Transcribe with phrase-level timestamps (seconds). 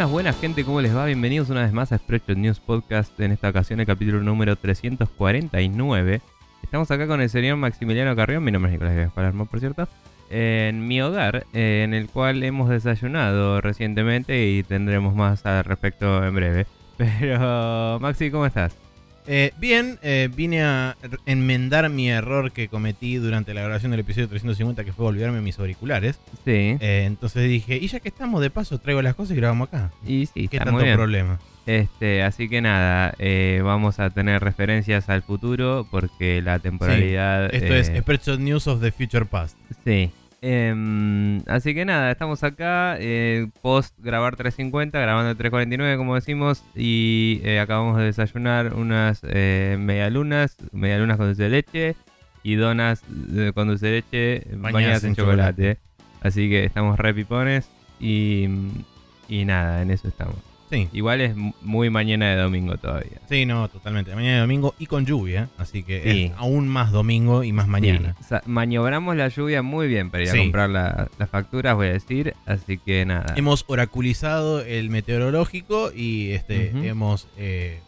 [0.00, 1.04] Buenas, buenas gente, ¿cómo les va?
[1.04, 6.22] Bienvenidos una vez más a Spreadshot News Podcast, en esta ocasión el capítulo número 349.
[6.62, 9.88] Estamos acá con el señor Maximiliano Carrión, mi nombre es Nicolás Palermo, por cierto,
[10.30, 16.24] en mi hogar, eh, en el cual hemos desayunado recientemente y tendremos más al respecto
[16.24, 16.66] en breve.
[16.96, 18.74] Pero, Maxi, ¿cómo estás?
[19.32, 24.26] Eh, bien, eh, vine a enmendar mi error que cometí durante la grabación del episodio
[24.26, 26.18] 350, que fue olvidarme mis auriculares.
[26.44, 29.68] Sí, Eh, entonces dije, y ya que estamos de paso, traigo las cosas y grabamos
[29.68, 29.92] acá.
[30.04, 30.96] y sí, ¿Qué está tanto muy bien.
[30.96, 31.38] problema?
[31.64, 37.54] Este, así que nada, eh, vamos a tener referencias al futuro porque la temporalidad...
[37.54, 39.56] Esto es eh, Spreadshot News of the Future Past.
[39.84, 40.10] Sí.
[40.42, 46.64] Em, así que nada, estamos acá, eh, post grabar 350, grabando el 349 como decimos,
[46.74, 51.96] y eh, acabamos de desayunar unas eh, medialunas, medialunas con dulce de leche
[52.42, 53.02] y donas
[53.36, 55.78] eh, con dulce de leche bañadas, en, chocolate.
[56.22, 58.48] Así que estamos re pipones y,
[59.28, 60.49] y nada, en eso estamos.
[60.70, 63.20] Sí, Igual es muy mañana de domingo todavía.
[63.28, 64.14] sí, no, totalmente.
[64.14, 66.24] Mañana es domingo y con lluvia, así que Sí.
[66.26, 68.14] es aún más domingo y más mañana.
[68.26, 71.92] Sí, maniobramos la lluvia muy bien para ir a comprar la- las facturas, voy a
[71.92, 72.34] decir.
[72.46, 73.34] Así que nada.
[73.36, 77.80] Hemos oraculizado el meteorológico y este, hemos eh,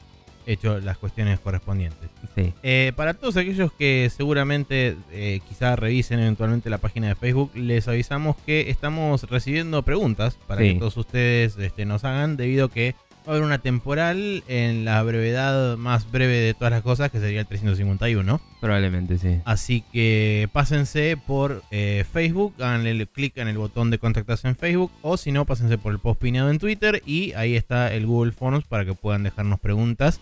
[0.47, 2.09] hecho las cuestiones correspondientes.
[2.35, 2.53] Sí.
[2.63, 7.87] Eh, para todos aquellos que seguramente eh, quizá revisen eventualmente la página de Facebook, les
[7.89, 10.73] avisamos que estamos recibiendo preguntas para Sí.
[10.75, 14.85] que todos ustedes este, nos hagan, debido a que va a haber una temporal en
[14.85, 18.41] la brevedad más breve de todas las cosas, que sería el 351.
[18.61, 19.41] Probablemente sí.
[19.45, 24.91] Así que pásense por eh, Facebook, háganle clic en el botón de contactarse en Facebook,
[25.03, 28.33] o si no, pásense por el post pineado en Twitter y ahí está el Google
[28.33, 30.21] Forms para que puedan dejarnos preguntas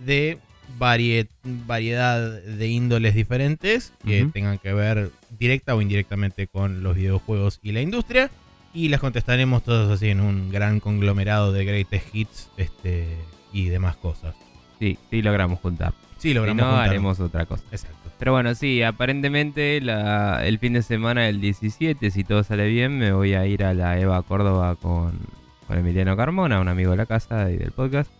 [0.00, 0.38] de
[0.78, 7.58] varie- variedad de índoles diferentes que tengan que ver directa o indirectamente con los videojuegos
[7.62, 8.30] y la industria.
[8.72, 13.06] Y las contestaremos todas así en un gran conglomerado de greatest hits este,
[13.52, 14.34] y demás cosas.
[14.78, 15.92] Sí, sí logramos juntar.
[16.18, 16.88] Sí, Si logramos no, juntarnos.
[16.90, 17.64] haremos otra cosa.
[17.72, 17.96] Exacto.
[18.18, 22.96] Pero bueno, sí, aparentemente la- el fin de semana del 17, si todo sale bien,
[22.98, 25.18] me voy a ir a la Eva Córdoba con,
[25.66, 28.10] con Emiliano Carmona, un amigo de la casa y del podcast.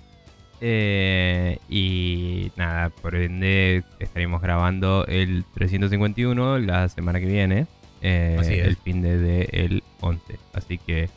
[0.60, 7.66] Eh, y nada, por ende estaremos grabando el 351 la semana que viene.
[8.02, 8.66] eh, Así es.
[8.66, 10.38] El fin de, de el 11.
[10.52, 11.08] Así que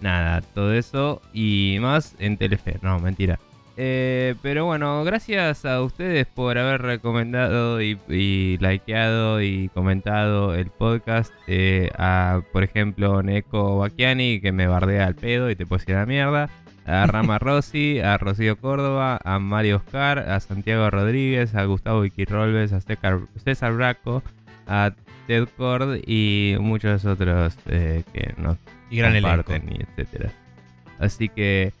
[0.00, 2.78] nada, todo eso y más en Telefe.
[2.82, 3.38] No, mentira.
[3.78, 10.70] Eh, pero bueno, gracias a ustedes por haber recomendado y, y likeado y comentado el
[10.70, 11.32] podcast.
[11.98, 16.06] a, por ejemplo, Neko Bacchiani, que me bardea al pedo y te ir a la
[16.06, 16.50] mierda.
[16.86, 22.72] A Rama Rossi, a Rocío Córdoba, a Mario Oscar, a Santiago Rodríguez, a Gustavo Iquirrolves,
[22.72, 24.22] a César, Braco,
[24.66, 24.92] a
[25.26, 28.56] Ted Cord y muchos otros eh, que nos
[28.90, 29.42] Y gran elenco.
[29.44, 30.30] comparten y etcétera.
[31.00, 31.72] Así que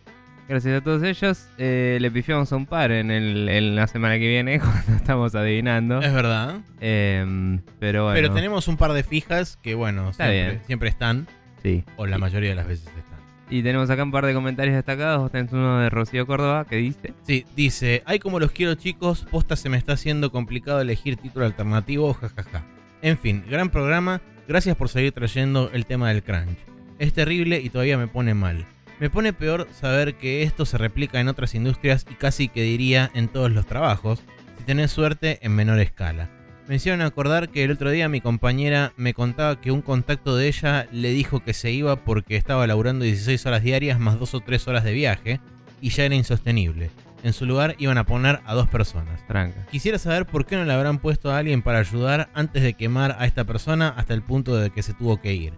[0.48, 1.48] gracias a todos ellos.
[1.56, 5.34] Eh, le pifiamos a un par en, el, en la semana que viene cuando estamos
[5.36, 6.00] adivinando.
[6.02, 6.56] Es verdad.
[6.80, 10.62] Em, pero bueno, Pero tenemos un par de fijas que, bueno, Está siempre, bien.
[10.66, 11.26] siempre están,
[11.62, 11.84] sí.
[11.96, 13.15] o la mayoría de las veces están.
[13.48, 15.30] Y tenemos acá un par de comentarios destacados.
[15.30, 19.56] Tenés uno de Rocío Córdoba que dice: Sí, dice, ay como los quiero chicos, posta
[19.56, 22.64] se me está haciendo complicado elegir título alternativo, jajaja.
[23.02, 26.58] En fin, gran programa, gracias por seguir trayendo el tema del crunch.
[26.98, 28.66] Es terrible y todavía me pone mal.
[28.98, 33.10] Me pone peor saber que esto se replica en otras industrias y casi que diría
[33.14, 34.22] en todos los trabajos,
[34.56, 36.30] si tenés suerte en menor escala.
[36.68, 40.48] Me hicieron acordar que el otro día mi compañera me contaba que un contacto de
[40.48, 44.40] ella le dijo que se iba porque estaba laburando 16 horas diarias más 2 o
[44.40, 45.40] 3 horas de viaje
[45.80, 46.90] y ya era insostenible.
[47.22, 49.24] En su lugar iban a poner a dos personas.
[49.28, 49.64] Tranca.
[49.70, 53.16] Quisiera saber por qué no le habrán puesto a alguien para ayudar antes de quemar
[53.18, 55.52] a esta persona hasta el punto de que se tuvo que ir.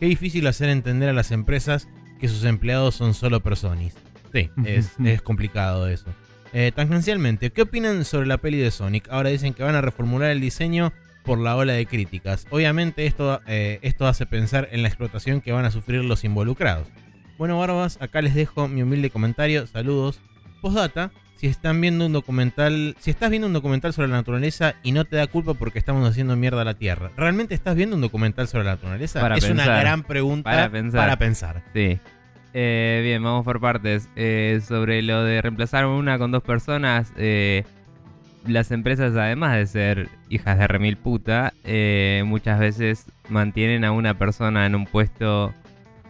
[0.00, 1.88] Qué difícil hacer entender a las empresas
[2.18, 3.92] que sus empleados son solo personas.
[4.32, 6.06] Sí, es, es complicado eso.
[6.56, 9.08] Eh, tangencialmente, ¿qué opinan sobre la peli de Sonic?
[9.10, 10.92] Ahora dicen que van a reformular el diseño
[11.24, 12.46] por la ola de críticas.
[12.50, 16.86] Obviamente esto, eh, esto hace pensar en la explotación que van a sufrir los involucrados.
[17.38, 19.66] Bueno, Barbas, acá les dejo mi humilde comentario.
[19.66, 20.20] Saludos.
[20.60, 24.92] Postdata, si están viendo un documental, si estás viendo un documental sobre la naturaleza y
[24.92, 28.02] no te da culpa porque estamos haciendo mierda a la Tierra, ¿realmente estás viendo un
[28.02, 29.20] documental sobre la naturaleza?
[29.20, 31.00] Para es una gran pregunta Para pensar.
[31.00, 31.62] Para pensar.
[31.74, 31.98] Sí.
[32.54, 34.08] Eh, bien, vamos por partes.
[34.14, 37.64] Eh, sobre lo de reemplazar una con dos personas, eh,
[38.46, 44.16] las empresas, además de ser hijas de remil puta, eh, muchas veces mantienen a una
[44.16, 45.52] persona en un puesto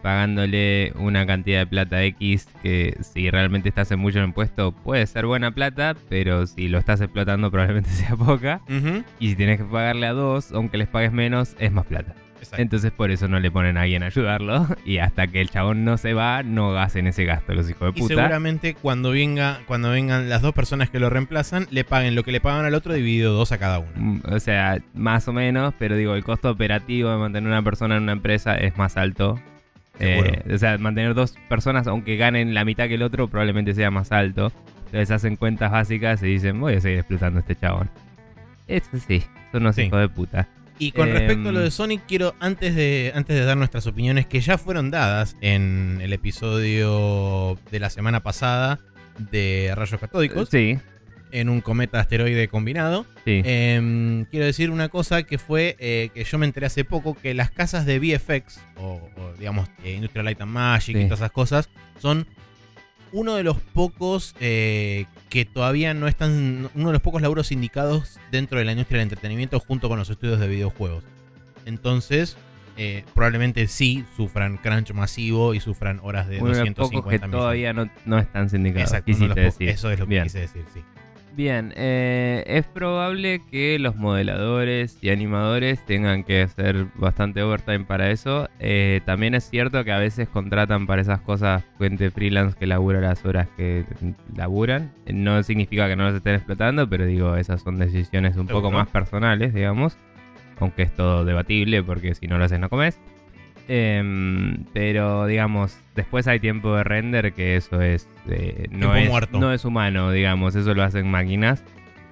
[0.03, 4.71] pagándole una cantidad de plata X que si realmente estás en mucho en un puesto
[4.71, 8.61] puede ser buena plata, pero si lo estás explotando probablemente sea poca.
[9.19, 12.13] Y si tienes que pagarle a dos, aunque les pagues menos, es más plata.
[12.39, 12.61] Exacto.
[12.61, 14.67] Entonces por eso no le ponen a alguien a ayudarlo.
[14.85, 17.99] Y hasta que el chabón no se va, no hacen ese gasto los hijos de
[17.99, 18.15] Y puta.
[18.15, 22.31] seguramente cuando venga, cuando vengan las dos personas que lo reemplazan, le paguen lo que
[22.31, 23.91] le pagan al otro dividido dos a cada uno.
[23.95, 27.97] Mm, O sea, más o menos, pero digo, el costo operativo de mantener una persona
[27.97, 29.39] en una empresa es más alto.
[29.99, 33.89] Eh, o sea, mantener dos personas, aunque ganen la mitad que el otro, probablemente sea
[33.91, 34.51] más alto.
[34.87, 37.89] Entonces hacen cuentas básicas y dicen, voy a seguir explotando a este chabón.
[38.67, 39.83] Eso sí, son unos Sí.
[39.83, 40.47] hijos de puta.
[40.77, 43.87] Y con Em, respecto a lo de Sonic, quiero, antes de, antes de dar nuestras
[43.87, 48.79] opiniones, que ya fueron dadas en el episodio de la semana pasada
[49.17, 50.77] de Rayos Catódicos, Sí,
[51.31, 53.05] en un cometa asteroide combinado.
[53.25, 53.41] sí.
[53.45, 57.33] Em, quiero decir una cosa que fue eh, que yo me enteré hace poco, que
[57.33, 61.31] las casas de VFX, o, o, digamos eh, Industrial Light and Magic y todas esas
[61.31, 61.69] cosas,
[61.99, 62.27] son
[63.13, 68.19] uno de los pocos eh, que todavía no están, uno de los pocos laburos indicados
[68.31, 71.03] dentro de la industria del entretenimiento junto con los estudios de videojuegos.
[71.65, 72.37] Entonces,
[72.77, 77.09] eh, probablemente sí sufran crunch masivo y sufran horas de Uno de los 250 pocos
[77.09, 77.31] que millones.
[77.39, 78.91] todavía no, no están sindicados.
[78.93, 79.69] Exacto, de decir.
[79.69, 80.23] eso es lo que Bien.
[80.23, 80.81] quise decir, sí.
[81.35, 88.09] Bien, eh, es probable que los modeladores y animadores tengan que hacer bastante overtime para
[88.09, 88.47] eso.
[88.59, 93.01] Eh, también es cierto que a veces contratan para esas cosas gente freelance que labura
[93.01, 93.83] las horas que
[94.33, 94.93] laburan.
[95.11, 98.87] No significa que no los estén explotando, pero digo, esas son decisiones un poco más
[98.87, 99.97] personales, digamos.
[100.59, 102.97] Aunque es todo debatible porque si no lo haces no comes.
[103.67, 109.39] Em, pero digamos, después hay tiempo de render que eso es eh, no, es muerto.
[109.39, 111.63] no es humano, digamos, eso lo hacen máquinas.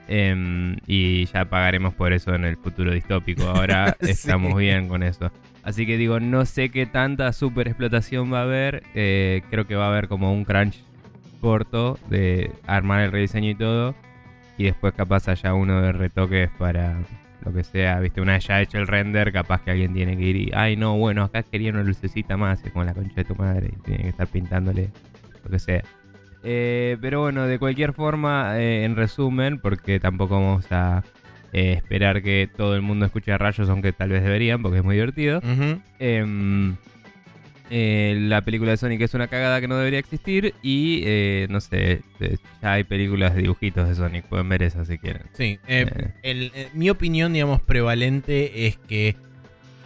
[0.08, 3.44] Em, y ya pagaremos por eso en el futuro distópico.
[3.48, 4.12] Ahora Sí.
[4.12, 5.32] estamos bien con eso.
[5.64, 8.84] Así que digo, no sé qué tanta super explotación va a haber.
[8.96, 10.84] eh, creo que va a haber como un crunch
[11.40, 13.96] corto de armar el rediseño y todo.
[14.58, 16.98] Y después capaz haya uno de retoques para
[17.44, 20.24] lo que sea, viste, una vez ya hecho el render, capaz que alguien tiene que
[20.24, 23.26] ir y, ay no, bueno, acá quería una lucecita más, es como la concha de
[23.26, 24.90] tu madre, y tiene que estar pintándole
[25.44, 25.84] lo que sea.
[26.44, 31.04] Eh, pero bueno, de cualquier forma, eh, en resumen, porque tampoco vamos a
[31.54, 34.84] eh, esperar que todo el mundo escuche a rayos, aunque tal vez deberían, porque es
[34.84, 35.42] muy divertido.
[36.00, 36.76] Em,
[37.76, 41.60] eh, la película de Sonic es una cagada que no debería existir y eh, no
[41.60, 45.24] sé, eh, ya hay películas de dibujitos de Sonic, pueden ver esas si quieren.
[45.34, 45.88] Sí, eh,
[46.22, 49.16] el- mi opinión, digamos, prevalente es que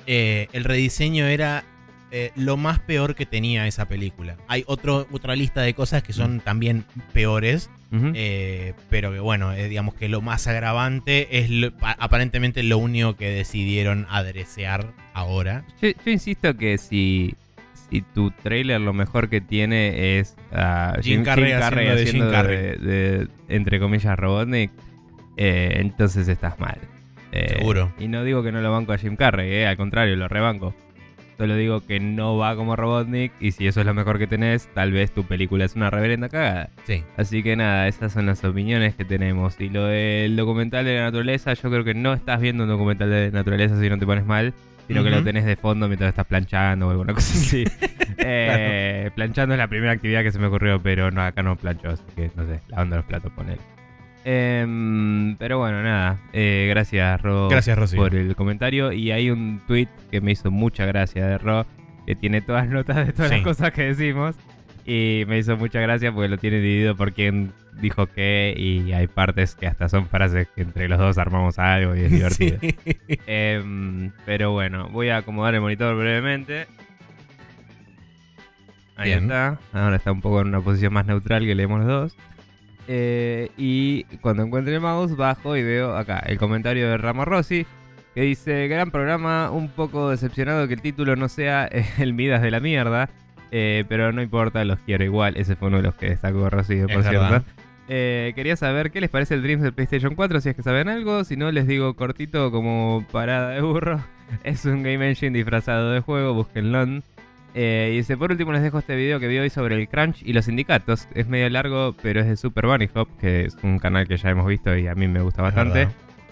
[0.06, 1.64] el rediseño era
[2.36, 4.38] lo más peor que tenía esa película.
[4.48, 7.70] Hay otro, otra lista de cosas que son también peores,
[8.90, 13.30] pero que bueno, digamos que lo más agravante es lo- pa- aparentemente lo único que
[13.30, 15.66] decidieron adresear ahora.
[15.82, 17.36] Yo, yo insisto que si,
[17.90, 22.58] si tu trailer lo mejor que tiene es a Jim Carrey haciendo de Jim Carrey.
[22.58, 24.72] de- de, entre comillas, Robotnik,
[25.38, 26.78] eh, entonces estás mal.
[27.32, 27.92] Eh, Seguro.
[28.00, 30.74] Y no digo que no lo banco a Jim Carrey, eh, al contrario, lo rebanco.
[31.38, 34.68] Solo digo que no va como Robotnik y si eso es lo mejor que tenés,
[34.74, 36.70] tal vez tu película es una reverenda cagada.
[36.86, 37.04] Sí.
[37.16, 39.60] Así que nada, esas son las opiniones que tenemos.
[39.62, 43.12] Y lo del documental de la naturaleza, yo creo que no estás viendo un documental
[43.12, 44.56] de naturaleza si no te pones mal,
[44.88, 47.64] sino que lo tenés de fondo mientras estás planchando o alguna cosa así.
[48.20, 51.90] Eh, Planchando es la primera actividad que se me ocurrió, pero no, acá no plancho,
[51.90, 53.58] así que no sé, lavando los platos, poner.
[55.40, 56.18] pero bueno, nada.
[56.34, 57.96] eh, gracias, Ro, Gracias, Rosy.
[57.96, 58.92] por el comentario.
[58.92, 61.66] Y hay un tweet que me hizo mucha gracia de Ro,
[62.06, 63.36] que tiene todas las notas de todas Sí.
[63.36, 64.36] las cosas que decimos.
[64.90, 68.54] Y me hizo mucha gracia porque lo tiene dividido por quién dijo qué.
[68.58, 72.12] Y hay partes que hasta son frases que entre los dos armamos algo y es
[72.14, 72.58] divertido.
[72.62, 72.76] Sí.
[73.28, 76.68] Em, pero bueno, voy a acomodar el monitor brevemente.
[78.96, 79.24] Ahí Bien.
[79.24, 79.60] está.
[79.74, 82.18] Ahora está un poco en una posición más neutral que leemos los dos.
[82.88, 87.66] Eh, y cuando encuentre el mouse, bajo y veo acá el comentario de Rama Rossi.
[88.16, 91.66] Que dice: Gran programa, un poco decepcionado que el título no sea
[92.00, 93.10] el Midas de la mierda.
[93.52, 95.38] Eh, pero no importa, los quiero igual.
[95.38, 97.22] Ese fue uno de los que destacó Rossi, por Es cierto.
[97.22, 97.44] verdad.
[97.90, 100.90] Eh, quería saber qué les parece el Dreams del PlayStation 4, si es que saben
[100.90, 101.24] algo.
[101.24, 104.02] Si no, les digo cortito como parada de burro.
[104.44, 107.02] Es un Game Engine disfrazado de juego, búsquenlo.
[107.56, 110.22] Eh, y dice, por último les dejo este video que vi hoy sobre el crunch
[110.22, 111.08] y los sindicatos.
[111.16, 114.30] Es medio largo, pero es de Super Bunny Hop, que es un canal que ya
[114.30, 115.88] hemos visto y a mí me gusta bastante.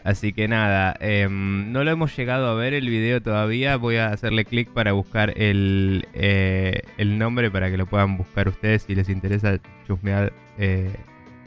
[0.05, 3.75] Así que nada, em, no lo hemos llegado a ver el video todavía.
[3.75, 8.83] Voy a hacerle clic para buscar el, eh, nombre para que lo puedan buscar ustedes
[8.83, 9.57] si les interesa
[9.87, 10.95] chusmear eh,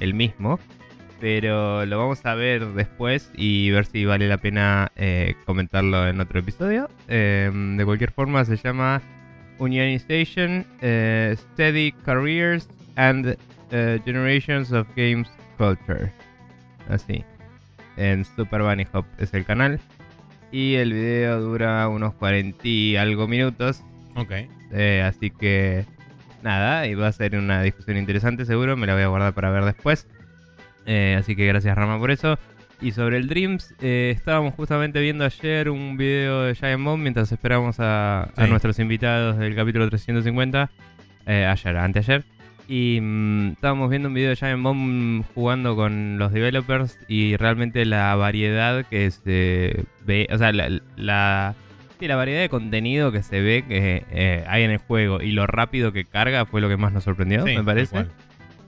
[0.01, 0.59] el mismo.
[1.21, 6.21] Pero lo vamos a ver después y ver si vale la pena eh, comentarlo en
[6.21, 6.91] otro episodio.
[7.07, 9.01] Em, de cualquier forma, se llama
[9.59, 13.37] Unionization, Steady Careers and
[13.71, 16.13] Generations of Games Culture.
[16.89, 17.25] Así
[17.99, 19.81] en Super Bunny Hop es el canal.
[20.51, 23.83] Y el video dura unos 40 y algo minutos.
[24.15, 24.33] Ok.
[24.73, 25.85] Eh, así que
[26.43, 28.77] nada, y va a ser una discusión interesante seguro.
[28.77, 30.07] Me la voy a guardar para ver después.
[30.87, 32.39] Eh, así que gracias Rama por eso.
[32.81, 37.31] Y sobre el Dreams, eh, estábamos justamente viendo ayer un video de Giant Bomb mientras
[37.33, 40.71] esperamos a, a nuestros invitados del capítulo 350.
[41.27, 42.25] Eh, ayer, anteayer.
[42.69, 47.85] Y mm, estábamos viendo un video de Giant Bomb jugando con los developers y realmente
[47.87, 51.55] la variedad que se ve, o sea, la, la,
[51.99, 55.33] sí, la variedad de contenido que se ve que eh, hay en el juego y
[55.33, 58.05] lo rápido que carga fue lo que más nos sorprendió, Sí, me parece.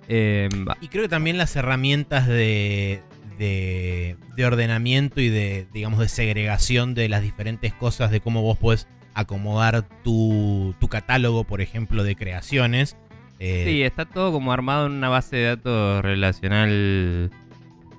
[0.09, 0.49] Eh,
[0.80, 3.02] Y creo que también las herramientas de,
[3.38, 8.57] de, de ordenamiento y de, digamos, de segregación de las diferentes cosas, de cómo vos
[8.57, 12.97] podés acomodar tu, tu catálogo, por ejemplo, de creaciones.
[13.41, 17.31] Eh, Sí, está todo como armado en una base de datos relacional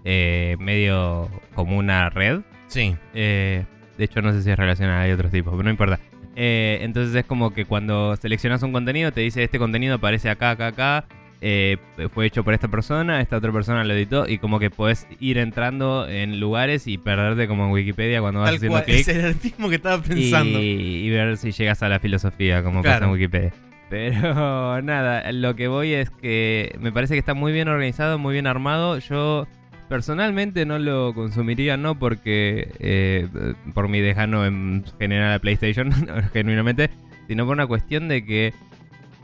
[0.06, 2.42] eh, medio como una red.
[2.68, 3.66] sí, Eh,
[3.98, 6.00] de hecho, no sé si es relacional, hay otros tipos, pero no importa.
[6.36, 10.52] Eh, entonces es como que cuando seleccionas un contenido, te dice este contenido aparece acá,
[10.52, 11.06] acá, acá.
[11.42, 11.78] eh,
[12.14, 15.38] fue hecho por esta persona, esta otra persona lo editó y como que podés ir
[15.40, 19.36] entrando en lugares y perderte como en Wikipedia cuando vas tal haciendo clic Es el
[19.70, 20.60] que estaba pensando.
[20.62, 20.64] y,
[21.06, 23.00] y ver si llegas a la filosofía, como Claro.
[23.00, 23.54] pasa en Wikipedia.
[23.92, 28.32] Pero nada, lo que voy es que me parece que está muy bien organizado, muy
[28.32, 28.98] bien armado.
[29.00, 29.48] Yo
[29.90, 33.28] personalmente no lo consumiría, no porque eh,
[33.74, 35.92] por mi dejano en general a PlayStation,
[36.34, 36.90] genuinamente,
[37.28, 38.54] sino por una cuestión de que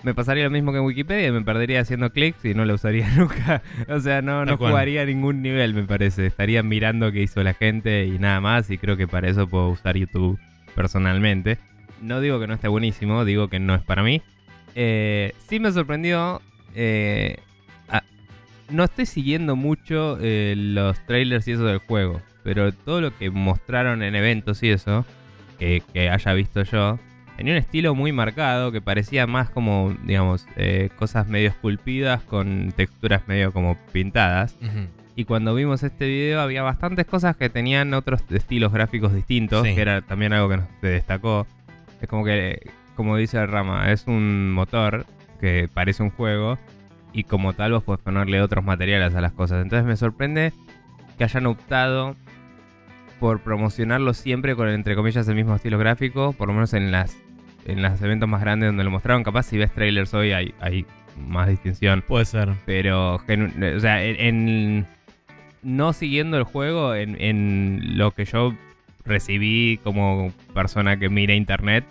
[0.03, 3.07] me pasaría lo mismo que en Wikipedia, me perdería haciendo clics y no lo usaría
[3.15, 3.61] nunca.
[3.87, 6.25] O sea, no, no jugaría a ningún nivel, me parece.
[6.25, 9.69] Estaría mirando qué hizo la gente y nada más, y creo que para eso puedo
[9.69, 10.37] usar YouTube
[10.75, 11.57] personalmente.
[12.01, 14.21] No digo que no esté buenísimo, digo que no es para mí.
[14.75, 16.41] Eh, sí me sorprendió.
[16.75, 17.37] eh,
[17.89, 18.03] a-
[18.69, 23.29] no estoy siguiendo mucho eh, los trailers y eso del juego, pero todo lo que
[23.31, 25.05] mostraron en eventos y eso,
[25.57, 26.99] que, que haya visto yo,
[27.35, 32.71] tenía un estilo muy marcado que parecía más como, digamos, eh, cosas medio esculpidas con
[32.75, 34.55] texturas medio como pintadas.
[35.15, 39.73] Y cuando vimos este video había bastantes cosas que tenían otros estilos gráficos distintos, Sí.
[39.73, 41.47] que era también algo que nos destacó.
[41.99, 45.05] Es como que, como dice Rama, es un motor
[45.39, 46.57] que parece un juego
[47.13, 49.63] y como tal vos podés ponerle otros materiales a las cosas.
[49.63, 50.51] Entonces me sorprende
[51.17, 52.15] que hayan optado
[53.19, 57.17] por promocionarlo siempre con entre comillas el mismo estilo gráfico, por lo menos en las
[57.65, 59.23] en los eventos más grandes donde lo mostraron.
[59.23, 60.85] Capaz si ves trailers hoy hay, hay
[61.27, 62.03] más distinción.
[62.07, 62.53] Puede ser.
[62.65, 64.87] Pero, o sea, en, en-
[65.63, 68.53] no siguiendo el juego, en, en lo que yo
[69.03, 71.83] recibí como persona que mira internet,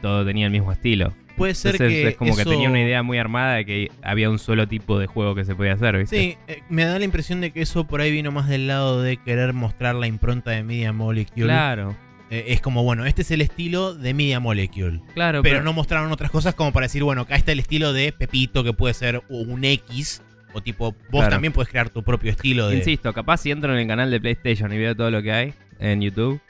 [0.00, 1.12] todo tenía el mismo estilo.
[1.36, 2.08] Puede ser Entonces que.
[2.08, 5.06] es como que tenía una idea muy armada de que había un solo tipo de
[5.06, 6.18] juego que se podía hacer, ¿viste?
[6.18, 9.02] Sí, eh, me da la impresión de que eso por ahí vino más del lado
[9.02, 11.44] de querer mostrar la impronta de Media Molecule.
[11.46, 11.96] Claro,
[12.30, 15.00] Eh, es como, bueno, este es el estilo de Media Molecule.
[15.14, 15.42] claro.
[15.42, 18.64] Pero no mostraron otras cosas como para decir, bueno, acá está el estilo de Pepito,
[18.64, 20.22] que puede ser un X.
[20.54, 21.28] O tipo, vos Claro.
[21.30, 22.78] también puedes crear tu propio estilo de.
[22.78, 25.54] Insisto, capaz si entro en el canal de PlayStation y veo todo lo que hay
[25.78, 26.40] en YouTube,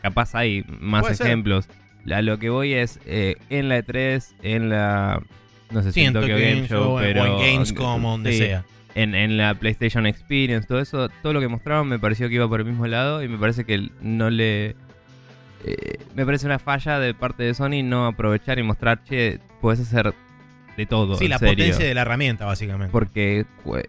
[0.00, 1.26] capaz hay más Puede ser.
[2.12, 5.22] A lo que voy es eh, en la E3, en la.
[5.70, 7.22] No sé si en Tokyo Game Show, pero.
[7.22, 8.64] o en Gamescom o donde sí, sea.
[8.94, 12.48] En, en la PlayStation Experience, todo eso, todo lo que mostraron me pareció que iba
[12.48, 14.74] por el mismo lado y me parece que no le.
[15.64, 19.80] eh, me parece una falla de parte de Sony no aprovechar y mostrar, che, puedes
[19.80, 20.14] hacer
[20.76, 21.16] de todo.
[21.16, 21.54] Sí, la serio.
[21.54, 22.90] potencia de la herramienta, básicamente.
[22.92, 23.44] Porque,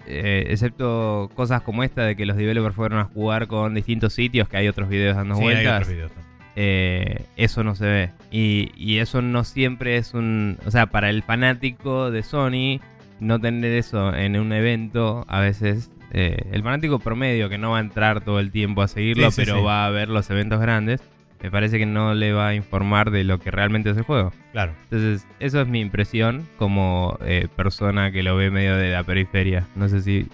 [0.07, 4.49] eh, excepto cosas como esta de que los developers fueron a jugar con distintos sitios,
[4.49, 6.28] que hay otros videos dando Sí, hay vueltas, otros videos también.
[6.61, 8.11] Eh, eso no se ve.
[8.31, 10.57] Y, y eso no siempre es un...
[10.65, 12.81] O sea, para el fanático de Sony,
[13.21, 15.89] no tener eso en un evento, a veces...
[16.11, 19.35] eh, el fanático promedio que no va a entrar todo el tiempo a seguirlo, Sí,
[19.35, 19.63] sí, pero sí.
[19.63, 21.01] va a ver los eventos grandes,
[21.41, 24.33] me parece que no le va a informar de lo que realmente es el juego.
[24.51, 24.73] Claro.
[24.83, 29.65] Entonces, eso es mi impresión como eh, persona que lo ve medio de la periferia.
[29.77, 30.27] No sé si...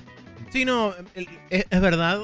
[0.49, 2.19] Sí, no, es, es verdad,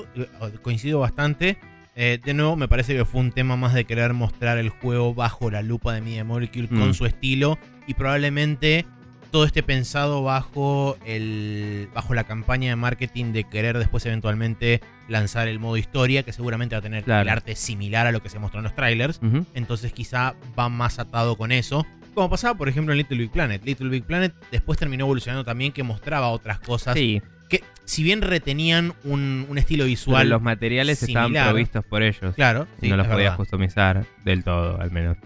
[0.63, 1.58] coincido bastante.
[2.03, 5.13] Eh, de nuevo, me parece que fue un tema más de querer mostrar el juego
[5.13, 6.79] bajo la lupa de Media Molecule Mm.
[6.79, 8.88] con su estilo y probablemente
[9.29, 15.48] todo esté pensado bajo el bajo la campaña de marketing de querer después eventualmente lanzar
[15.48, 17.22] el modo historia que seguramente va a tener Claro.
[17.22, 19.20] el arte similar a lo que se mostró en los trailers.
[19.53, 21.86] Entonces quizá va más atado con eso.
[22.15, 23.63] Como pasaba, por ejemplo, en Little Big Planet.
[23.63, 28.22] Little Big Planet después terminó evolucionando también que mostraba otras cosas Sí, que si bien
[28.22, 32.34] retenían un, un estilo pero visual, los materiales estaban provistos por ellos.
[32.36, 33.38] claro, sí, no los podías verdad.
[33.38, 35.17] customizar del todo, al menos.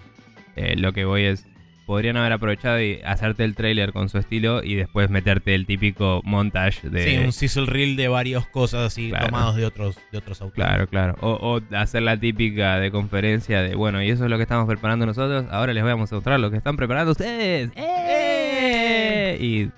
[0.57, 1.45] Eh, lo que voy es.
[1.85, 6.21] podrían haber aprovechado y hacerte el trailer con su estilo y después meterte el típico
[6.23, 7.03] montage de.
[7.03, 9.27] Sí, un sizzle reel de varias cosas así Claro.
[9.27, 10.65] tomados de otros, de otros autores.
[10.65, 11.15] Claro, claro.
[11.21, 14.65] O, o hacer la típica de conferencia de, bueno, y eso es lo que estamos
[14.65, 17.69] preparando nosotros, ahora les voy a mostrar lo que están preparando ustedes.
[17.75, 19.37] ¡Eh!
[19.39, 19.69] Y.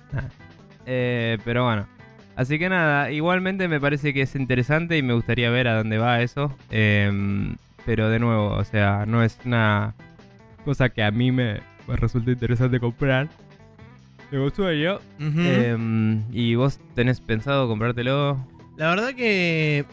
[0.86, 1.86] Eh, pero bueno.
[2.38, 5.98] Así que nada, igualmente me parece que es interesante y me gustaría ver a dónde
[5.98, 6.54] va eso.
[6.70, 9.92] Em, pero de nuevo, o sea, no es una
[10.64, 13.28] cosa que a mí me, me resulta interesante comprar.
[14.30, 15.00] Me gustó yo.
[15.18, 18.38] Em, ¿Y vos tenés pensado comprártelo?
[18.76, 19.84] La verdad que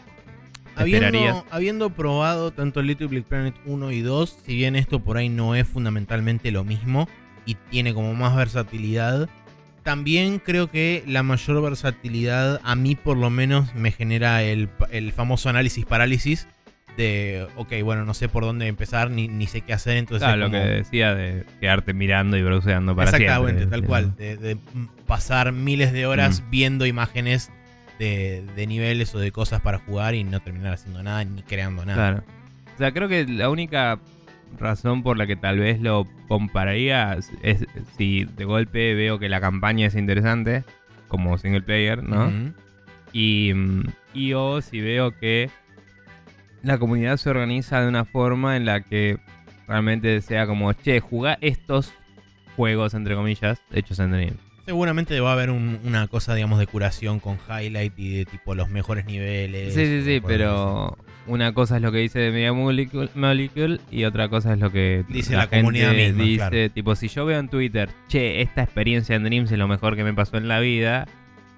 [1.50, 5.56] habiendo probado tanto Little Big Planet 1 y 2, si bien esto por ahí no
[5.56, 7.08] es fundamentalmente lo mismo
[7.44, 9.28] y tiene como más versatilidad,
[9.86, 15.12] también creo que la mayor versatilidad a mí por lo menos me genera el, el
[15.12, 16.48] famoso análisis parálisis
[16.96, 20.26] de, ok, bueno, no sé por dónde empezar ni, ni sé qué hacer, entonces...
[20.26, 23.78] Claro, lo como- que decía de quedarte mirando y browseando para Exactamente, siempre.
[23.78, 24.16] tal cual.
[24.16, 24.56] De, de
[25.06, 26.50] pasar miles de horas Mm.
[26.50, 27.52] viendo imágenes
[28.00, 31.84] de, de niveles o de cosas para jugar y no terminar haciendo nada ni creando
[31.86, 31.96] nada.
[32.22, 32.24] Claro.
[32.74, 34.00] O sea, creo que la única
[34.58, 39.40] razón por la que tal vez lo compararía es, si de golpe veo que la
[39.40, 40.64] campaña es interesante,
[41.08, 42.32] como single player, ¿no?
[43.12, 43.52] Y,
[44.14, 45.50] y o si veo que
[46.62, 49.18] la comunidad se organiza de una forma en la que
[49.68, 51.92] realmente sea como, che, jugá estos
[52.56, 54.36] juegos, entre comillas, hechos en Dream.
[54.64, 58.54] Seguramente va a haber un- una cosa, digamos, de curación con highlight y de tipo
[58.56, 59.74] los mejores niveles.
[59.74, 60.96] Sí, sí, sí, pero
[61.26, 65.04] una cosa es lo que dice Media Molecule, Molecule y otra cosa es lo que
[65.08, 66.36] Dice la comunidad gente misma, dice.
[66.36, 66.70] claro.
[66.70, 70.04] Tipo, si yo veo en Twitter, che, esta experiencia en Dreams es lo mejor que
[70.04, 71.06] me pasó en la vida,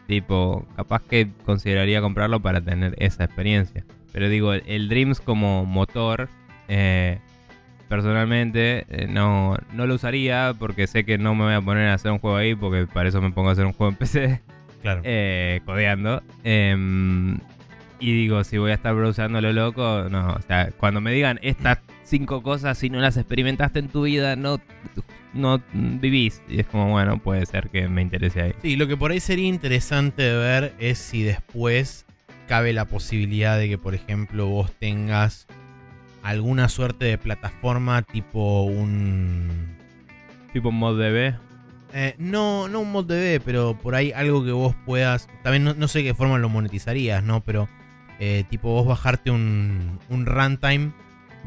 [0.06, 3.84] tipo, capaz que consideraría comprarlo para tener esa experiencia.
[4.12, 6.28] Pero digo, el, Dreams como motor,
[6.68, 7.18] eh,
[7.88, 11.94] personalmente, eh, no, no lo usaría porque sé que no me voy a poner a
[11.94, 14.40] hacer un juego ahí porque para eso me pongo a hacer un juego en PC.
[14.82, 15.00] Claro.
[15.04, 16.22] eh, codeando.
[18.00, 20.34] Y digo, si voy a estar browseando lo loco, no.
[20.34, 24.36] O sea, cuando me digan estas cinco cosas, si no las experimentaste en tu vida,
[24.36, 24.60] no,
[25.34, 26.42] no vivís.
[26.48, 28.52] Y es como, bueno, puede ser que me interese ahí.
[28.62, 32.06] Sí, lo que por ahí sería interesante de ver es si después
[32.46, 35.46] cabe la posibilidad de que, por ejemplo, vos tengas
[36.22, 39.76] alguna suerte de plataforma tipo un...
[40.52, 41.34] Tipo mod DB.
[41.92, 45.28] eh, no, no un mod DB, pero por ahí algo que vos puedas...
[45.42, 47.42] También no, no sé qué forma lo monetizarías, ¿no?
[47.42, 47.68] Pero
[48.18, 50.92] eh, tipo vos bajarte un, un runtime,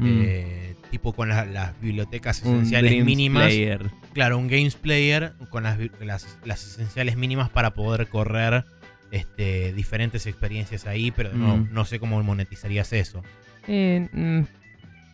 [0.04, 2.48] eh, tipo con la- las bibliotecas Mm.
[2.48, 3.44] Un esenciales mínimas.
[3.44, 3.90] Player.
[4.14, 8.64] Claro, un Games Player con las, las, las esenciales mínimas para poder correr
[9.10, 11.68] este, diferentes experiencias ahí, pero no, Mm.
[11.72, 13.22] no sé cómo monetizarías eso.
[13.68, 14.40] Mm,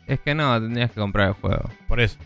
[0.06, 1.68] es que no, tendrías que comprar el juego.
[1.86, 2.16] Por eso.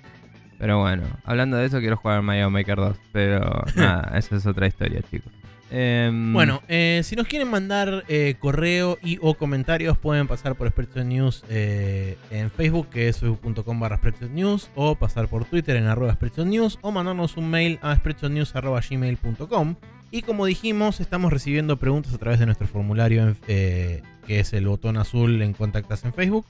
[0.59, 2.97] Pero bueno, hablando de eso, quiero jugar Mario Maker 2.
[3.13, 5.33] Pero nada, esa es otra historia, chicos.
[5.75, 10.69] Em, Bueno, eh, si nos quieren mandar eh, correo y o comentarios, pueden pasar por
[10.69, 13.99] Spreadshot News eh, en Facebook, que es facebook.com barra
[14.31, 18.83] News, o pasar por Twitter en arroba News, o mandarnos un mail a spreadshotnews arroba
[18.87, 19.77] gmail.com.
[20.11, 24.99] Y como dijimos, estamos recibiendo preguntas a través de nuestro formulario, que es el botón
[24.99, 26.45] azul en Contactas en Facebook,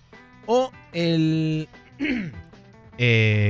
[0.47, 1.69] o el...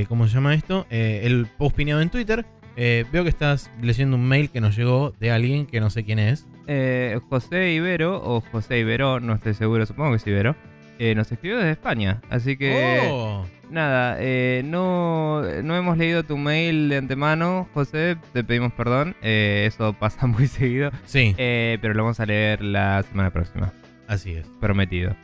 [0.08, 0.86] ¿Cómo se llama esto?
[0.90, 2.44] El post pineado en Twitter.
[2.76, 6.04] Eh, veo que estás leyendo un mail que nos llegó de alguien que no sé
[6.04, 6.46] quién es.
[6.66, 10.56] Eh, José Ibero, o José Ibero, no estoy seguro, supongo que es Ibero,
[10.98, 12.20] eh, nos escribió desde España.
[12.30, 18.44] Así que, Oh, nada, eh, no, no hemos leído tu mail de antemano, José, te
[18.44, 23.02] pedimos perdón, eh, eso pasa muy seguido, sí, eh, pero lo vamos a leer la
[23.02, 23.72] semana próxima,
[24.06, 24.46] así es.
[24.60, 25.14] prometido.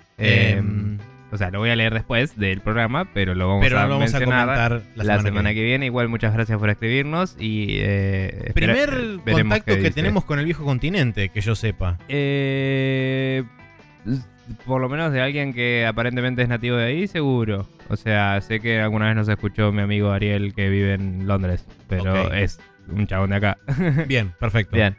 [1.30, 3.82] Eh, o sea, lo voy a leer después del programa, pero lo vamos pero a
[3.84, 5.86] lo vamos a mencionar comentar la, semana, que, viene.
[5.86, 7.78] Igual, muchas gracias por escribirnos y...
[7.80, 8.90] eh, Primer
[9.24, 9.90] veremos contacto que dice.
[9.92, 11.98] tenemos con el viejo continente, que yo sepa.
[12.08, 13.44] Eh,
[14.64, 17.68] por lo menos de alguien que aparentemente es nativo de ahí, seguro.
[17.88, 21.66] O sea, sé que alguna vez nos escuchó mi amigo Ariel que vive en Londres,
[21.88, 23.58] pero es un chabón de acá.
[24.06, 24.76] Bien, perfecto.
[24.76, 24.96] Bien.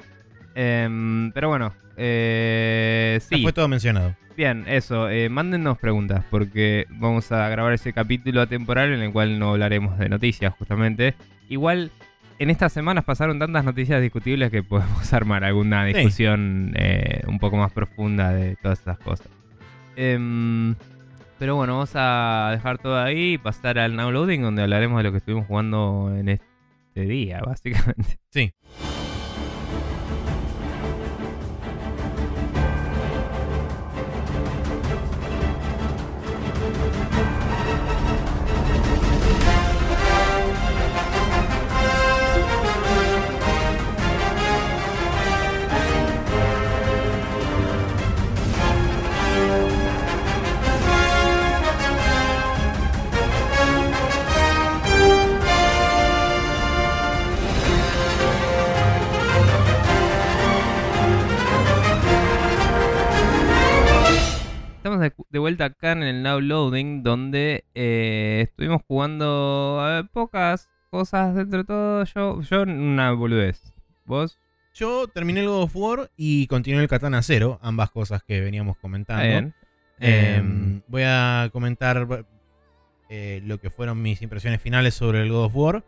[0.55, 3.43] Em, pero bueno, eh, Ya sí.
[3.43, 4.15] fue todo mencionado.
[4.39, 5.09] Bien, eso.
[5.09, 9.97] Eh, mándennos preguntas porque vamos a grabar ese capítulo atemporal en el cual no hablaremos
[9.99, 11.13] de noticias, justamente.
[11.49, 11.91] Igual,
[12.37, 15.93] en estas semanas pasaron tantas noticias discutibles que podemos armar alguna Sí.
[15.93, 19.27] discusión eh, un poco más profunda de todas esas cosas.
[19.97, 20.73] Em,
[21.37, 25.03] pero bueno, vamos a dejar todo ahí y pasar al now loading donde hablaremos de
[25.03, 28.19] lo que estuvimos jugando en este día, básicamente.
[28.31, 28.53] Sí.
[65.39, 71.65] De, vuelta acá en el Now Loading, donde eh, estuvimos jugando pocas cosas dentro de
[71.65, 72.03] todo.
[72.03, 73.73] Yo, yo una boludez.
[74.05, 74.39] ¿Vos?
[74.73, 78.77] Yo terminé el God of War y continué el Katana Zero, ambas cosas que veníamos
[78.77, 79.23] comentando.
[79.23, 79.53] Bien.
[79.99, 82.25] Eh, Em, voy a comentar
[83.09, 85.83] eh, lo que fueron mis impresiones finales sobre el God of War.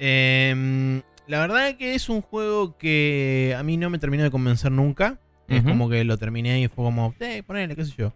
[0.00, 4.72] Em, la verdad que es un juego que a mí no me terminó de convencer
[4.72, 5.18] nunca.
[5.48, 8.12] Es como que lo terminé y fue como, eh, ponele, qué sé yo.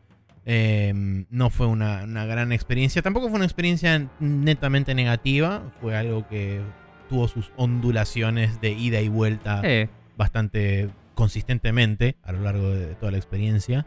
[0.46, 3.00] Em, no fue una, una gran experiencia.
[3.02, 5.62] Tampoco fue una experiencia netamente negativa.
[5.80, 6.60] Fue algo que
[7.08, 9.88] tuvo sus ondulaciones de ida y vuelta Sí.
[10.16, 13.86] bastante consistentemente a lo largo de toda la experiencia.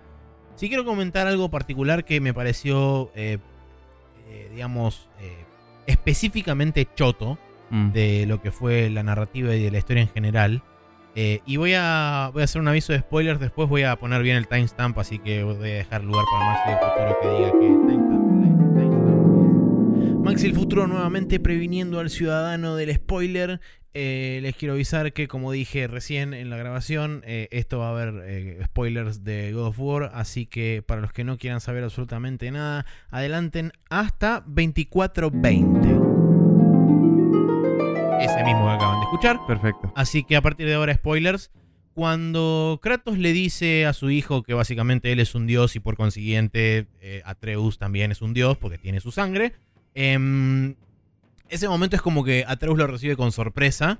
[0.55, 3.37] Sí quiero comentar algo particular que me pareció, eh,
[4.29, 5.45] eh, digamos, eh,
[5.85, 7.37] específicamente choto
[7.69, 7.91] Mm.
[7.91, 10.63] de lo que fue la narrativa y de la historia en general.
[11.19, 14.21] Eh, y voy a, voy a hacer un aviso de spoilers, después voy a poner
[14.21, 17.51] bien el timestamp, así que voy a dejar lugar para Maxi del Futuro que diga
[17.53, 23.59] que timestamp, timestamp es- Maxi el Futuro nuevamente previniendo al ciudadano del spoiler.
[23.99, 27.91] Eh, les quiero avisar que, como dije recién en la grabación, eh, esto va a
[27.99, 32.51] haber spoilers de God of War, así que para los que no quieran saber absolutamente
[32.51, 36.06] nada, adelanten hasta 24.20.
[38.19, 39.39] Ese mismo que acaban de escuchar.
[39.45, 39.91] Perfecto.
[39.95, 41.51] Así que a partir de ahora, spoilers.
[41.93, 45.97] Cuando Kratos le dice a su hijo que básicamente él es un dios y por
[45.97, 49.53] consiguiente eh, Atreus también es un dios porque tiene su sangre,
[49.95, 50.75] em,
[51.49, 53.99] ese momento es como que Atreus lo recibe con sorpresa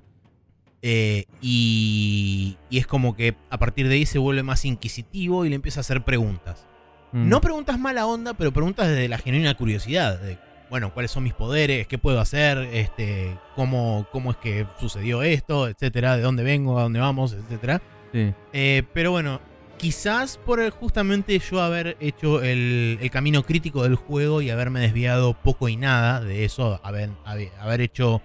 [0.80, 5.48] eh, y, y es como que a partir de ahí se vuelve más inquisitivo y
[5.48, 6.68] le empieza a hacer preguntas.
[7.10, 7.28] Mm.
[7.28, 10.20] No preguntas mala onda, pero preguntas desde la genuina curiosidad.
[10.20, 10.38] De,
[10.70, 11.86] bueno, ¿cuáles son mis poderes?
[11.86, 12.58] ¿Qué puedo hacer?
[12.72, 15.68] Este, ¿cómo, ¿Cómo es que sucedió esto?
[15.68, 16.16] Etcétera.
[16.16, 16.78] ¿De dónde vengo?
[16.78, 17.32] ¿A dónde vamos?
[17.32, 17.80] Etcétera.
[18.12, 18.32] Sí.
[18.52, 19.40] Eh, pero bueno,
[19.78, 24.80] quizás por el- justamente yo haber hecho el, el camino crítico del juego y haberme
[24.80, 28.20] desviado poco y nada de eso, haber, haber, haber hecho...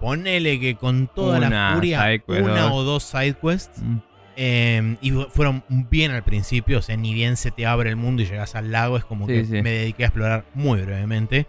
[0.00, 3.98] Ponele que con toda la furia una o dos sidequests Mm.
[4.36, 8.22] Eh, y fueron bien al principio, o sea, ni bien se te abre el mundo
[8.22, 9.62] y llegas al lago, es como Sí, que sí.
[9.62, 11.46] me dediqué a explorar muy brevemente.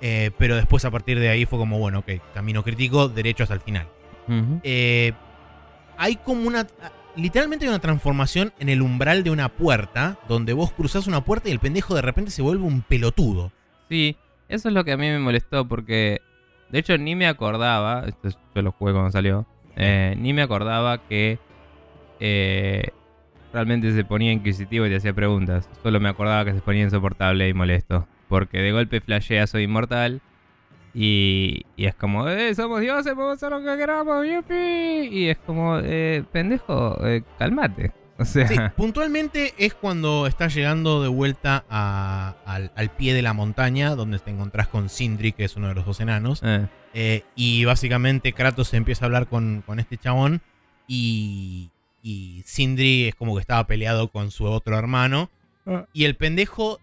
[0.00, 3.54] Eh, pero después a partir de ahí fue como, bueno, ok, camino crítico, derecho hasta
[3.54, 3.86] el final.
[4.62, 5.12] Eh,
[5.96, 6.66] hay como una...
[7.16, 11.48] Literalmente hay una transformación en el umbral de una puerta, donde vos cruzás una puerta
[11.48, 13.50] y el pendejo de repente se vuelve un pelotudo.
[13.88, 14.16] Sí,
[14.48, 16.20] eso es lo que a mí me molestó porque,
[16.68, 20.42] de hecho, ni me acordaba, esto es- yo lo jugué cuando salió, eh, ni me
[20.42, 21.40] acordaba que
[22.20, 22.90] eh,
[23.52, 25.68] realmente se ponía inquisitivo y te hacía preguntas.
[25.82, 28.06] Solo me acordaba que se ponía insoportable y molesto.
[28.28, 30.20] Porque de golpe flashea soy inmortal
[30.94, 34.54] y, y es como, eh, somos dioses, podemos hacer lo que queramos, yupi.
[35.10, 37.92] Y es como, eh, pendejo, eh, calmate.
[38.20, 43.22] O sea, Sí, puntualmente es cuando estás llegando de vuelta a- al, al pie de
[43.22, 46.40] la montaña, donde te encontrás con Sindri, que es uno de los dos enanos.
[46.42, 50.40] eh, Eh, y básicamente Kratos empieza a hablar con, con este chabón
[50.88, 51.70] y,
[52.02, 55.30] y Sindri es como que estaba peleado con su otro hermano.
[55.66, 55.86] Ah.
[55.92, 56.80] Y el pendejo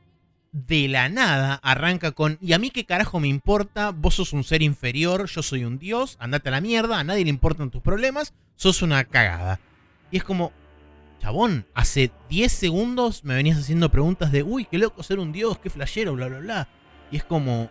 [0.52, 3.92] de la nada arranca con, ¿y a mí qué carajo me importa?
[3.92, 7.26] Vos sos un ser inferior, yo soy un dios, andate a la mierda, a nadie
[7.26, 9.60] le importan tus problemas, sos una cagada.
[10.12, 10.54] Y es como,
[11.20, 15.58] chabón, hace 10 segundos me venías haciendo preguntas de, uy, qué loco ser un dios,
[15.60, 16.68] qué flashero, bla, bla, bla.
[17.12, 17.70] Y es como,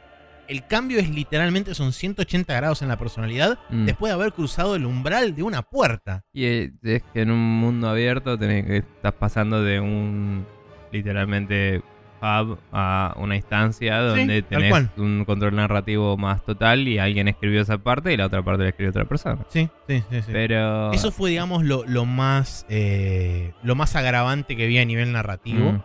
[0.48, 3.86] el cambio es literalmente, son 180 grados en la personalidad mm.
[3.86, 6.24] después de haber cruzado el umbral de una puerta.
[6.32, 10.46] Y eh, es que en un mundo abierto tenés, estás pasando de un
[10.92, 11.82] literalmente
[12.22, 17.60] hub a una instancia donde tal tenés un control narrativo más total y alguien escribió
[17.60, 19.44] esa parte y la otra parte la escribió otra persona.
[19.48, 20.22] Sí, sí, sí.
[20.22, 20.30] sí.
[20.32, 25.12] Pero Eso fue, digamos, lo, lo más eh, lo más agravante que vi a nivel
[25.12, 25.72] narrativo.
[25.72, 25.82] Mm.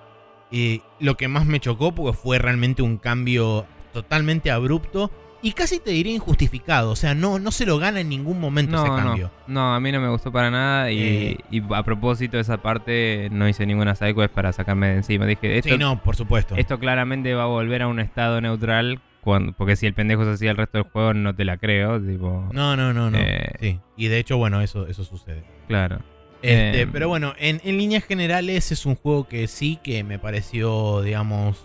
[0.52, 5.80] Y lo que más me chocó porque fue realmente un cambio totalmente abrupto y casi
[5.80, 6.92] te diría injustificado.
[6.92, 9.32] O sea, no, no se lo gana en ningún momento no, ese no, cambio.
[9.48, 11.38] no, a mí no me gustó para nada y, Eh.
[11.50, 15.26] y a propósito de esa parte no hice ninguna sidequest para sacarme de encima.
[15.26, 16.56] Dije, esto, Sí, no, por supuesto.
[16.56, 20.32] esto claramente va a volver a un estado neutral cuando, porque si el pendejo se
[20.32, 23.18] hacía el resto del juego no te la creo, tipo, No, no, no, no.
[23.18, 23.50] Eh.
[23.62, 23.80] Sí.
[23.98, 25.44] Y de hecho, bueno, eso, eso sucede.
[25.68, 26.00] claro.
[26.42, 30.20] Este, Eh, pero bueno, en, en líneas generales es un juego que sí, que me
[30.20, 31.62] pareció, digamos,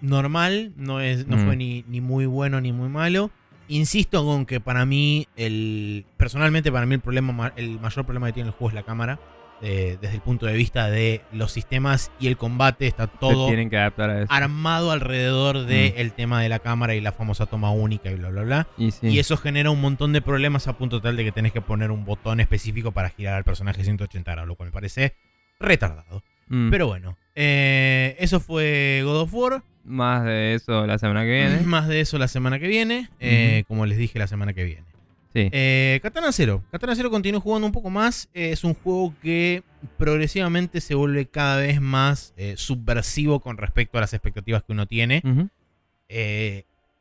[0.00, 0.72] normal.
[0.76, 1.44] No, es, no Mm.
[1.46, 3.30] fue ni, ni muy bueno ni muy malo.
[3.68, 8.26] Insisto con que para mí, el personalmente para mí el problema, ma- el mayor problema
[8.28, 9.18] que tiene el juego es la cámara.
[9.60, 13.68] eh, desde el punto de vista de los sistemas y el combate está todo tienen
[13.68, 14.32] que adaptar a eso.
[14.32, 15.98] armado alrededor del Mm.
[15.98, 18.68] el tema de la cámara y la famosa toma única y bla bla bla.
[18.78, 19.08] Y, sí.
[19.08, 21.90] Y eso genera un montón de problemas a punto tal de que tenés que poner
[21.90, 25.16] un botón específico para girar al personaje 180 grados, lo cual me parece
[25.58, 26.22] retardado.
[26.46, 26.70] Mm.
[26.70, 29.62] Pero bueno, eh, eso fue God of War.
[29.88, 31.60] Más de eso la semana que viene.
[31.60, 33.08] Más de eso la semana que viene.
[33.20, 34.84] eh, Como les dije, la semana que viene.
[35.32, 35.48] Sí.
[35.52, 36.62] Eh, Katana Zero.
[36.70, 38.28] Katana Zero continúo jugando un poco más.
[38.34, 39.62] Eh, es un juego que
[39.96, 44.86] progresivamente se vuelve cada vez más eh, subversivo con respecto a las expectativas que uno
[44.86, 45.22] tiene.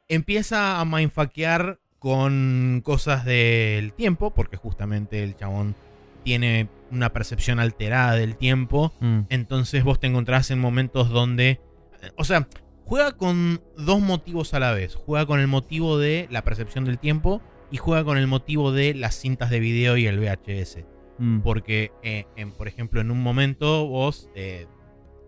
[0.10, 5.76] Empieza a mindfuckear con cosas del tiempo, porque justamente el chabón
[6.23, 8.93] tiene una percepción alterada del tiempo.
[9.00, 9.21] Mm.
[9.30, 11.60] Entonces vos te encontrás en momentos donde.
[12.15, 12.47] O sea,
[12.88, 14.95] juega con dos motivos a la vez.
[14.95, 18.93] Juega con el motivo de la percepción del tiempo y juega con el motivo de
[18.93, 20.86] las cintas de video y el VHS.
[21.19, 21.39] Mm.
[21.41, 24.67] Porque, eh, en- por ejemplo, en un momento vos eh,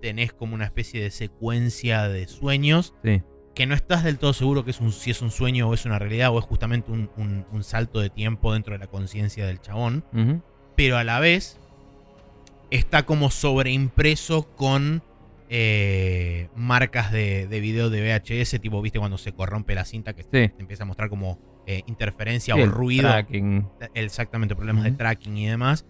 [0.02, 3.22] tenés como una especie de secuencia de sueños Sí.
[3.56, 5.86] que no estás del todo seguro que es un, si es un sueño o es
[5.86, 9.45] una realidad o es justamente un, un- un salto de tiempo dentro de la conciencia
[9.45, 10.06] del chabón
[10.78, 11.60] pero a la vez
[12.72, 15.04] está como sobreimpreso con
[15.52, 20.22] eh, marcas de, de video de VHS, tipo, viste, cuando se corrompe la cinta que
[20.24, 20.30] Sí.
[20.32, 23.10] te empieza a mostrar como eh, interferencia Sí, o el ruido.
[23.10, 23.68] tracking.
[23.94, 25.86] Exactamente, problemas de tracking y demás.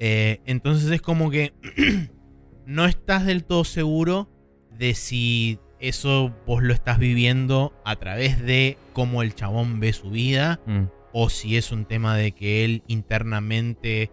[0.00, 1.52] Eh, entonces es como que
[2.66, 4.28] no estás del todo seguro
[4.76, 10.10] de si eso vos lo estás viviendo a través de cómo el chabón ve su
[10.10, 10.84] vida Mm.
[11.12, 14.10] o si es un tema de que él internamente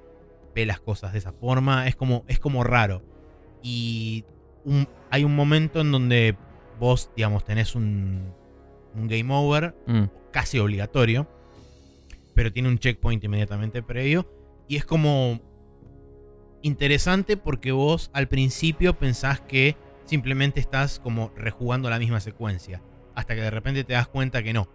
[0.53, 1.87] ve las cosas de esa forma.
[1.87, 3.03] Es como, es como raro.
[3.63, 4.25] Y
[4.65, 6.35] un- hay un momento en donde
[6.79, 8.33] vos, digamos, tenés un,
[8.95, 10.03] un game over Mm.
[10.31, 11.27] casi obligatorio,
[12.33, 14.27] pero tiene un checkpoint inmediatamente previo.
[14.67, 15.39] Y es como
[16.61, 22.81] interesante porque vos al principio pensás que simplemente estás como rejugando la misma secuencia.
[23.15, 24.67] Hasta que de repente te das cuenta que no.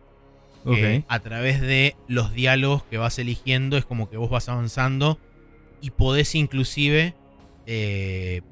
[0.65, 5.17] que a través de los diálogos que vas eligiendo es como que vos vas avanzando
[5.81, 7.15] y podés inclusive,
[7.67, 8.43] eh,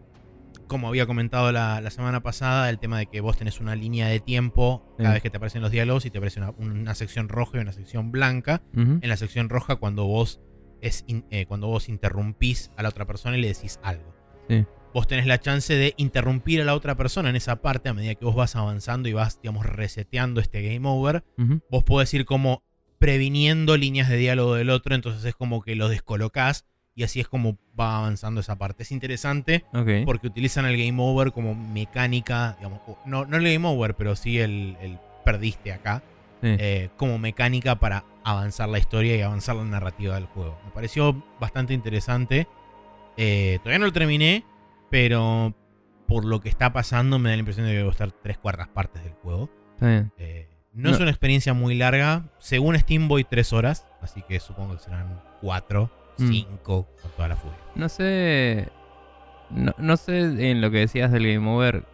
[0.68, 4.08] como había comentado la, la semana pasada, el tema de que vos tenés una línea
[4.08, 5.12] de tiempo cada Sí.
[5.14, 7.72] vez que te aparecen los diálogos y te aparece una, una sección roja y una
[7.72, 8.62] sección blanca.
[8.74, 10.40] En la sección roja cuando vos,
[10.80, 14.14] es in- eh, cuando vos interrumpís a la otra persona y le decís algo.
[14.48, 14.64] Sí.
[14.92, 18.14] Vos tenés la chance de interrumpir a la otra persona en esa parte a medida
[18.14, 21.24] que vos vas avanzando y vas, digamos, reseteando este game over
[21.70, 22.62] vos podés ir como
[22.98, 26.64] previniendo líneas de diálogo del otro, entonces es como que lo descolocás
[26.94, 28.82] y así es como va avanzando esa parte.
[28.84, 29.64] Es interesante
[30.04, 34.38] porque utilizan el game over como mecánica, digamos, no, no el game over, pero sí
[34.40, 36.02] el, el perdiste acá,
[36.42, 36.56] Sí.
[36.58, 40.58] eh, como mecánica para avanzar la historia y avanzar la narrativa del juego.
[40.66, 42.46] Me pareció bastante interesante.
[43.16, 44.44] Eh, todavía no lo terminé,
[44.90, 45.54] pero
[46.06, 48.36] por lo que está pasando me da la impresión de que voy a estar tres
[48.36, 49.48] cuartas partes del juego.
[49.80, 50.12] Bien.
[50.18, 50.94] Eh, no, No.
[50.94, 52.28] es una experiencia muy larga.
[52.38, 53.86] Según Steam voy 3 horas.
[54.02, 55.22] Así que supongo que serán
[56.16, 56.30] 4, Mm.
[56.32, 57.58] 5 con toda la furia.
[57.74, 58.68] No sé.
[59.50, 61.84] No, no sé en lo que decías del Game Over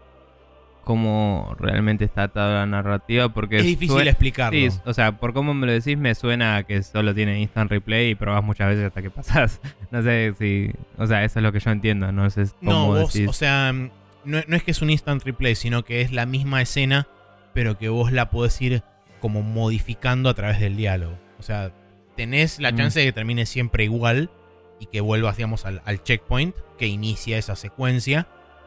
[0.85, 4.59] cómo realmente está toda la narrativa porque Es difícil sue- explicarlo.
[4.59, 7.71] Sí, o sea, por cómo me lo decís me suena a que solo tiene instant
[7.71, 9.61] replay y probás muchas veces hasta que pasás.
[9.91, 12.87] No sé si, o sea, eso es lo que yo entiendo, no sé cómo no,
[12.87, 13.29] vos, decís.
[13.29, 13.91] o sea, mm,
[14.25, 17.07] no, no es que es un instant replay, sino que es la misma escena,
[17.53, 18.83] pero que vos la podés ir
[19.21, 21.17] como modificando a través del diálogo.
[21.39, 21.73] O sea,
[22.21, 22.77] tenés la Mm.
[22.77, 24.31] chance de que termine siempre igual
[24.79, 28.27] y que vuelvas, digamos, al, al checkpoint que inicia esa secuencia,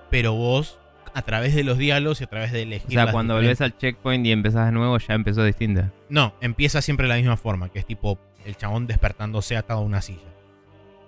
[0.10, 0.80] pero vos,
[1.14, 2.98] a través de los diálogos y a través de elegir.
[2.98, 5.92] o sea, cuando volvés al checkpoint y empezás de nuevo ya empezó distinta.
[6.10, 9.84] No, empieza siempre de la misma forma, que es tipo el chabón despertándose atado a
[9.84, 10.28] una silla.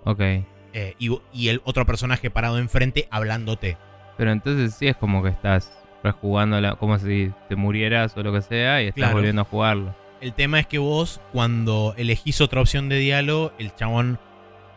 [0.04, 0.20] Ok.
[0.20, 3.76] Eh, y, y el otro personaje parado enfrente hablándote.
[4.16, 5.72] Pero entonces sí es como que estás
[6.04, 9.14] rejugándola, como si te murieras o lo que sea y estás Claro.
[9.16, 9.94] volviendo a jugarlo.
[10.20, 14.18] El tema es que vos, cuando elegís otra opción de diálogo, el chabón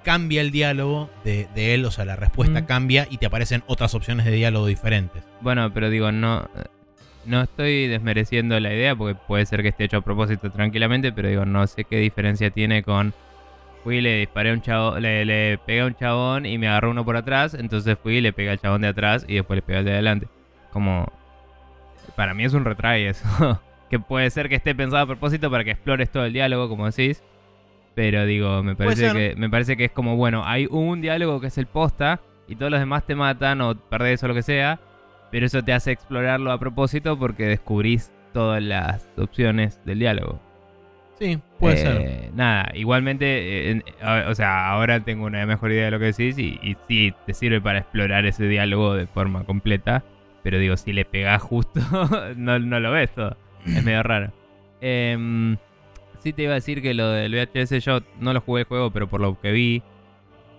[0.03, 2.65] cambia el diálogo de, de él, o sea, la respuesta Mm.
[2.65, 5.23] cambia y te aparecen otras opciones de diálogo diferentes.
[5.41, 6.49] Bueno, pero digo, no,
[7.25, 11.29] no estoy desmereciendo la idea porque puede ser que esté hecho a propósito tranquilamente, pero
[11.29, 13.13] digo, no sé qué diferencia tiene con
[13.83, 16.67] fui y le disparé a un chabón, le, le pegué a un chabón y me
[16.67, 19.55] agarró uno por atrás, entonces fui y le pegué al chabón de atrás y después
[19.55, 20.27] le pegué al de adelante.
[20.71, 21.11] Como
[22.15, 23.25] para mí es un retry eso,
[23.89, 26.85] que puede ser que esté pensado a propósito para que explores todo el diálogo, como
[26.89, 27.23] decís.
[27.95, 31.47] Pero digo, me parece que me parece que es como bueno, hay un diálogo que
[31.47, 34.79] es el posta y todos los demás te matan o perdés o lo que sea,
[35.31, 40.39] pero eso te hace explorarlo a propósito porque descubrís todas las opciones del diálogo.
[41.19, 41.77] Sí, puede Eh,
[42.21, 42.33] ser.
[42.33, 43.83] Nada, igualmente, eh,
[44.27, 47.33] o sea, ahora tengo una mejor idea de lo que decís y, y sí, te
[47.33, 50.03] sirve para explorar ese diálogo de forma completa.
[50.43, 51.81] Pero digo, si le pegás justo,
[52.37, 53.35] no, no lo ves todo.
[53.65, 54.31] Es medio raro.
[54.81, 55.57] Em,
[56.23, 58.91] sí te iba a decir que lo del VHS yo no lo jugué el juego,
[58.91, 59.83] pero por lo que vi,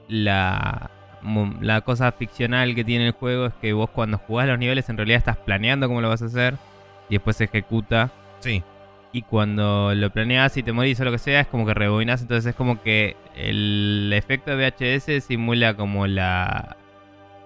[0.08, 0.90] la...
[1.60, 4.96] la cosa ficcional que tiene el juego es que vos cuando jugás los niveles en
[4.96, 6.54] realidad estás planeando cómo lo vas a hacer
[7.08, 8.10] y después se ejecuta.
[8.40, 8.62] Sí.
[9.12, 12.22] Y cuando lo planeas y te morís o lo que sea, es como que rebobinas.
[12.22, 16.76] Entonces es como que el efecto de VHS simula como la,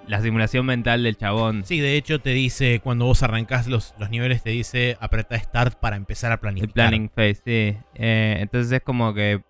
[0.07, 1.65] la simulación mental del chabón.
[1.65, 5.79] Sí, de hecho te dice, cuando vos arrancás los, los niveles, te dice apretá Start
[5.81, 6.69] para empezar a planificar.
[6.69, 7.77] El planning phase, sí.
[7.95, 9.41] Eh, entonces es como que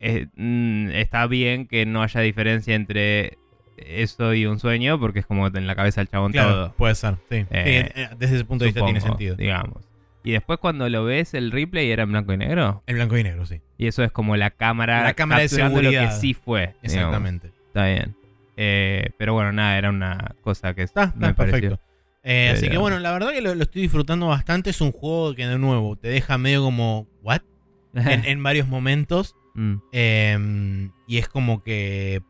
[0.00, 3.36] eh, mm, está bien que no haya diferencia entre
[3.76, 6.72] eso y un sueño, porque es como en la cabeza del chabón Claro, todo.
[6.74, 7.46] puede ser, sí.
[7.50, 9.36] Eh, Sí, desde ese punto de vista tiene sentido.
[9.36, 9.84] Digamos.
[10.24, 12.82] Y después cuando lo ves, el replay era en blanco y negro.
[12.86, 13.60] El blanco y negro, sí.
[13.78, 16.14] Y eso es como la cámara, La cámara de capturando lo seguridad.
[16.14, 16.74] que sí fue.
[16.82, 16.84] digamos.
[16.92, 17.52] Exactamente.
[17.68, 18.16] Está bien.
[18.60, 21.60] Eh, pero bueno, nada, era una cosa que Está, me está pareció.
[21.60, 21.84] perfecto.
[22.24, 24.70] Eh, así que bueno, la verdad que lo, lo estoy disfrutando bastante.
[24.70, 27.42] Es un juego que de nuevo te deja medio como, ¿what?
[27.94, 29.36] En, en varios momentos.
[29.54, 32.20] Mm, Eh, y es como que,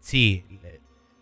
[0.00, 0.44] sí,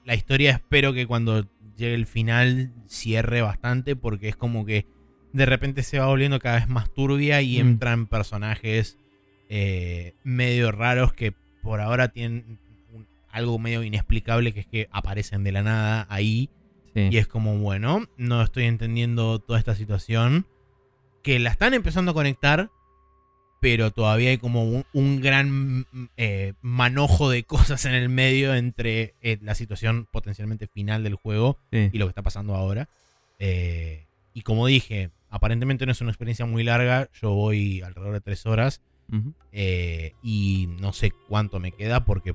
[0.04, 1.46] la historia espero que cuando
[1.76, 4.86] llegue el final cierre bastante porque es como que
[5.32, 7.66] de repente se va volviendo cada vez más turbia y Mm.
[7.66, 8.96] entran personajes
[9.50, 12.58] eh, medio raros que por ahora tienen
[13.34, 16.50] algo medio inexplicable que es que aparecen de la nada ahí
[16.94, 17.08] sí.
[17.10, 20.46] y es como, bueno, no estoy entendiendo toda esta situación.
[21.22, 22.70] Que la están empezando a conectar,
[23.60, 29.14] pero todavía hay como un, un gran eh, manojo de cosas en el medio entre
[29.22, 31.88] eh, la situación potencialmente final del juego sí.
[31.92, 32.88] y lo que está pasando ahora.
[33.38, 37.08] Eh, y como dije, aparentemente no es una experiencia muy larga.
[37.20, 38.80] Yo voy alrededor de tres horas.
[40.22, 42.34] Y no sé cuánto me queda porque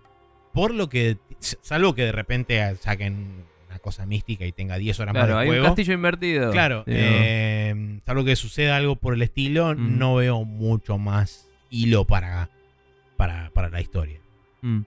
[0.53, 5.13] por lo que salvo que de repente saquen una cosa mística y tenga 10 horas
[5.13, 6.51] Claro, más de hay un juego castillo invertido.
[6.51, 9.97] claro eh, salvo que suceda algo por el estilo Mm.
[9.97, 12.49] no veo mucho más hilo para
[13.17, 14.19] para, para la historia
[14.61, 14.81] Mm.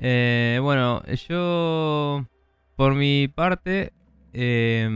[0.00, 2.26] Eh, bueno, yo
[2.76, 3.92] por mi parte
[4.32, 4.88] eh,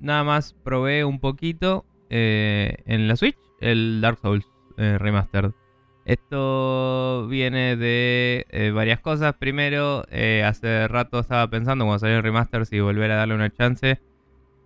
[0.00, 4.44] nada más probé un poquito eh, en la Switch el Dark Souls
[4.78, 5.52] eh, Remastered.
[6.06, 9.34] Esto viene de eh, varias cosas.
[9.34, 13.50] Primero, eh, hace rato estaba pensando cuando salió el remaster si volver a darle una
[13.52, 14.00] chance.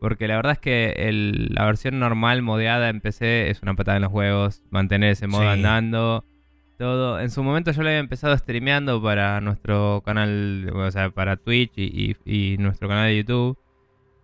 [0.00, 3.96] Porque la verdad es que el- la versión normal modeada en PC es una patada
[3.96, 4.62] en los juegos.
[4.70, 5.48] Mantener ese modo Sí.
[5.48, 6.24] andando.
[6.78, 7.20] Todo.
[7.20, 11.72] En su momento yo lo había empezado streameando para nuestro canal, o sea, para Twitch
[11.76, 13.58] y, y- y nuestro canal de YouTube.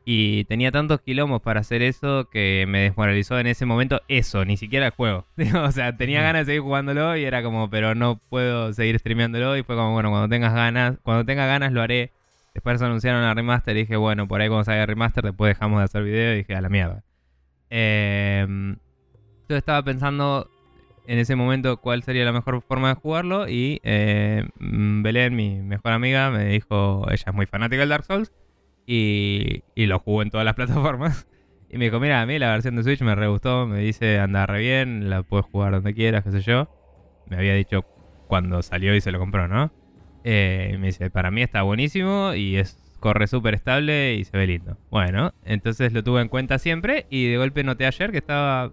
[0.08, 4.56] Y tenía tantos quilombos para hacer eso que me desmoralizó en ese momento eso, ni
[4.56, 5.26] siquiera el juego.
[5.64, 9.56] o sea, tenía ganas de seguir jugándolo y era como, pero no puedo seguir streameándolo.
[9.56, 12.12] Y fue como, bueno, cuando tengas ganas, cuando tenga ganas lo haré.
[12.54, 15.80] Después anunciaron la remaster y dije, bueno, por ahí cuando salga el remaster después dejamos
[15.80, 17.02] de hacer video y dije, a la mierda.
[17.70, 18.46] Eh,
[19.48, 20.48] yo estaba pensando
[21.08, 25.62] en ese momento cuál sería la mejor forma de jugarlo y eh, mm, Belén, mi
[25.62, 28.30] mejor amiga, me dijo, ella es muy fanática del Dark Souls
[28.86, 31.26] y, y lo jugó en todas las plataformas.
[31.68, 34.18] Y me dijo, mira, a mí la versión de Switch me re gustó, me dice,
[34.18, 36.68] anda re bien, la puedes jugar donde quieras, qué sé yo.
[37.28, 37.84] Me había dicho
[38.28, 39.72] cuando salió y se lo compró, ¿no?
[40.24, 44.46] Eh, me dice, para mí está buenísimo y es corre súper estable y se ve
[44.46, 44.78] lindo.
[44.90, 48.72] Bueno, entonces lo tuve en cuenta siempre y de golpe noté ayer que estaba,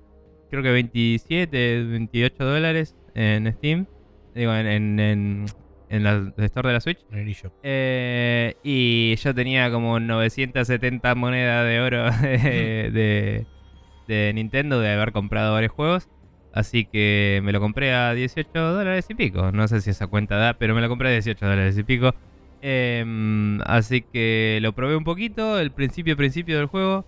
[0.49, 3.85] creo que 27, 28 dólares en Steam.
[4.33, 5.45] Digo, en, en, en,
[5.89, 6.99] en la store de la Switch.
[7.11, 7.35] en el.
[7.63, 13.45] Eh, y yo tenía como 970 monedas de oro de, de,
[14.07, 16.09] de Nintendo de haber comprado varios juegos.
[16.53, 19.51] Así que me lo compré a 18 dólares y pico.
[19.51, 22.13] No sé si esa cuenta da, pero me lo compré a 18 dólares y pico.
[22.61, 27.05] Em, así que lo probé un poquito, el principio principio del juego.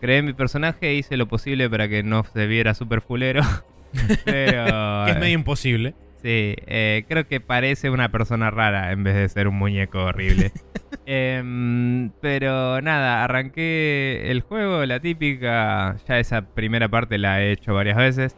[0.00, 3.42] Creé mi personaje, hice lo posible para que no se viera super fulero.
[4.24, 5.04] pero...
[5.06, 5.94] que es medio imposible
[6.28, 10.52] Sí, eh, creo que parece una persona rara en vez de ser un muñeco horrible.
[11.06, 15.96] Em, pero nada, arranqué el juego, la típica.
[16.06, 18.36] Ya esa primera parte la he hecho varias veces.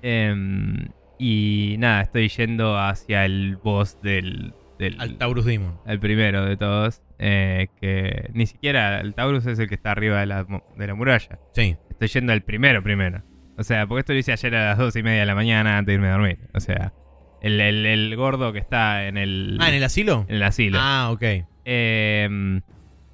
[0.00, 4.54] Em, y nada, estoy yendo hacia el boss del.
[4.78, 7.02] del al Taurus Demon el primero de todos.
[7.18, 10.46] eh, que ni siquiera el Taurus es el que está arriba de la,
[10.78, 11.38] de la muralla.
[11.52, 13.22] sí Estoy yendo al primero primero.
[13.58, 15.76] O sea, porque esto lo hice ayer a las dos y media de la mañana
[15.76, 16.38] antes de irme a dormir.
[16.54, 16.94] O sea,
[17.40, 20.78] el, el- el gordo que está en el, ah en el asilo en el asilo.
[20.80, 21.22] ah ok
[21.64, 22.60] Eh,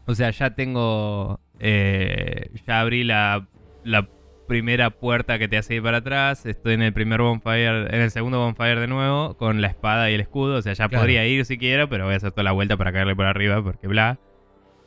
[0.06, 1.40] o sea, ya tengo.
[1.60, 3.46] eh, ya abrí la,
[3.84, 4.08] la
[4.46, 6.44] primera puerta que te hace ir para atrás.
[6.46, 10.14] Estoy en el primer bonfire, en el segundo bonfire de nuevo, con la espada y
[10.14, 10.56] el escudo.
[10.58, 11.02] O sea, ya Claro.
[11.02, 13.62] podría ir si quiero, pero voy a hacer toda la vuelta para caerle por arriba,
[13.62, 14.18] porque bla.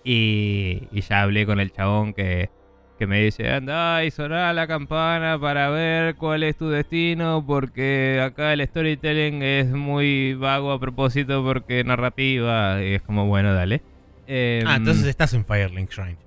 [0.04, 2.50] Y, y ya hablé con el chabón que
[2.98, 8.22] que me dice, anda y soná la campana para ver cuál es tu destino, porque
[8.22, 13.82] acá el storytelling es muy vago a propósito porque narrativa, y es como, bueno, dale.
[14.28, 16.18] Eh, ah, entonces estás en Firelink Shrine.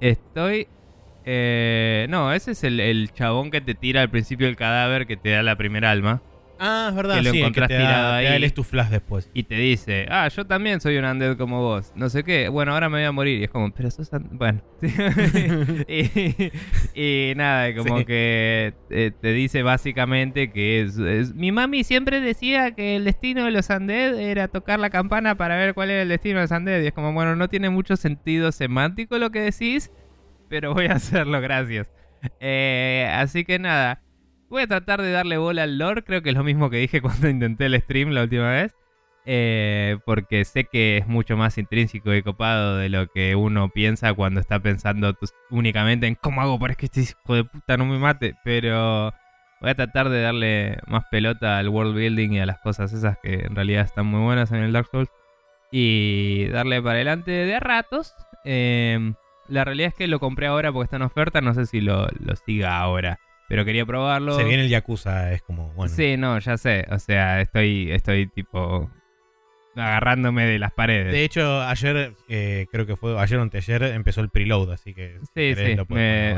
[0.00, 0.68] Estoy...
[1.30, 5.16] Eh, no, ese es el, el chabón que te tira al principio el cadáver que
[5.16, 6.22] te da la primera alma.
[6.58, 8.40] Ah, es verdad, que lo sí, encontrás tirado ahí.
[8.40, 9.30] Te tu flash después.
[9.32, 11.92] Y te dice, ah, yo también soy un undead como vos.
[11.94, 12.48] No sé qué.
[12.48, 13.40] Bueno, ahora me voy a morir.
[13.40, 14.10] Y es como, pero sos.
[14.30, 14.60] Bueno.
[16.94, 20.98] y, nada, como que eh, te, dice básicamente que es,
[21.34, 25.56] Mi mami siempre decía que el destino de los undead era tocar la campana para
[25.56, 26.82] ver cuál era el destino de los undead.
[26.82, 29.92] Y es como, bueno, no tiene mucho sentido semántico lo que decís,
[30.48, 31.88] pero voy a hacerlo, gracias.
[32.40, 34.02] Eh, así que nada.
[34.50, 37.00] Voy a tratar de darle bola al lore, creo que es lo mismo que dije
[37.02, 38.74] cuando intenté el stream la última vez.
[39.30, 44.14] Eh, porque sé que es mucho más intrínseco y copado de lo que uno piensa
[44.14, 45.14] cuando está pensando
[45.50, 48.36] únicamente en cómo hago para que este hijo de puta no me mate.
[48.42, 49.12] Pero
[49.60, 53.18] voy a tratar de darle más pelota al world building y a las cosas esas
[53.22, 55.10] que en realidad están muy buenas en el Dark Souls.
[55.70, 58.14] Y darle para adelante de ratos.
[58.46, 59.12] Eh,
[59.48, 62.08] la realidad es que lo compré ahora porque está en oferta, no sé si lo
[62.46, 63.18] siga ahora.
[63.48, 64.34] Pero quería probarlo.
[64.34, 65.92] Se viene el Yakuza, es como, bueno.
[65.94, 66.86] Sí, no, ya sé.
[66.90, 68.90] O sea, estoy, estoy tipo
[69.80, 71.12] agarrándome de las paredes.
[71.12, 75.18] De hecho, ayer, eh, creo que fue ayer o anteayer, empezó el preload, así que...
[75.34, 75.76] Sí, sí,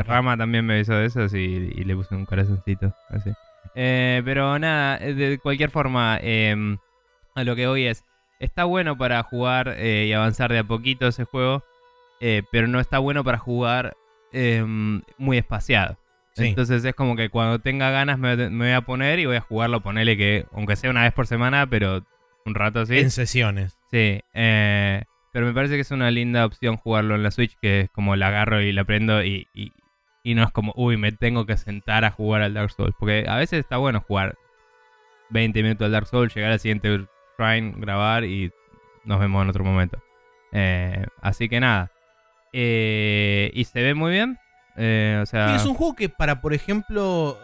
[0.02, 3.30] Rama también me avisó de eso y le puse un corazoncito, así.
[3.74, 6.78] Eh, pero nada, de cualquier forma, em,
[7.34, 8.04] a lo que voy es,
[8.38, 11.62] está bueno para jugar eh, y avanzar de a poquito ese juego,
[12.52, 13.96] pero no está bueno para jugar
[14.32, 15.96] em, muy espaciado.
[16.48, 19.82] Entonces es como que cuando tenga ganas me, voy a poner y voy a jugarlo,
[19.82, 22.04] ponerle que, aunque sea una vez por semana, pero
[22.44, 22.98] un rato así.
[22.98, 23.76] En sesiones.
[23.90, 24.20] Sí.
[24.34, 27.90] Eh, pero me parece que es una linda opción jugarlo en la Switch, que es
[27.90, 29.72] como la agarro y la prendo y, y,
[30.34, 32.94] no es como, uy, me tengo que sentar a jugar al Dark Souls.
[32.98, 34.36] Porque a veces está bueno jugar
[35.30, 37.06] 20 minutos al Dark Souls, llegar al siguiente
[37.38, 38.50] shrine, grabar y
[39.04, 40.02] nos vemos en otro momento.
[40.52, 41.90] Eh, así que nada.
[42.52, 44.38] Eh, y se ve muy bien.
[44.76, 45.56] Eh, sea...
[45.56, 47.38] es un juego que para, por ejemplo,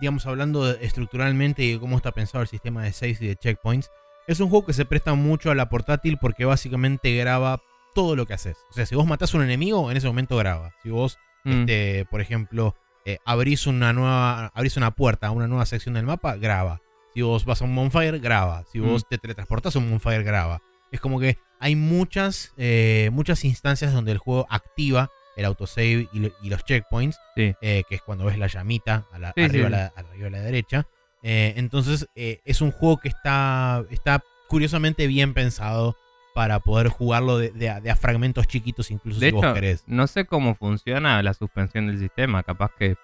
[0.00, 3.90] digamos hablando estructuralmente y cómo está pensado el sistema de saves y de checkpoints,
[4.26, 7.62] es un juego que se presta mucho a la portátil porque básicamente graba
[7.94, 8.58] todo lo que haces.
[8.70, 10.72] O sea, si vos matás a un enemigo, en ese momento graba.
[10.82, 11.60] Si vos, mm.
[11.60, 16.04] este, por ejemplo, eh, abrís una nueva, abrís una puerta a una nueva sección del
[16.04, 16.82] mapa, graba.
[17.14, 18.64] Si vos vas a un bonfire, graba.
[18.70, 19.08] Si vos mm.
[19.08, 20.60] te teletransportás a un bonfire, graba.
[20.92, 26.48] Es como que hay muchas, eh, muchas instancias donde el juego activa el autosave y,
[26.48, 27.54] los checkpoints, eh,
[27.88, 30.86] que es cuando ves la llamita arriba, A la, derecha.
[31.22, 35.96] Eh, entonces eh, es un juego que está, está curiosamente bien pensado
[36.34, 39.84] para poder jugarlo de, a, fragmentos chiquitos incluso si vos querés.
[39.86, 42.96] No sé cómo funciona la suspensión del sistema, capaz que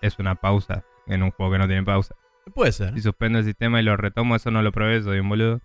[0.00, 2.16] es una pausa en un juego que no tiene pausa.
[2.56, 2.92] Puede ser.
[2.94, 5.60] Si suspendo el sistema y lo retomo, eso no lo probé, soy un boludo.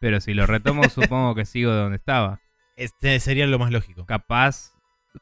[0.00, 2.40] Pero si lo retomo, supongo que sigo donde estaba.
[2.76, 4.06] Este sería lo más lógico.
[4.06, 4.71] Capaz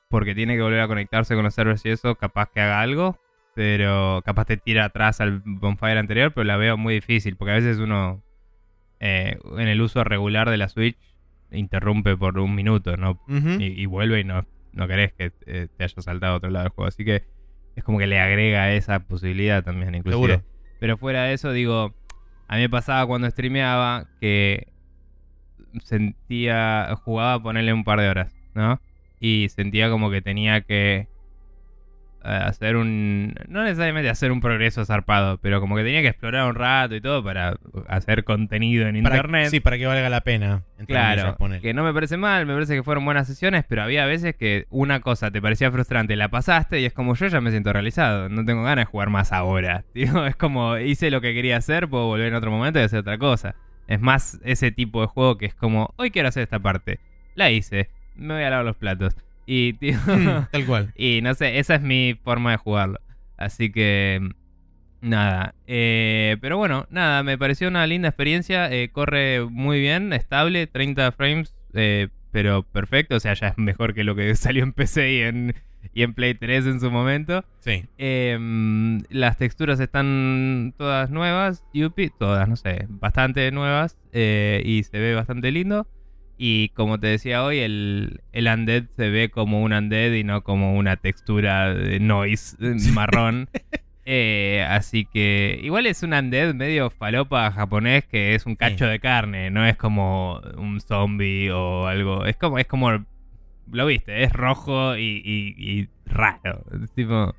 [0.08, 3.18] porque tiene que volver a conectarse con los servers y eso, capaz que haga algo,
[3.54, 7.56] pero capaz te tira atrás al bonfire anterior, pero la veo muy difícil, porque a
[7.56, 8.22] veces uno
[9.00, 10.98] eh, en el uso regular de la Switch
[11.50, 13.20] interrumpe por un minuto, ¿no?
[13.28, 16.72] y, vuelve y no, no querés que eh, te haya saltado a otro lado del
[16.72, 17.24] juego, así que
[17.74, 20.42] es como que le agrega esa posibilidad también, inclusive.
[20.78, 21.94] Pero fuera de eso, digo,
[22.48, 24.72] a mí me pasaba cuando streameaba que
[25.82, 28.80] sentía, jugaba a ponerle un par de horas, ¿no?
[29.20, 31.06] Y sentía como que tenía que
[32.24, 33.34] eh, hacer un...
[33.48, 37.00] No necesariamente hacer un progreso zarpado, pero como que tenía que explorar un rato y
[37.00, 39.48] todo para hacer contenido en internet.
[39.48, 40.64] Sí, para que valga la pena.
[40.86, 44.34] Claro, que no me parece mal, me parece que fueron buenas sesiones, pero había veces
[44.34, 47.72] que una cosa te parecía frustrante, la pasaste y es como yo ya me siento
[47.72, 49.84] realizado, no tengo ganas de jugar más ahora.
[49.94, 53.00] Digo, es como hice lo que quería hacer, puedo volver en otro momento y hacer
[53.00, 53.54] otra cosa.
[53.86, 57.00] Es más ese tipo de juego que es como, hoy quiero hacer esta parte.
[57.34, 57.88] La hice
[58.20, 59.16] me voy a lavar los platos.
[59.46, 60.92] Y, tío, mm, tal cual.
[60.96, 63.00] Y no sé, esa es mi forma de jugarlo.
[63.36, 64.20] Así que,
[65.00, 65.54] nada.
[65.66, 68.70] Eh, pero bueno, nada, me pareció una linda experiencia.
[68.70, 73.16] Eh, corre muy bien, estable, 30 frames, eh, pero perfecto.
[73.16, 75.54] O sea, ya es mejor que lo que salió en PC y en,
[75.94, 77.44] y en Play 3 en su momento.
[77.60, 77.86] Sí.
[77.98, 83.96] Em, las texturas están todas nuevas, Yupi, todas, no sé, bastante nuevas.
[84.12, 85.86] y se ve bastante lindo.
[86.42, 90.42] Y como te decía hoy, el, el undead se ve como un undead y no
[90.42, 92.56] como una textura de noise
[92.94, 93.48] marrón.
[94.12, 98.98] Eh, así que igual es un undead medio falopa japonés que es un cacho de
[98.98, 102.24] carne, no es como un zombie o algo.
[102.24, 103.04] Es como, es como
[103.70, 106.64] lo viste, es rojo y, y- y raro.
[106.82, 107.36] Es tipo,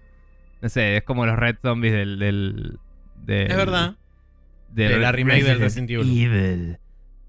[0.61, 2.19] no sé, es como los Red Zombies del...
[2.19, 2.77] del,
[3.17, 3.95] del- Es verdad.
[4.69, 6.77] del De la remake del Resident Resident Evil.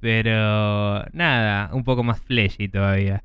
[0.02, 3.22] Pero nada, un poco más fleshy todavía.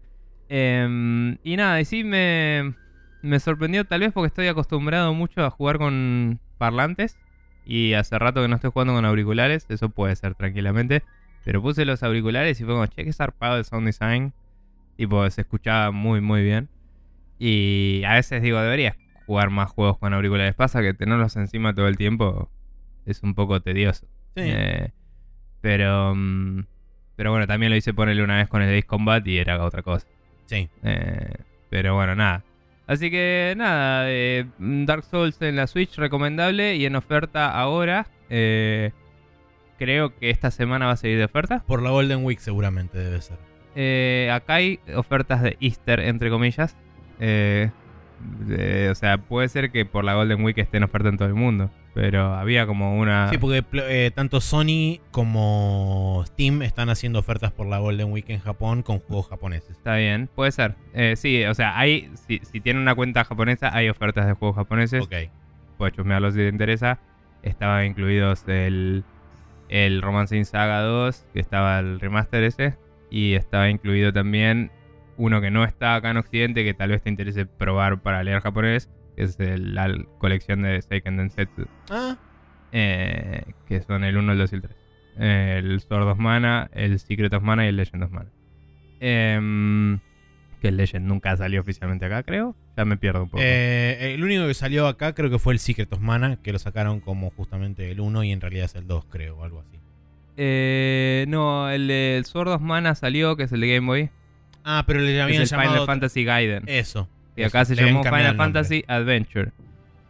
[0.48, 2.76] Em, y nada, y sí me,
[3.24, 7.18] me sorprendió tal vez porque estoy acostumbrado mucho a jugar con parlantes.
[7.66, 11.02] Y hace rato que no estoy jugando con auriculares, eso puede ser tranquilamente.
[11.44, 14.34] Pero puse los auriculares y fue como, che, qué zarpado el sound design.
[14.98, 16.70] Tipo, se escuchaba muy, muy bien.
[17.40, 20.54] Y a veces digo, deberías jugar más juegos con auriculares.
[20.54, 22.52] Pasa que tenerlos encima todo el tiempo
[23.08, 24.06] es un poco tedioso.
[24.36, 24.44] Sí.
[24.46, 24.92] Eh,
[25.68, 26.64] pero, mm,
[27.18, 29.82] pero bueno, también lo hice ponerle una vez con el Ace Combat y era otra
[29.82, 30.08] cosa.
[30.46, 30.70] Sí.
[30.82, 31.34] Eh,
[31.70, 32.46] pero bueno, nada.
[32.88, 38.08] Así que nada, eh, Dark Souls en la Switch recomendable y en oferta ahora.
[38.30, 38.92] Eh,
[39.78, 41.66] creo que esta semana va a seguir de oferta.
[41.68, 43.38] Por la Golden Week seguramente debe ser.
[43.76, 46.78] Eh, acá hay ofertas de Easter, entre comillas.
[47.20, 47.72] Eh,
[48.90, 51.34] o sea, puede ser que por la Golden Week esté en oferta en todo el
[51.34, 51.70] mundo.
[51.98, 53.28] Pero había como una...
[53.32, 58.40] Sí, porque eh, tanto Sony como Steam están haciendo ofertas por la Golden Week en
[58.40, 59.72] Japón con juegos japoneses.
[59.72, 60.76] Está bien, puede ser.
[60.94, 64.58] Eh, sí, o sea, hay si, si tienen una cuenta japonesa, hay ofertas de juegos
[64.58, 65.06] japoneses.
[65.06, 65.16] Ok.
[65.80, 67.00] Puedes chusmearlos si te interesa.
[67.42, 69.04] Estaba incluidos el,
[69.68, 72.78] el Romancing Saga 2, que estaba el remaster ese.
[73.10, 74.70] Y estaba incluido también
[75.18, 78.42] uno que no está acá en Occidente, que tal vez te interese probar para leer
[78.42, 78.88] japonés,
[79.18, 81.66] es el- la colección de Seiken Densetsu.
[81.90, 82.18] Ah,
[82.72, 84.76] eh, que son el 1, el 2 y el 3.
[85.20, 88.30] el Sword of Mana, el Secret of Mana y el Legend of Mana.
[89.00, 90.00] Em,
[90.62, 92.56] que el Legend nunca salió oficialmente acá, creo.
[92.76, 93.42] Ya me pierdo un poco.
[93.44, 96.60] eh, el único que salió acá creo que fue el Secret of Mana, que lo
[96.60, 99.80] sacaron como justamente el 1 y en realidad es el 2, creo, o algo así.
[100.38, 104.10] Eh, no, el, del Sword of Mana salió, que es el de Game Boy.
[104.64, 105.72] Ah, pero le Es habían el llamado...
[105.72, 106.64] Final Fantasy Gaiden.
[106.68, 107.10] Eso.
[107.38, 108.36] Y acá se llamó Final.
[108.36, 109.52] Fantasy Adventure.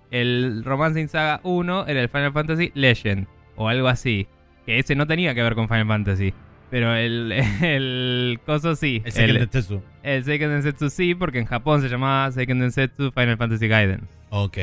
[0.10, 3.28] El Romancing Saga 1 era el Final Fantasy Legend.
[3.56, 4.28] O algo así.
[4.66, 6.34] Que ese no tenía que ver con Final Fantasy.
[6.70, 9.02] Pero el, el coso sí.
[9.06, 9.82] El Seiken Densetsu.
[10.04, 14.02] el Seiken Densetsu sí, porque en Japón se llamaba Seiken Densetsu Final Fantasy Gaiden.
[14.30, 14.58] Ok.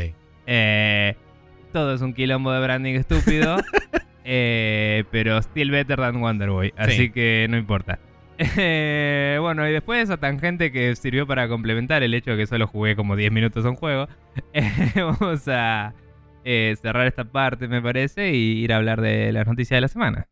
[0.46, 1.16] Eh,
[1.72, 3.56] todo es un quilombo de branding estúpido.
[4.24, 6.72] eh, pero still better than Wonder Boy.
[6.76, 7.10] Así Sí.
[7.10, 7.98] que no importa.
[8.38, 12.46] Eh, bueno, y después de esa tangente que sirvió para complementar el hecho de que
[12.46, 14.08] solo jugué como 10 minutos a un juego,
[14.52, 15.94] eh, vamos a
[16.44, 19.88] eh, cerrar esta parte, me parece, y ir a hablar de las noticias de la
[19.88, 20.28] semana.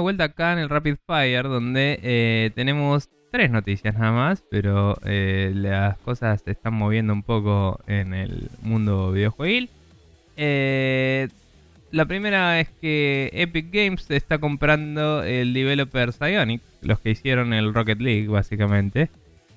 [0.00, 5.52] Vuelta acá en el Rapid Fire, donde eh, tenemos tres noticias nada más, pero eh,
[5.54, 9.70] las cosas se están moviendo un poco en el mundo videojueguil.
[10.36, 11.28] Eh,
[11.90, 17.72] la primera es que Epic Games está comprando el developer Psyonix, los que hicieron el
[17.72, 19.08] Rocket League, básicamente.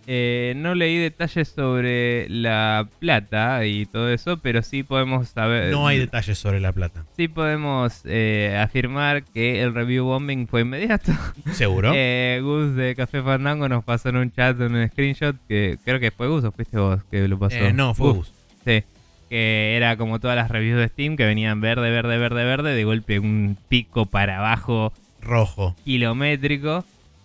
[0.08, 5.72] Eh, no leí detalles sobre la plata y todo eso, pero sí podemos saber.
[5.72, 7.06] No hay detalles sobre la plata.
[7.16, 11.12] Sí podemos eh, afirmar que el review bombing fue inmediato.
[11.54, 11.92] ¿Seguro?
[12.04, 16.00] Eh, Gus de Café Fandango nos pasó en un chat en un screenshot que creo
[16.00, 17.56] que fue Gus o fuiste vos que lo pasó.
[17.58, 18.34] Eh, no, fue Gus, Gus.
[18.66, 18.84] Sí.
[19.30, 22.84] Que era como todas las reviews de Steam que venían verde, verde, verde, verde, de
[22.84, 24.92] golpe un pico para abajo
[25.22, 25.76] Rojo.
[25.86, 26.84] kilométrico.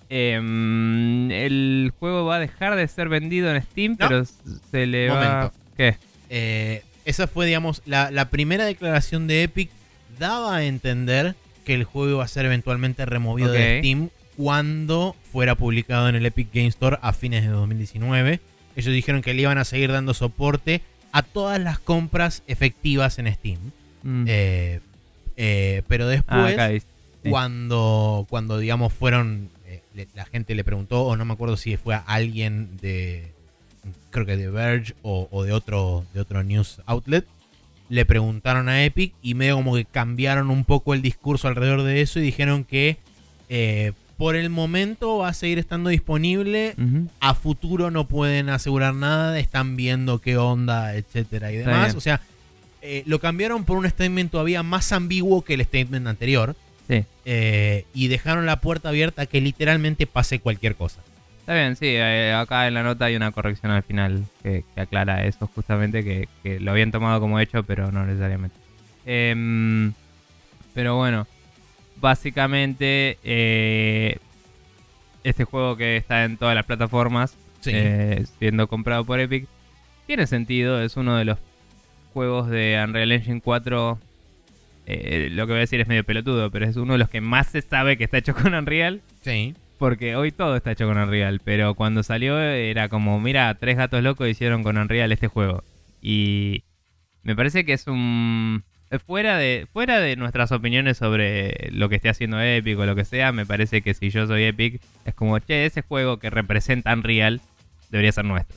[0.08, 4.08] Em, el juego va a dejar de ser vendido en Steam, No.
[4.08, 5.52] pero se le va.
[5.76, 5.96] ¿Qué?
[6.30, 9.70] Eh, esa fue, digamos, la, la primera declaración de Epic.
[10.18, 11.34] Daba a entender
[11.64, 13.80] que el juego iba a ser eventualmente removido de.
[13.80, 18.40] Steam cuando fuera publicado en el Epic Game Store a fines de 2019.
[18.76, 20.82] Ellos dijeron que le iban a seguir dando soporte
[21.12, 23.58] a todas las compras efectivas en Steam.
[24.02, 24.24] Mm.
[24.28, 24.80] Eh,
[25.36, 26.82] eh, pero ah, después,
[27.22, 27.30] sí.
[27.30, 29.48] cuando, cuando digamos fueron,
[29.96, 33.32] le- la gente le preguntó, o no me acuerdo si fue a alguien de,
[34.10, 37.24] creo que de Verge o, o de otro de otro news outlet,
[37.88, 42.00] le preguntaron a Epic y medio como que cambiaron un poco el discurso alrededor de
[42.02, 42.96] eso y dijeron que
[43.48, 46.74] eh, por el momento va a seguir estando disponible.
[47.20, 51.88] A futuro no pueden asegurar nada, están viendo qué onda, etcétera y demás.
[51.98, 52.20] O sea,
[52.82, 56.56] eh, lo cambiaron por un statement todavía más ambiguo que el statement anterior.
[56.88, 57.04] Sí.
[57.24, 61.00] Eh, y dejaron la puerta abierta a que literalmente pase cualquier cosa.
[61.40, 64.80] Está bien, sí, eh, acá en la nota hay una corrección al final que, que
[64.80, 68.56] aclara eso justamente, que, que lo habían tomado como hecho, pero no necesariamente.
[69.04, 69.92] Em,
[70.74, 71.26] pero bueno,
[72.00, 74.18] básicamente eh,
[75.24, 77.70] este juego que está en todas las plataformas, Sí.
[77.74, 79.46] eh, siendo comprado por Epic,
[80.06, 81.38] tiene sentido, es uno de los
[82.12, 83.98] juegos de Unreal Engine 4,
[84.86, 87.20] eh, lo que voy a decir es medio pelotudo, pero es uno de los que
[87.20, 89.02] más se sabe que está hecho con Unreal.
[89.22, 89.54] Sí.
[89.78, 94.02] Porque hoy todo está hecho con Unreal, pero cuando salió era como, mira, tres gatos
[94.02, 95.64] locos hicieron con Unreal este juego.
[96.00, 96.62] Y
[97.22, 98.62] me parece que es un...
[99.04, 103.04] Fuera de, fuera de nuestras opiniones sobre lo que esté haciendo Epic o lo que
[103.04, 106.94] sea, me parece que si yo soy Epic, es como, che, ese juego que representa
[106.94, 107.40] Unreal
[107.90, 108.56] debería ser nuestro.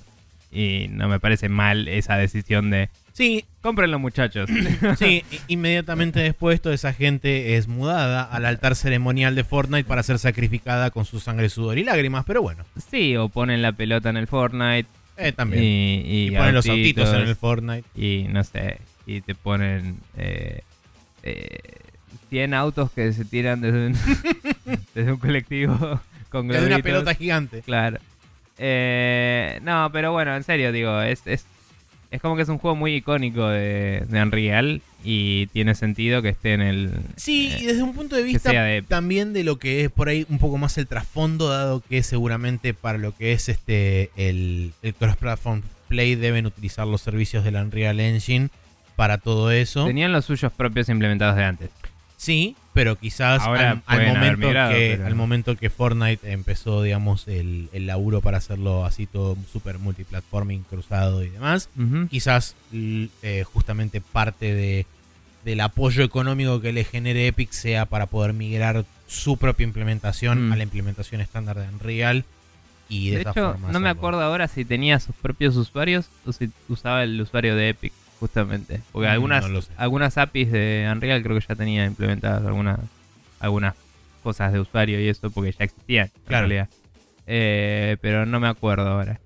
[0.51, 2.89] Y no me parece mal esa decisión de,
[3.19, 4.49] Sí, cómprenlo muchachos.
[4.97, 10.19] sí, inmediatamente después toda esa gente es mudada al altar ceremonial de Fortnite para ser
[10.19, 14.15] sacrificada con su sangre, sudor y lágrimas, pero bueno, sí, o ponen la pelota en
[14.15, 14.87] el Fortnite.
[15.17, 15.61] eh, también.
[15.61, 17.83] Y, Y, y ponen los autitos en el Fortnite.
[17.93, 20.61] y no sé, y te ponen eh,
[21.23, 21.57] eh,
[22.29, 23.97] 100 autos que se tiran desde un,
[24.95, 27.63] desde un colectivo con Es de una pelota gigante.
[27.63, 27.99] Claro.
[28.59, 31.45] Eh, no, pero bueno, en serio, digo, es, es,
[32.11, 36.29] es como que es un juego muy icónico de, de Unreal y tiene sentido que
[36.29, 36.91] esté en el...
[37.15, 40.09] Sí, y eh, desde un punto de vista de- también de lo que es por
[40.09, 44.73] ahí un poco más el trasfondo, dado que seguramente para lo que es este el,
[44.81, 48.49] el cross-platform play deben utilizar los servicios del Unreal Engine
[48.97, 49.85] para todo eso.
[49.85, 51.69] Tenían los suyos propios implementados de antes.
[52.17, 57.67] Sí, pero quizás Ahora al, momento que, pero- al momento que Fortnite empezó, digamos, el,
[57.73, 61.69] el laburo para hacerlo así todo super multiplatforming, cruzado y demás,
[62.09, 64.85] quizás eh, justamente parte de,
[65.45, 70.51] del apoyo económico que le genere Epic sea para poder migrar su propia implementación Mm.
[70.53, 72.25] a la implementación estándar de Unreal
[72.87, 76.07] y de, De esta hecho, forma no me acuerdo ahora si tenía sus propios usuarios
[76.25, 78.81] o si usaba el usuario de Epic, justamente.
[78.91, 82.79] Porque Mm, algunas, no algunas APIs de Unreal creo que ya tenía implementadas algunas,
[83.39, 83.75] algunas
[84.23, 86.07] cosas de usuario y eso porque ya existían.
[86.15, 86.47] en Claro.
[86.47, 86.69] realidad.
[87.27, 89.19] Eh, pero no me acuerdo ahora.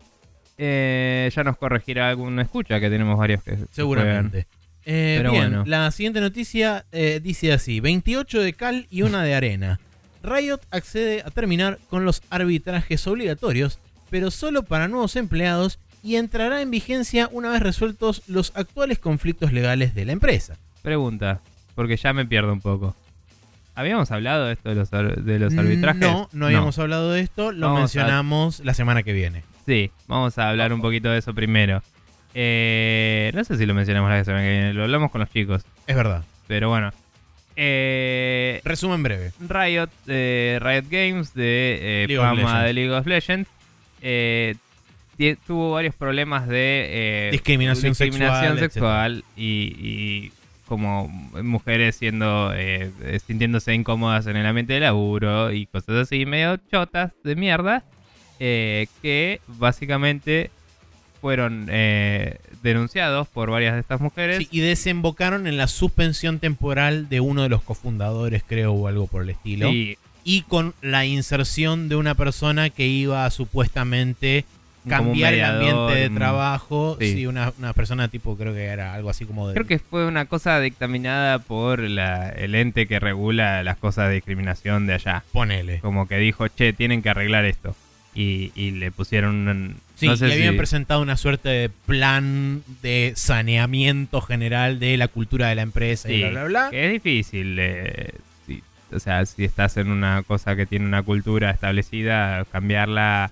[0.58, 3.58] Eh, ya nos corregirá algún escucha que tenemos varios que.
[3.72, 4.46] Seguramente.
[4.86, 5.64] Eh, Pero bien, bueno.
[5.66, 6.86] la siguiente noticia
[7.22, 9.80] dice así: 28 de cal y una de arena.
[10.22, 13.80] Riot accede a terminar con los arbitrajes obligatorios,
[14.10, 19.54] pero solo para nuevos empleados y entrará en vigencia una vez resueltos los actuales conflictos
[19.54, 20.58] legales de la empresa.
[20.82, 21.40] Pregunta,
[21.76, 22.96] porque ya me pierdo un poco.
[23.76, 26.02] ¿Habíamos hablado de esto de los, de los arbitrajes?
[26.02, 29.44] No, no habíamos hablado de esto, lo Vamos a- mencionamos la semana que viene.
[29.66, 31.82] Sí, vamos a hablar un poquito de eso primero.
[32.36, 35.64] Eh, no sé si lo mencionamos la semana que viene, lo hablamos con los chicos,
[35.88, 36.24] Es verdad.
[36.48, 36.92] pero bueno.
[37.56, 39.32] Eh, Resumen breve.
[39.40, 43.50] Riot, eh, Riot Games de eh, fama de League of Legends
[44.02, 44.56] eh,
[45.46, 50.32] tuvo varios problemas de eh, Discriminación discriminación sexual, sexual y, y
[50.68, 52.92] como mujeres siendo eh,
[53.26, 57.84] sintiéndose incómodas en el ambiente de laburo y cosas así medio chotas de mierda
[58.40, 60.50] eh, que básicamente
[61.22, 64.40] fueron eh, denunciados por varias de estas mujeres.
[64.40, 69.08] Sí, y desembocaron en la suspensión temporal de uno de los cofundadores, creo, o algo
[69.08, 69.70] por el estilo.
[69.70, 74.46] y y con la inserción de una persona que iba supuestamente
[74.88, 76.98] cambiar el ambiente de trabajo.
[77.00, 77.14] sí.
[77.14, 79.54] Sí, una, una persona tipo, creo que era algo así como de...
[79.54, 84.16] Creo que fue una cosa dictaminada por la, el ente que regula las cosas de
[84.16, 85.24] discriminación de allá.
[85.32, 85.80] Ponele.
[85.80, 87.76] Como que dijo, che, tienen que arreglar esto.
[88.16, 89.76] Y, y le pusieron un...
[89.96, 94.98] Sí, no sé y habían si- presentado una suerte de plan de saneamiento general de
[94.98, 96.68] la cultura de la empresa y bla, bla, bla.
[96.72, 97.58] que es difícil.
[97.60, 98.12] eh,
[98.46, 98.62] si-
[98.92, 103.32] o sea, si estás en una cosa que tiene una cultura establecida, cambiarla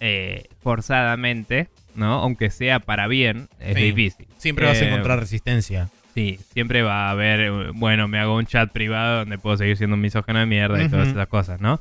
[0.00, 2.14] eh, forzadamente, ¿no?
[2.14, 3.82] Aunque sea para bien, es Sí.
[3.84, 4.26] difícil.
[4.36, 5.88] Siempre vas a Eh, encontrar resistencia.
[6.14, 9.94] Sí, siempre va a haber, bueno, me hago un chat privado donde puedo seguir siendo
[9.94, 11.80] un misógeno de mierda y todas esas cosas, ¿no?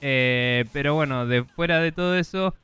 [0.00, 2.54] Eh, pero bueno, de fuera de todo eso,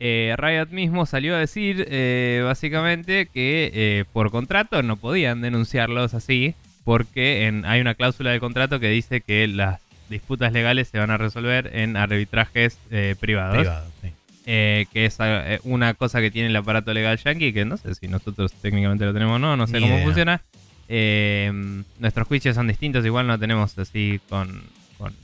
[0.00, 6.54] eh, Riot mismo salió a decir eh, básicamente que por contrato no podían denunciarlos así
[6.84, 11.10] porque en- hay una cláusula del contrato que dice que las disputas legales se van
[11.10, 13.58] a resolver en arbitrajes eh, privados.
[13.58, 14.08] Privado, sí.
[14.46, 17.94] Eh, que es eh, una cosa que tiene el aparato legal yankee, que no sé
[17.94, 20.04] si nosotros técnicamente lo tenemos o no, no sé Ni cómo idea.
[20.04, 20.42] funciona.
[20.88, 21.50] Eh,
[21.98, 24.62] nuestros juicios son distintos, igual no tenemos así con,
[24.98, 25.14] con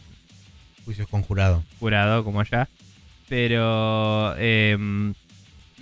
[0.86, 1.62] Juicios conjurado.
[1.78, 2.66] jurado como allá.
[3.28, 5.12] Pero eh,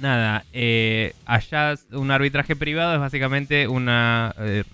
[0.01, 4.65] nada, eh, allá un arbitraje privado es básicamente una, eh,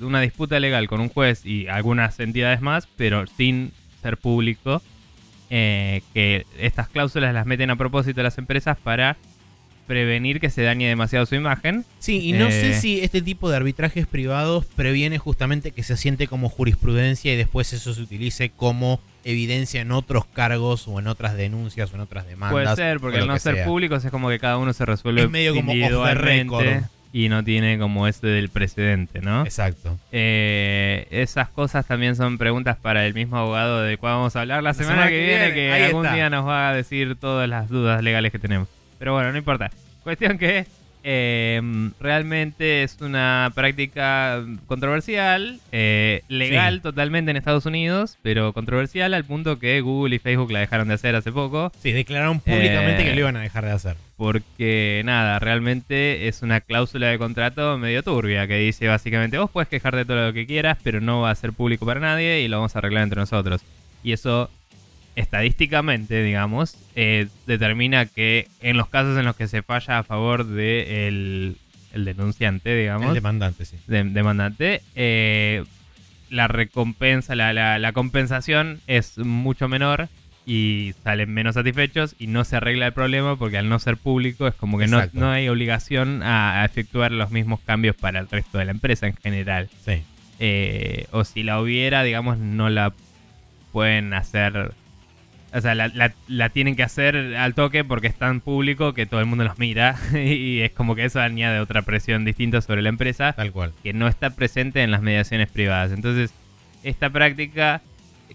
[0.00, 3.72] una disputa legal con un juez y algunas entidades más, pero sin
[4.02, 4.82] ser público.
[5.50, 9.16] eh, que estas cláusulas las meten a propósito las empresas para
[9.86, 11.84] prevenir que se dañe demasiado su imagen.
[11.98, 12.52] Sí, y no Eh.
[12.52, 17.36] sé si este tipo de arbitrajes privados previene justamente que se siente como jurisprudencia y
[17.36, 22.00] después eso se utilice como evidencia en otros cargos o en otras denuncias o en
[22.02, 22.52] otras demandas.
[22.52, 23.64] Puede ser, porque al no ser sea.
[23.64, 26.82] públicos es como que cada uno se resuelve Es medio como individualmente
[27.12, 29.44] y no tiene como ese del precedente, ¿no?
[29.44, 29.96] Exacto.
[30.10, 34.62] Eh, esas cosas también son preguntas para el mismo abogado de cuál vamos a hablar
[34.64, 36.14] la, La semana, semana que, viene, viene, que algún está.
[36.16, 38.68] día nos va a decir todas las dudas legales que tenemos.
[39.04, 39.70] Pero bueno, no importa.
[40.02, 40.64] Cuestión que
[41.02, 41.60] eh,
[42.00, 46.80] realmente es una práctica controversial, eh, legal Sí.
[46.80, 50.94] totalmente en Estados Unidos, pero controversial al punto que Google y Facebook la dejaron de
[50.94, 51.70] hacer hace poco.
[51.82, 53.04] Sí, declararon públicamente Eh.
[53.04, 53.96] que lo iban a dejar de hacer.
[54.16, 59.68] Porque nada, realmente es una cláusula de contrato medio turbia que dice básicamente vos puedes
[59.68, 62.48] quejarte de todo lo que quieras, pero no va a ser público para nadie y
[62.48, 63.60] lo vamos a arreglar entre nosotros.
[64.02, 64.50] Y eso,
[65.16, 70.46] estadísticamente, digamos, eh, determina que en los casos en los que se falla a favor
[70.46, 71.56] de el,
[71.92, 73.76] el denunciante, digamos, El demandante, sí.
[73.86, 75.64] de- demandante, eh,
[76.30, 80.08] la recompensa, la, la- la compensación es mucho menor
[80.46, 84.46] y salen menos satisfechos y no se arregla el problema porque al no ser público
[84.46, 88.28] es como que no, no hay obligación a, a efectuar los mismos cambios para el
[88.28, 89.70] resto de la empresa en general.
[89.86, 90.02] Sí.
[90.40, 92.92] Eh, o si la hubiera, digamos, no la
[93.72, 94.72] pueden hacer.
[95.54, 99.06] O sea, la, la- la tienen que hacer al toque porque es tan público que
[99.06, 102.82] todo el mundo los mira y es como que eso añade otra presión distinta sobre
[102.82, 103.72] la empresa Tal cual.
[103.82, 105.92] que no está presente en las mediaciones privadas.
[105.92, 106.32] Entonces,
[106.82, 107.82] esta práctica,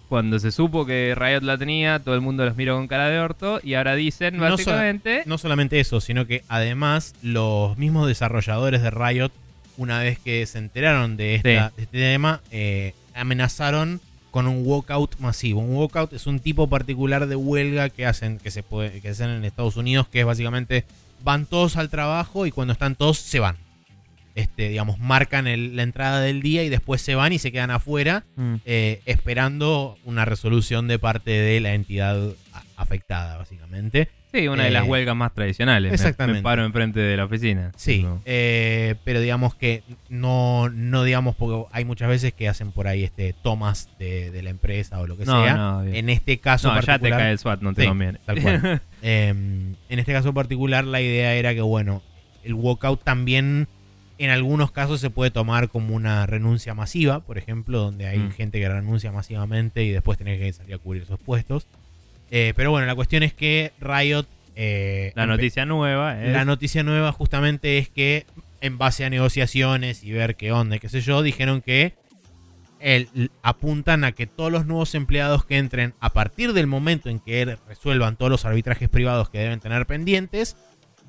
[0.08, 3.20] cuando se supo que Riot la tenía, todo el mundo los miró con cara de
[3.20, 5.22] orto y ahora dicen No básicamente...
[5.26, 9.30] No solamente eso, sino que además los mismos desarrolladores de Riot,
[9.76, 11.74] una vez que se enteraron de, esta- Sí.
[11.76, 14.00] de este tema, eh, amenazaron
[14.30, 15.60] con un walkout masivo.
[15.60, 19.30] Un walkout es un tipo particular de huelga que hacen, que se puede, que hacen
[19.30, 20.84] en Estados Unidos, que es básicamente
[21.22, 23.56] van todos al trabajo y cuando están todos se van.
[24.36, 27.70] Este, digamos, marcan el- la entrada del día y después se van y se quedan
[27.72, 28.54] afuera Mm.
[28.64, 32.18] eh, esperando una resolución de parte de la entidad
[32.76, 34.08] afectada, básicamente.
[34.32, 35.90] Sí, una de las Eh, huelgas más tradicionales.
[35.90, 36.38] Me- exactamente.
[36.38, 37.72] Me paro enfrente de la oficina.
[37.76, 42.86] Sí, eh, pero digamos que no, no digamos, porque hay muchas veces que hacen por
[42.86, 45.56] ahí este tomas de, de la empresa o lo que No, sea.
[45.56, 48.18] no, en este caso no, ya te particular, cae el SWAT, no te Sí, conviene.
[48.24, 48.82] tal cual.
[49.02, 49.28] eh,
[49.88, 52.02] en este caso particular, la idea era que, bueno,
[52.44, 53.66] el walkout también
[54.18, 58.30] en algunos casos se puede tomar como una renuncia masiva, por ejemplo, donde hay Mm.
[58.32, 61.66] gente que renuncia masivamente y después tenés que salir a cubrir esos puestos.
[62.30, 64.26] Eh, pero bueno, la cuestión es que Riot.
[64.56, 66.32] eh, la noticia nueva es...
[66.32, 68.26] la noticia nueva justamente es que
[68.60, 71.94] en base a negociaciones y ver qué onda, y qué sé yo, dijeron que
[72.78, 77.20] el- apuntan a que todos los nuevos empleados que entren a partir del momento en
[77.20, 80.56] que resuelvan todos los arbitrajes privados que deben tener pendientes,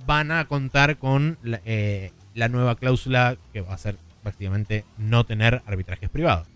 [0.06, 5.26] van a contar con la, eh, la nueva cláusula que va a ser básicamente no
[5.26, 6.48] tener arbitrajes privados.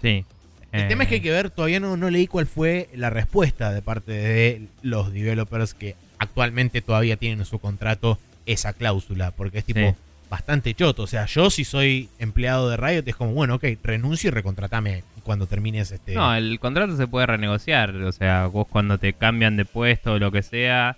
[0.00, 0.24] Sí.
[0.72, 3.10] El Eh, tema es que hay que ver, todavía no, no leí cuál fue la
[3.10, 9.30] respuesta de parte de los developers que actualmente todavía tienen en su contrato esa cláusula,
[9.30, 9.94] porque es tipo Sí.
[10.30, 11.02] bastante choto.
[11.04, 15.04] O sea, yo si soy empleado de Riot es como, bueno, ok, renuncio y recontratame
[15.22, 16.14] cuando termines este...
[16.14, 17.94] No, el contrato se puede renegociar.
[17.96, 20.96] O sea, vos cuando te cambian de puesto o lo que sea,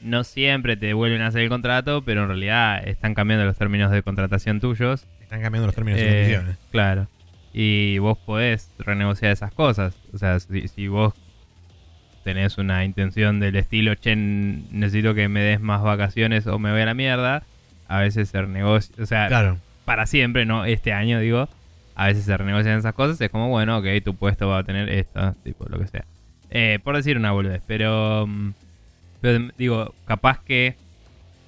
[0.00, 3.90] no siempre te vuelven a hacer el contrato, pero en realidad están cambiando los términos
[3.90, 5.06] de contratación tuyos.
[5.22, 6.56] Están cambiando los términos y Eh, condiciones.
[6.70, 7.08] Claro.
[7.58, 9.94] Y vos podés renegociar esas cosas.
[10.12, 11.14] O sea, si, si vos
[12.22, 16.82] tenés una intención del estilo, che, necesito que me des más vacaciones o me voy
[16.82, 17.44] a la mierda,
[17.88, 18.94] a veces se renegocia.
[19.02, 19.56] O sea, Claro.
[19.86, 20.66] para siempre, ¿no?
[20.66, 21.48] Este año, digo.
[21.94, 23.18] A veces se renegocian esas cosas.
[23.22, 26.04] Es como, bueno, ok, tu puesto va a tener esto, tipo, lo que sea.
[26.50, 27.62] Eh, por decir una boludez.
[27.66, 28.50] Pero, mm,
[29.22, 30.76] pero, digo, capaz que.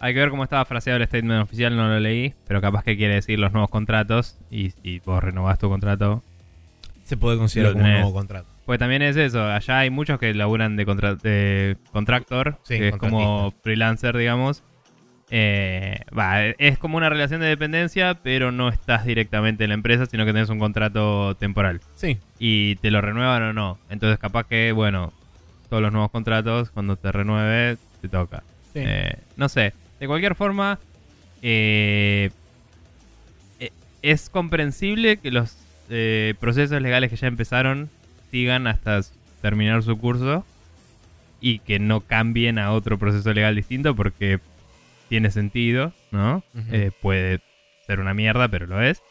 [0.01, 2.35] Hay que ver cómo estaba fraseado el statement oficial, no lo leí.
[2.47, 4.39] Pero capaz que quiere decir los nuevos contratos.
[4.51, 6.23] Y si vos renovás tu contrato.
[7.05, 8.49] Se puede considerar como un nuevo contrato.
[8.67, 9.43] Pues también es eso.
[9.45, 12.59] Allá hay muchos que laburan de, contra de contractor.
[12.65, 14.63] Sí, que es como freelancer, digamos.
[15.31, 20.07] Eh, va, es como una relación de dependencia, pero no estás directamente en la empresa,
[20.07, 21.81] sino que tenés un contrato temporal.
[21.95, 23.79] Sí, Y te lo renuevan o no.
[23.91, 25.13] Entonces, capaz que, bueno,
[25.69, 28.43] todos los nuevos contratos, cuando te renueve, te toca.
[28.73, 28.81] sí.
[28.85, 29.73] Eh, no sé.
[30.01, 30.79] De cualquier forma,
[31.43, 32.31] eh,
[33.61, 33.71] eh,
[34.03, 35.57] es comprensible que los
[35.91, 37.89] eh, procesos legales que ya empezaron
[38.31, 39.01] sigan hasta
[39.41, 40.45] terminar su curso
[41.41, 44.41] y que no cambien a otro proceso legal distinto porque
[45.09, 46.43] tiene sentido, ¿no?
[46.71, 47.41] Eh, puede
[47.87, 49.03] ser una mierda, pero lo es.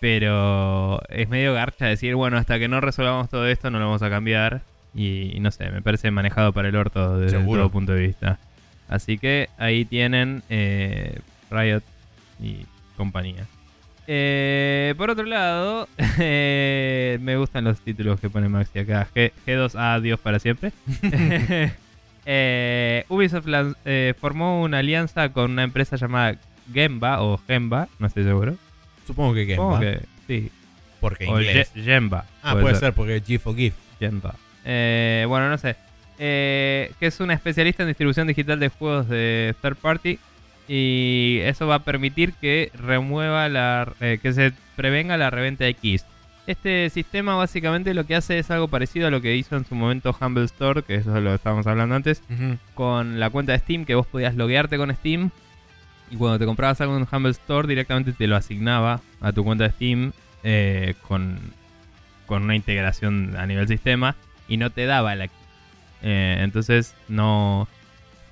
[0.00, 4.02] Pero es medio garcha decir, bueno, hasta que no resolvamos todo esto no lo vamos
[4.02, 4.62] a cambiar.
[4.94, 8.38] Y, no sé, me parece manejado para el orto desde todo punto de vista.
[8.88, 11.18] Así que ahí tienen eh,
[11.50, 11.82] Riot
[12.40, 12.66] y
[12.96, 13.46] compañía.
[14.06, 19.08] Eh, por otro lado, eh, me gustan los títulos que pone Maxi acá.
[19.14, 20.72] G, 2 a Dios para siempre.
[22.26, 23.46] Eh, Ubisoft
[23.84, 26.36] eh, formó una alianza con una empresa llamada
[26.72, 28.56] Gemba o Gemba, no estoy seguro.
[29.06, 29.80] Supongo que Gemba.
[29.80, 30.50] que sí.
[31.00, 31.70] Porque O inglés.
[31.74, 32.24] Ge- Gemba.
[32.42, 33.74] ah, puede ser porque GIF o GIF.
[33.98, 34.34] Gemba.
[34.64, 35.76] Eh, bueno, no sé.
[36.18, 40.18] Eh, que es una especialista en distribución digital de juegos de third party.
[40.68, 43.92] Y eso va a permitir que remueva la.
[44.00, 46.06] eh, que se prevenga la reventa de keys.
[46.46, 49.74] Este sistema básicamente lo que hace es algo parecido a lo que hizo en su
[49.74, 52.22] momento Humble Store, que eso lo estábamos hablando antes,
[52.74, 55.30] con la cuenta de Steam, que vos podías loguearte con Steam.
[56.10, 59.64] Y cuando te comprabas algo en Humble Store, directamente te lo asignaba a tu cuenta
[59.64, 60.12] de Steam
[60.42, 61.38] eh, con,
[62.26, 64.14] con una integración a nivel sistema
[64.46, 65.36] y no te daba la key.
[66.06, 67.66] Eh, entonces no,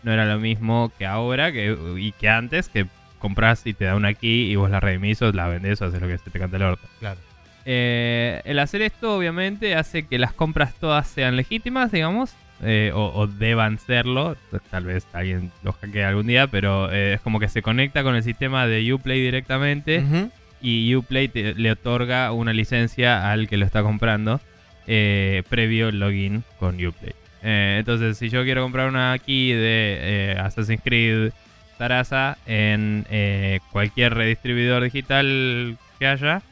[0.02, 2.84] no era lo mismo que ahora que, y que antes, que
[3.18, 6.00] compras y te da una key y vos la redimís o la vendés o haces
[6.00, 6.86] lo que se te canta el orto.
[7.00, 7.18] Claro.
[7.64, 13.06] Eh, el hacer esto obviamente hace que las compras todas sean legítimas, digamos, eh, o,
[13.14, 14.36] o deban serlo.
[14.70, 18.16] Tal vez alguien lo hackee algún día, pero eh, es como que se conecta con
[18.16, 20.30] el sistema de Uplay directamente Ujú.
[20.60, 24.40] y Uplay te- le otorga una licencia al que lo está comprando
[25.48, 27.14] previo login con Uplay.
[27.42, 31.32] Eh, entonces, si yo quiero comprar una key de eh, Assassin's Creed
[31.78, 36.42] Sarasa en eh, cualquier redistribuidor digital que haya,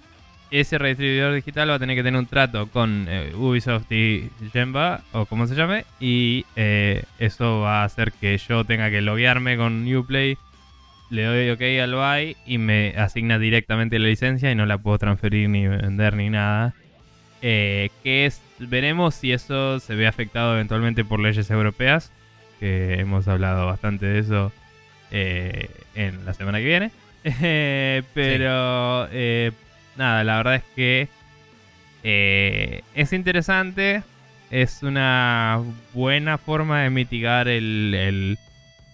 [0.50, 5.26] ese redistribuidor digital va a tener que tener un trato con Ubisoft y Gemba, o
[5.26, 10.36] como se llame, y eso va a hacer que yo tenga que loguearme con Uplay,
[11.10, 14.98] le doy OK al buy y me asigna directamente la licencia y no la puedo
[14.98, 16.74] transferir ni vender ni nada.
[17.42, 22.10] Eh, que es, veremos si eso se ve afectado eventualmente por leyes europeas,
[22.58, 24.52] que hemos hablado bastante de eso
[25.10, 26.90] eh, en la semana que viene.
[27.42, 29.52] Eh, pero eh,
[29.96, 31.08] nada, la verdad es que
[32.94, 34.02] es interesante,
[34.50, 35.60] es una
[35.92, 38.38] buena forma de mitigar el, el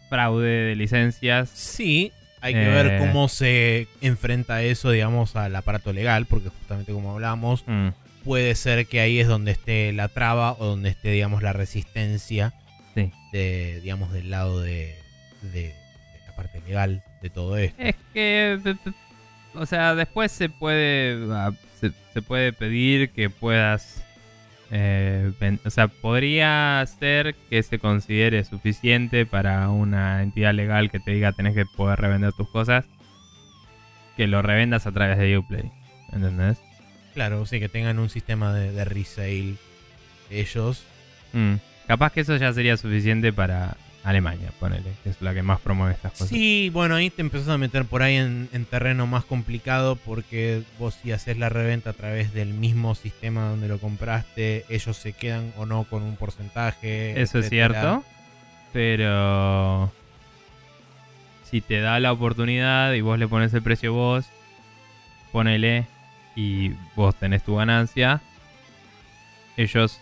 [0.09, 1.49] fraude de licencias.
[1.51, 2.69] Sí, hay que Eh.
[2.83, 7.89] ver cómo se enfrenta eso, digamos, al aparato legal, porque justamente como hablamos, Mm,
[8.27, 12.53] puede ser que ahí es donde esté la traba o donde esté, digamos, la resistencia
[12.95, 13.11] Sí.
[13.33, 14.95] de, digamos, del lado de,
[15.41, 15.75] de- de
[16.27, 17.81] la parte legal de todo esto.
[17.83, 18.59] Es que,
[19.55, 24.03] o sea, después se puede, ah, se, se puede pedir que puedas,
[24.71, 25.31] eh,
[25.65, 31.33] o sea, podría ser que se considere suficiente para una entidad legal que te diga
[31.33, 32.85] tenés que poder revender tus cosas,
[34.17, 35.71] que lo revendas a través de Uplay,
[36.13, 36.59] ¿entendés?
[37.17, 39.55] Claro, sí, que tengan un sistema de, de resale
[40.29, 40.83] ellos.
[41.33, 41.55] Mm.
[41.87, 45.95] Capaz que eso ya sería suficiente para Alemania, ponele, que es la que más promueve
[45.95, 46.29] estas cosas.
[46.29, 50.63] Sí, bueno, ahí te empezás a meter por ahí en, en terreno más complicado porque
[50.79, 55.15] vos si haces la reventa a través del mismo sistema donde lo compraste, ellos se
[55.15, 57.19] quedan o no con un porcentaje.
[57.19, 58.05] Eso es cierto,
[58.75, 59.91] pero
[61.51, 64.27] si te da la oportunidad y vos le pones el precio vos,
[65.33, 65.87] ponele
[66.37, 68.21] y vos tenés tu ganancia,
[69.57, 69.99] ellos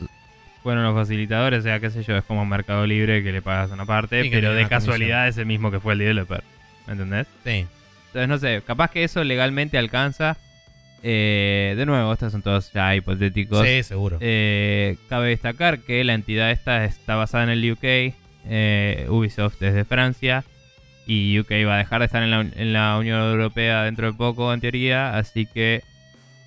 [0.62, 3.70] fueron los facilitadores, o sea, qué sé yo, es como Mercado Libre que le pagas
[3.70, 6.43] una parte, pero de casualidad es el mismo que fue el developer,
[6.87, 7.28] ¿me entendés?
[7.45, 7.66] Sí,
[8.07, 10.37] Entonces, no sé, capaz que eso legalmente alcanza.
[11.07, 13.64] Eh, de nuevo, estos son todos ya hipotéticos.
[13.66, 14.16] sí, seguro.
[14.20, 18.14] Eh, cabe destacar que la entidad esta está basada en el UK,
[18.47, 20.45] eh, Ubisoft es de Francia
[21.07, 24.14] y UK va a dejar de estar en la, en la Unión Europea dentro de
[24.14, 25.82] poco en teoría, así que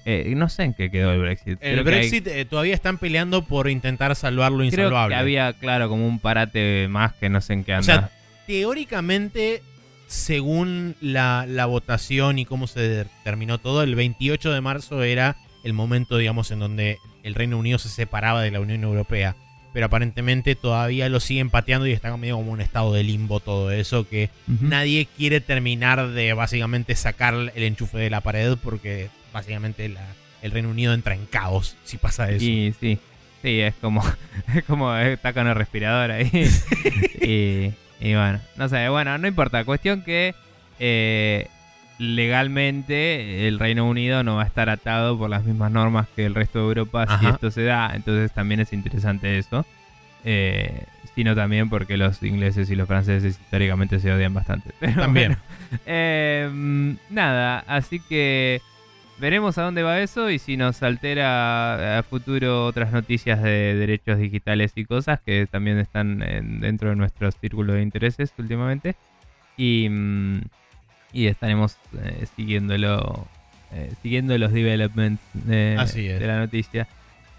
[0.10, 1.58] eh, no sé en qué quedó el Brexit.
[1.62, 5.14] el Creo que hay- Brexit eh, todavía están peleando por intentar salvar lo creo insalvable.
[5.16, 7.82] que había, claro, como un parate más que no sé en qué anda.
[7.82, 8.10] O sea,
[8.48, 9.62] teóricamente,
[10.08, 15.74] según la, la votación y cómo se terminó todo, el 28 de marzo era el
[15.74, 19.36] momento, digamos, en donde el Reino Unido se separaba de la Unión Europea.
[19.74, 23.70] Pero aparentemente todavía lo siguen pateando y está medio como un estado de limbo todo
[23.72, 29.88] eso, que nadie quiere terminar de básicamente sacar el enchufe de la pared porque básicamente
[29.90, 30.06] la-
[30.42, 32.44] el Reino Unido entra en caos si pasa eso.
[32.46, 33.00] Y sí,
[33.42, 34.04] sí, es como,
[34.56, 36.30] es como está con el respirador ahí.
[37.22, 37.74] y,
[38.06, 39.64] y bueno, no sé, bueno, no importa.
[39.64, 40.36] Cuestión que
[40.80, 41.48] eh,
[41.98, 46.36] legalmente el Reino Unido no va a estar atado por las mismas normas que el
[46.36, 47.92] resto de Europa si esto se da.
[47.96, 49.66] Entonces también es interesante eso.
[50.24, 50.84] eh,
[51.16, 54.70] sino también porque los ingleses y los franceses históricamente se odian bastante.
[54.80, 55.36] Pero También.
[55.70, 58.62] bueno, eh, nada, así que
[59.20, 64.20] veremos a dónde va eso y si nos altera a futuro otras noticias de derechos
[64.20, 68.96] digitales y cosas que también están en- dentro de nuestro círculo de intereses últimamente.
[69.58, 70.42] Y, mm,
[71.14, 73.28] y estaremos eh, siguiéndolo,
[73.74, 75.22] eh, siguiendo los developments
[75.78, 76.20] Así es.
[76.20, 76.88] de la noticia.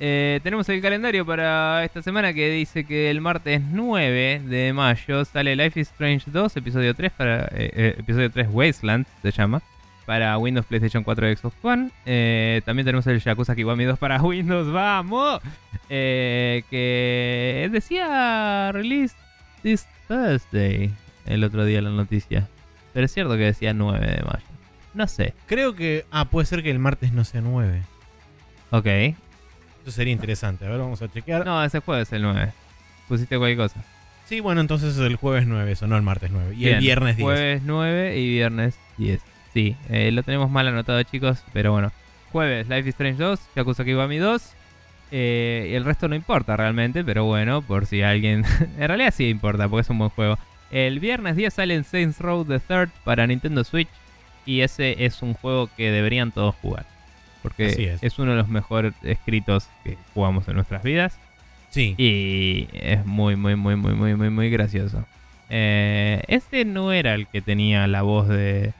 [0.00, 5.24] Eh, tenemos el calendario para esta semana que dice que el martes 9 de mayo
[5.24, 9.60] sale Life is Strange 2, episodio 3 para eh, eh, episodio 3 Wasteland se llama
[10.08, 11.90] para Windows, PlayStation 4 y Xbox One.
[12.06, 15.42] Eh, también tenemos el Yakuza Kiwami 2 para Windows, vamos.
[15.90, 19.14] Eh, que decía release
[19.62, 20.90] this Thursday
[21.26, 22.48] el otro día la noticia.
[22.94, 24.46] Pero es cierto que decía 9 de mayo.
[24.94, 25.34] No sé.
[25.44, 26.06] Creo que.
[26.10, 27.82] Ah, puede ser que el martes no sea 9.
[28.70, 28.86] Ok.
[28.86, 30.64] Eso sería interesante.
[30.64, 31.44] A ver, vamos a chequear.
[31.44, 32.50] No, ese jueves el 9.
[33.08, 33.84] Pusiste cualquier cosa.
[34.24, 36.54] Sí, bueno, entonces es el jueves 9, eso, no el martes 9.
[36.56, 37.24] Y el viernes 10.
[37.24, 39.20] Jueves 9 y viernes 10.
[39.52, 41.92] Sí, eh, lo tenemos mal anotado, chicos, pero bueno.
[42.32, 44.52] Jueves, Life is Strange 2, Yakuza Kiwami 2.
[45.10, 48.44] eh, y el resto no importa realmente, pero bueno, por si alguien.
[48.78, 50.38] en realidad sí importa, porque es un buen juego.
[50.70, 53.88] El viernes 10 sale en Saints Row the Third para Nintendo Switch.
[54.44, 56.86] Y ese es un juego que deberían todos jugar.
[57.42, 58.02] Porque es.
[58.02, 61.18] es uno de los mejores escritos que jugamos en nuestras vidas.
[61.70, 61.94] Sí.
[61.98, 65.04] Y es muy, muy, muy, muy, muy, muy, muy gracioso.
[65.50, 68.72] Eh, este no era el que tenía la voz de.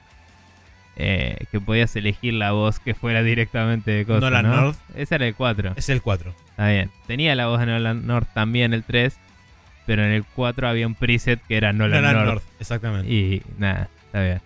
[1.01, 4.61] Eh, que podías elegir la voz que fuera directamente de cosa, Nolan ¿no?
[4.61, 4.77] North.
[4.95, 5.73] Ese era el 4.
[5.77, 6.33] Es el 4.
[6.51, 6.91] Está bien.
[7.07, 9.17] Tenía la voz de Nolan North también el 3.
[9.85, 12.27] Pero en el 4 había un preset que era Nolan, Nolan North.
[12.27, 13.11] North, exactamente.
[13.11, 14.41] Y nada, está bien.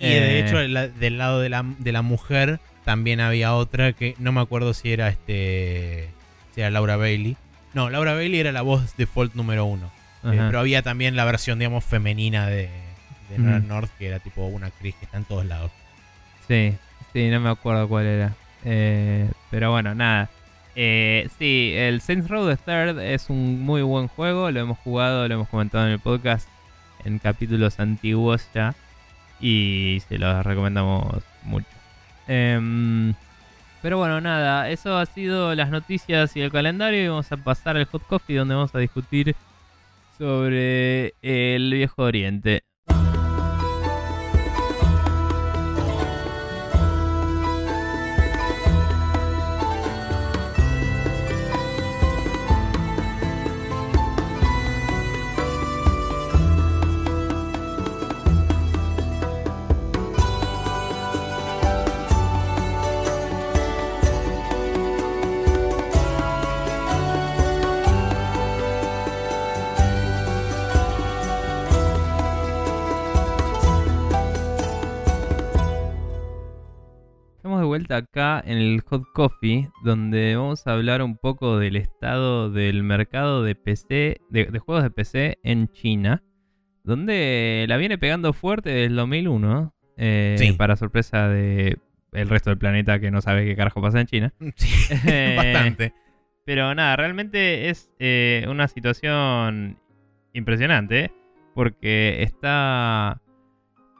[0.00, 3.92] Y de Eh, hecho, la- del lado de la, de la mujer también había otra
[3.92, 6.08] que no me acuerdo si era este.
[6.54, 7.36] Si era Laura Bailey.
[7.74, 9.92] No, Laura Bailey era la voz default número uno.
[10.24, 12.68] Eh, pero había también la versión, digamos, femenina de.
[13.38, 15.70] Nolan North, que era tipo una actriz que está en todos lados.
[16.46, 16.74] Sí,
[17.12, 18.34] sí, no me acuerdo cuál era.
[18.64, 20.30] Eh, pero bueno, nada.
[20.74, 24.50] Eh, sí, el Saints Row the Third es un muy buen juego.
[24.50, 26.48] Lo hemos jugado, lo hemos comentado en el podcast
[27.04, 28.74] en capítulos antiguos ya.
[29.40, 31.66] Y se los recomendamos mucho.
[32.28, 33.14] Em,
[33.82, 37.04] pero bueno, nada, eso ha sido las noticias y el calendario.
[37.04, 39.34] Y vamos a pasar al Hot Coffee donde vamos a discutir
[40.18, 42.62] sobre el Viejo Oriente.
[77.72, 82.82] Vuelta acá en el Hot Coffee, donde vamos a hablar un poco del estado del
[82.82, 86.22] mercado de PC, de, de juegos de PC en China,
[86.84, 90.52] donde la viene pegando fuerte desde el 2001, eh, Sí.
[90.52, 91.78] para sorpresa de
[92.12, 94.34] el resto del planeta que no sabe qué carajo pasa en China.
[94.56, 95.94] Sí, Eh, bastante.
[96.44, 99.78] Pero nada, realmente es eh, una situación
[100.34, 101.10] impresionante.
[101.54, 103.21] Porque está,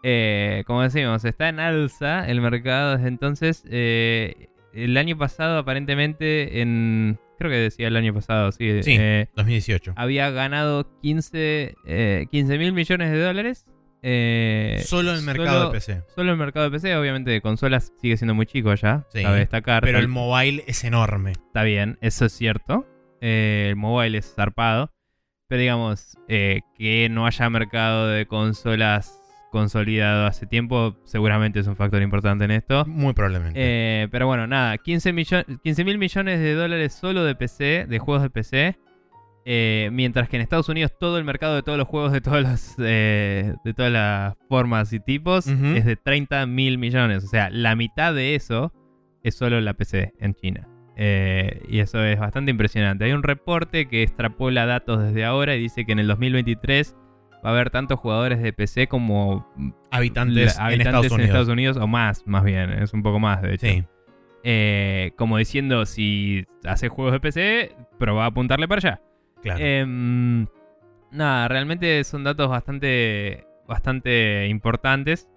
[0.03, 3.64] eh, como decimos, está en alza el mercado desde entonces.
[3.70, 8.96] Eh, el año pasado aparentemente, en creo que decía el año pasado, sí, Sí.
[8.98, 9.92] eh, 2018.
[9.96, 13.66] había ganado 15 eh, mil millones de dólares.
[14.05, 16.03] eh, Solo el mercado solo- de PC.
[16.14, 19.05] Solo el mercado de PC, obviamente de consolas sigue siendo muy chico ya.
[19.12, 19.82] Sí, cabe destacar.
[19.84, 21.32] Pero el mobile es enorme.
[21.32, 22.86] Está bien, eso es cierto.
[23.20, 24.90] Eh, el mobile es zarpado.
[25.48, 29.20] Pero digamos, eh, que no haya mercado de consolas
[29.53, 32.84] consolidado hace tiempo, seguramente es un factor importante en esto.
[32.86, 33.61] Muy probablemente.
[33.62, 38.30] Eh, pero bueno, nada, 15 mil millones de dólares solo de PC, de juegos de
[38.30, 38.76] PC.
[39.44, 42.42] eh, mientras que en Estados Unidos todo el mercado de todos los juegos de todas
[42.42, 47.24] las, eh, de todas las formas y tipos es de 30 mil millones.
[47.24, 48.72] O sea, la mitad de eso
[49.22, 50.68] es solo la PC en China.
[50.96, 53.05] Eh, y eso es bastante impresionante.
[53.05, 56.96] Hay un reporte que extrapola datos desde ahora y dice que en el 2023
[57.45, 59.47] va a haber tantos jugadores de PC como
[59.90, 61.18] habitantes, la- en Estados Unidos.
[61.18, 62.70] en Estados Unidos o más, más bien.
[62.70, 63.66] Es un poco más, de hecho.
[63.66, 63.84] Sí.
[64.45, 69.01] Eh, como diciendo, si haces juegos de PC, probá a apuntarle para allá.
[69.43, 69.61] Claro.
[69.64, 70.47] Em,
[71.11, 75.28] nada, realmente son datos bastante, bastante importantes.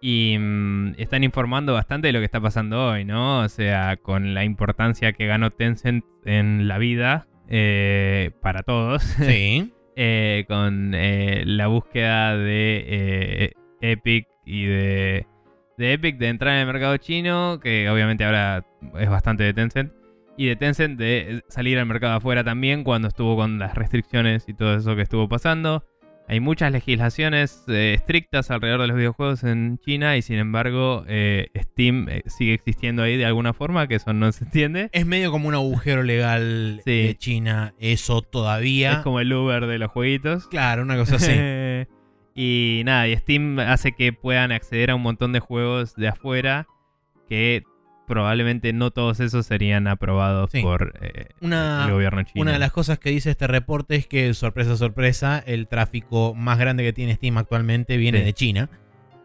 [0.00, 3.40] Y mm, están informando bastante de lo que está pasando hoy, ¿no?
[3.40, 9.02] O sea, con la importancia que ganó Tencent en la vida eh, para todos.
[9.02, 9.72] Sí.
[9.96, 15.26] eh, con eh, la búsqueda de eh, Epic y de,
[15.78, 18.64] de Epic de entrar en el mercado chino, que obviamente ahora
[18.98, 19.92] es bastante de Tencent,
[20.36, 24.54] y de Tencent de salir al mercado afuera también cuando estuvo con las restricciones y
[24.54, 25.82] todo eso que estuvo pasando.
[26.28, 31.50] Hay muchas legislaciones eh, estrictas alrededor de los videojuegos en China y sin embargo eh,
[31.56, 34.88] Steam eh, sigue existiendo ahí de alguna forma, que eso no se entiende.
[34.92, 36.90] Es medio como un agujero legal Sí.
[37.06, 38.92] de China, eso todavía.
[38.94, 40.48] Es como el Uber de los jueguitos.
[40.48, 41.32] Claro, una cosa así.
[42.34, 46.66] y nada, y Steam hace que puedan acceder a un montón de juegos de afuera
[47.28, 47.62] que
[48.06, 50.62] probablemente no todos esos serían aprobados Sí.
[50.62, 52.42] por eh, Una- el gobierno chino.
[52.42, 56.58] Una de las cosas que dice este reporte es que, sorpresa, sorpresa, el tráfico más
[56.58, 58.24] grande que tiene Steam actualmente viene Sí.
[58.24, 58.70] de China.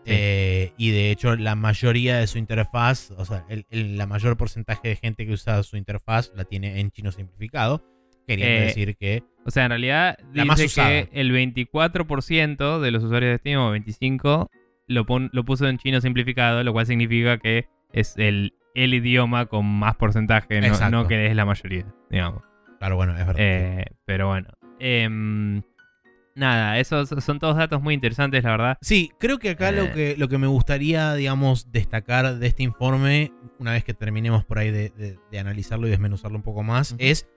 [0.04, 0.12] Sí.
[0.14, 4.36] Eh, y de hecho, la mayoría de su interfaz, o sea, el, el- la mayor
[4.36, 7.86] porcentaje de gente que usa su interfaz la tiene en chino simplificado.
[8.28, 9.24] Queriendo Eh, decir que.
[9.46, 10.90] O sea, en realidad La más dice usada.
[10.90, 14.50] que el 24% de los usuarios de Steam, o 25%,
[14.88, 19.46] lo, pon- lo puso en chino simplificado, lo cual significa que es el, el idioma
[19.48, 20.62] con más porcentaje,
[20.92, 22.44] no, que es la mayoría, digamos.
[22.80, 23.36] Claro, bueno, es verdad.
[23.38, 24.48] Eh, pero bueno.
[24.80, 25.62] Em,
[26.36, 28.78] nada, esos son todos datos muy interesantes, la verdad.
[28.82, 29.92] Sí, creo que acá lo, Eh.
[29.92, 34.58] que, lo que me gustaría, digamos, destacar de este informe, una vez que terminemos por
[34.58, 37.28] ahí de, de- de analizarlo y desmenuzarlo un poco más, es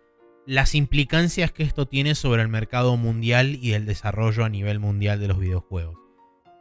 [0.47, 5.19] las implicancias que esto tiene sobre el mercado mundial y el desarrollo a nivel mundial
[5.21, 5.97] de los videojuegos.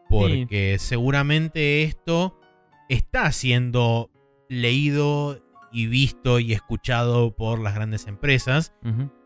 [0.09, 2.39] Porque seguramente esto
[2.89, 4.09] está siendo
[4.62, 5.41] leído
[5.72, 8.74] y visto y escuchado por las grandes empresas.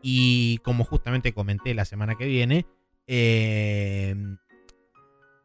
[0.02, 2.66] Y como justamente comenté la semana que viene,
[3.06, 4.16] eh,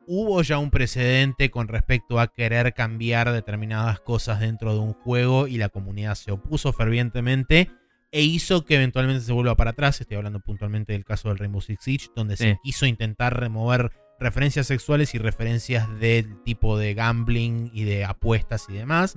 [0.07, 5.47] hubo ya un precedente con respecto a querer cambiar determinadas cosas dentro de un juego
[5.49, 7.71] y la comunidad se opuso fervientemente
[8.13, 10.01] e hizo que eventualmente se vuelva para atrás.
[10.01, 13.91] Estoy hablando puntualmente del caso del Rainbow Six Siege, donde se quiso intentar remover
[14.23, 19.15] referencias sexuales y referencias del tipo de gambling y de apuestas y demás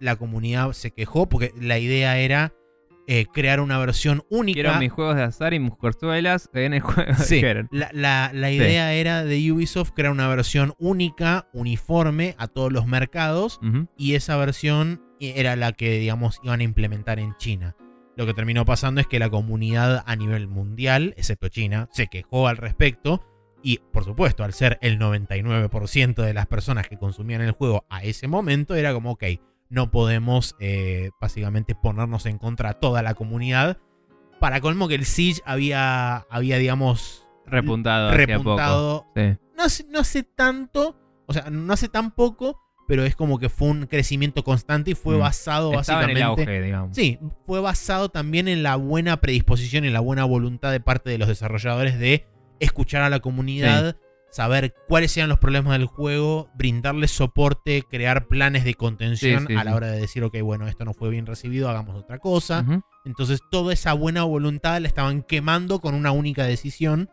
[0.00, 2.52] la comunidad se quejó porque la idea era
[3.10, 4.54] eh, crear una versión única.
[4.56, 7.14] Quiero mis juegos de azar y mujerzuelas en el juego.
[7.14, 7.40] Sí,
[7.70, 12.86] la, la- la idea era de Ubisoft crear una versión única, uniforme a todos los
[12.86, 13.60] mercados
[13.96, 17.74] y esa versión era la que, digamos, iban a implementar en China.
[18.16, 22.46] Lo que terminó pasando es que la comunidad a nivel mundial, excepto China, se quejó
[22.48, 23.24] al respecto
[23.62, 28.02] y, por supuesto, al ser el 99% de las personas que consumían el juego a
[28.04, 29.24] ese momento, era como, ok,
[29.68, 33.78] no podemos eh, básicamente ponernos en contra a toda la comunidad.
[34.40, 38.16] Para colmo que el Siege había, había digamos, Repuntado poco.
[38.16, 39.36] repuntado Sí.
[39.56, 40.96] no hace, no hace tanto,
[41.26, 44.94] o sea, no hace tan poco, pero es como que fue un crecimiento constante y
[44.94, 45.20] fue Mm.
[45.20, 46.42] basado Estaba en básicamente.
[46.42, 46.96] el auge, digamos.
[46.96, 51.18] Sí, fue basado también en la buena predisposición y la buena voluntad de parte de
[51.18, 52.26] los desarrolladores de
[52.60, 53.96] escuchar a la comunidad,
[54.30, 59.56] saber cuáles eran los problemas del juego, brindarles soporte, crear planes de contención Sí, sí,
[59.56, 62.64] a la hora de decir, ok, bueno, esto no fue bien recibido, hagamos otra cosa.
[63.04, 67.10] Entonces toda esa buena voluntad la estaban quemando con una única decisión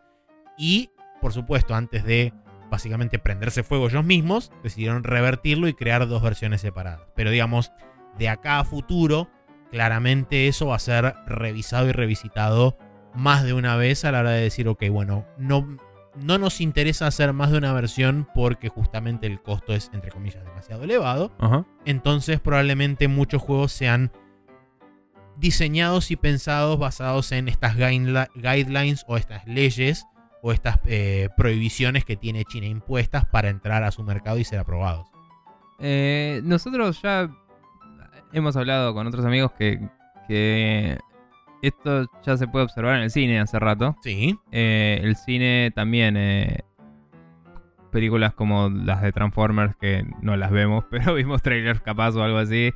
[0.58, 0.90] y,
[1.20, 2.32] por supuesto, antes de
[2.70, 7.08] básicamente prenderse fuego ellos mismos, decidieron revertirlo y crear dos versiones separadas.
[7.14, 7.72] Pero digamos,
[8.18, 9.30] de acá a futuro,
[9.70, 12.76] claramente eso va a ser revisado y revisitado
[13.16, 15.78] más de una vez a la hora de decir, ok, bueno, no,
[16.14, 20.44] no nos interesa hacer más de una versión porque justamente el costo es, entre comillas,
[20.44, 21.32] demasiado elevado.
[21.38, 21.64] Ajá.
[21.84, 24.12] Entonces probablemente muchos juegos sean
[25.36, 30.06] diseñados y pensados basados en estas guideli- guidelines o estas leyes
[30.42, 34.60] o estas eh, prohibiciones que tiene China impuestas para entrar a su mercado y ser
[34.60, 35.08] aprobados.
[35.78, 37.28] Eh, nosotros ya
[38.32, 39.86] hemos hablado con otros amigos que,
[40.28, 40.98] que
[41.68, 43.96] esto ya se puede observar en el cine hace rato.
[44.02, 46.60] Sí, Eh, el cine también, eh,
[47.92, 52.38] películas como las de Transformers que no las vemos, pero vimos trailers capaz o algo
[52.38, 52.72] así.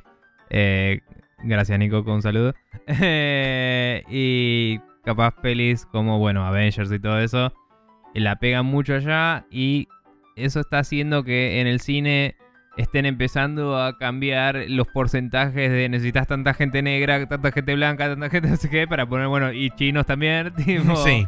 [0.49, 1.01] Eh,
[1.43, 2.53] gracias Nico, con un saludo.
[4.09, 7.53] Y capaz pelis como, bueno, Avengers y todo eso,
[8.13, 9.87] la pegan mucho allá y
[10.35, 12.35] eso está haciendo que en el cine
[12.77, 18.29] estén empezando a cambiar los porcentajes de necesitas tanta gente negra, tanta gente blanca, tanta
[18.29, 21.27] gente no sé qué, para poner, bueno, y chinos también, tipo, sí.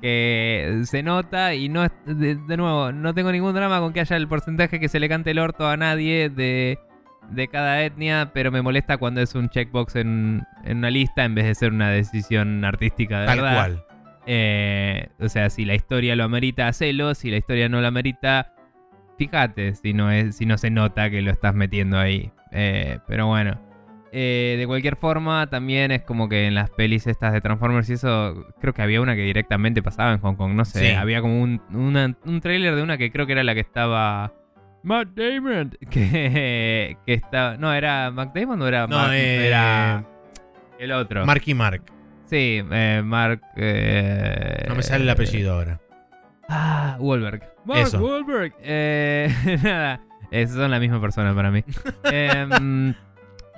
[0.00, 4.00] que se nota y no es, de, de nuevo, no tengo ningún drama con que
[4.00, 6.78] haya el porcentaje que se le cante el orto a nadie de,
[7.30, 11.34] de cada etnia, pero me molesta cuando es un checkbox en, en una lista en
[11.34, 13.54] vez de ser una decisión artística de Tal verdad.
[13.54, 13.84] cual.
[14.30, 17.14] Eh, o sea, si la historia lo amerita, hacelo.
[17.14, 18.52] Si la historia no lo amerita,
[19.18, 22.30] fíjate si no, es, si no se nota que lo estás metiendo ahí.
[22.52, 23.60] Eh, pero bueno.
[24.10, 27.92] Eh, de cualquier forma, también es como que en las pelis estas de Transformers y
[27.92, 30.94] eso, creo que había una que directamente pasaba en Hong Kong, no sé, Sí.
[30.94, 34.32] había como un, una- un trailer de una que creo que era la que estaba...
[34.82, 37.58] Matt Damon, que, que estaba...
[37.58, 40.04] No, ¿era Matt Damon o era No, Mark- eh, era
[40.78, 41.26] el otro?
[41.26, 41.82] Marky Mark.
[42.24, 43.42] Sí, eh, Mark...
[43.56, 45.80] No me sale el apellido ahora.
[46.48, 47.42] Ah, Wahlberg.
[47.68, 48.02] Mark Eso.
[48.02, 48.54] Wahlberg.
[48.62, 49.30] Eh,
[49.62, 50.00] nada,
[50.48, 51.62] son la misma persona para mí.
[52.04, 52.94] Em,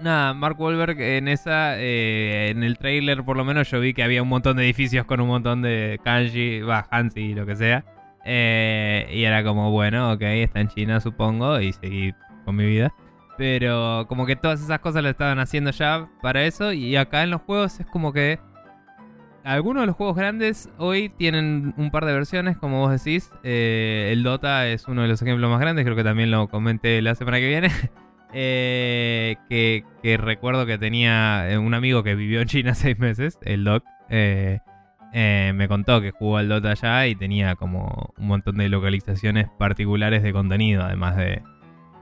[0.03, 4.03] nada, Mark Wahlberg en esa, eh, en el trailer por lo menos yo vi que
[4.03, 7.85] había un montón de edificios con un montón de kanji, va, Hansi, lo que sea.
[8.25, 12.13] Eh, y era como, bueno, ok, está en China supongo, y seguí
[12.45, 12.93] con mi vida.
[13.39, 16.73] Pero como que todas esas cosas lo estaban haciendo ya para eso.
[16.73, 18.41] Y acá en los juegos es como que
[19.45, 23.31] algunos de los juegos grandes hoy tienen un par de versiones, como vos decís.
[23.43, 27.01] Eh, el Dota es uno de los ejemplos más grandes, creo que también lo comenté
[27.03, 27.71] la semana que viene.
[28.33, 29.83] Eh, que,
[30.17, 33.83] recuerdo que tenía eh, un amigo que vivió en China seis meses, el Doc.
[34.09, 40.23] me contó que jugó al Dota allá y tenía como un montón de localizaciones particulares
[40.23, 41.43] de contenido, además de,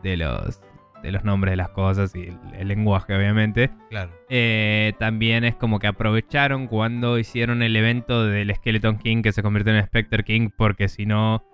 [0.03, 0.61] de los,
[1.03, 3.71] de los nombres de las cosas y el, el lenguaje, obviamente.
[3.91, 4.11] Claro.
[4.29, 9.43] Eh, también es como que aprovecharon cuando hicieron el evento del Skeleton King que se
[9.43, 11.45] convirtió en Spectre King porque si no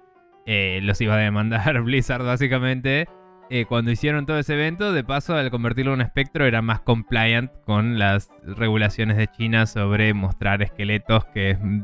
[0.46, 3.06] eh, los iba a demandar Blizzard básicamente.
[3.50, 6.80] Eh, cuando hicieron todo ese evento, de paso al convertirlo en un espectro era más
[6.80, 11.82] compliant con las regulaciones de China sobre mostrar esqueletos que es mm,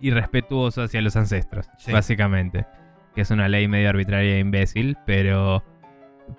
[0.00, 1.92] irrespetuoso hacia los ancestros, Sí.
[1.92, 2.66] básicamente.
[3.14, 5.62] Que es una ley medio arbitraria e imbécil, pero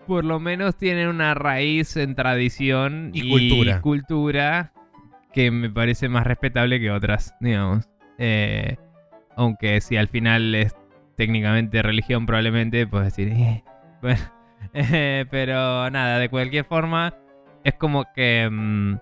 [0.08, 3.82] por lo menos tienen una raíz en tradición Y cultura.
[3.82, 4.74] cultura
[5.34, 7.90] que me parece más respetable que otras, digamos.
[8.18, 8.78] Eh,
[9.36, 10.76] aunque si al final es
[11.18, 13.64] técnicamente religión, probablemente puedes decir, "Eh,
[14.02, 14.20] bueno,
[14.74, 17.14] eh, pero nada, de cualquier forma,
[17.64, 18.48] es como que.
[18.52, 18.96] mm,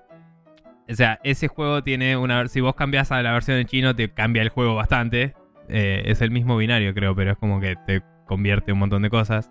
[0.89, 2.47] o sea, ese juego tiene una.
[2.47, 5.35] Si vos cambias a la versión en chino, te cambia el juego bastante.
[5.69, 9.49] Es el mismo binario, creo, pero es como que te convierte un montón de cosas.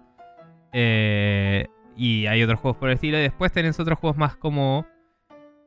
[0.73, 1.67] Eh,
[1.97, 3.19] y hay otros juegos por el estilo.
[3.19, 4.87] Y después tenés otros juegos más como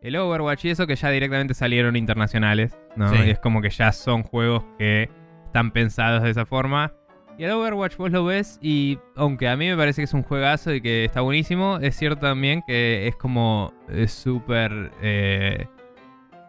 [0.02, 2.78] el Overwatch y eso que ya directamente salieron internacionales.
[2.96, 3.10] ¿no?
[3.10, 3.18] Sí.
[3.26, 5.10] Y es como que ya son juegos que
[5.46, 6.94] están pensados de esa forma.
[7.38, 10.22] Y el Overwatch vos lo ves y aunque a mí me parece que es un
[10.22, 15.66] juegazo y que está buenísimo, es cierto también que es como eh, súper eh,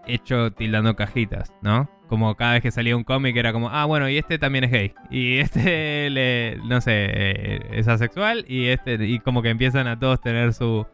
[0.06, 1.88] hecho tildando cajitas, ¿no?
[2.08, 4.70] Como cada vez que salía un cómic era como, ah, bueno, y este también es
[4.70, 4.94] gay.
[5.10, 8.44] Y este, le, no sé, eh, es asexual.
[8.48, 10.86] Y este, y como que empiezan a todos tener su,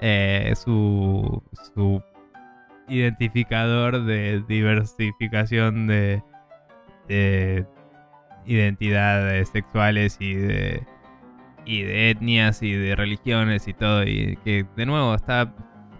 [0.00, 1.42] eh, su,
[1.74, 2.02] su
[2.88, 6.22] identificador de diversificación de,
[7.08, 7.66] de
[8.46, 10.82] identidades sexuales y de
[11.66, 15.54] y de etnias y de religiones y todo y que de nuevo está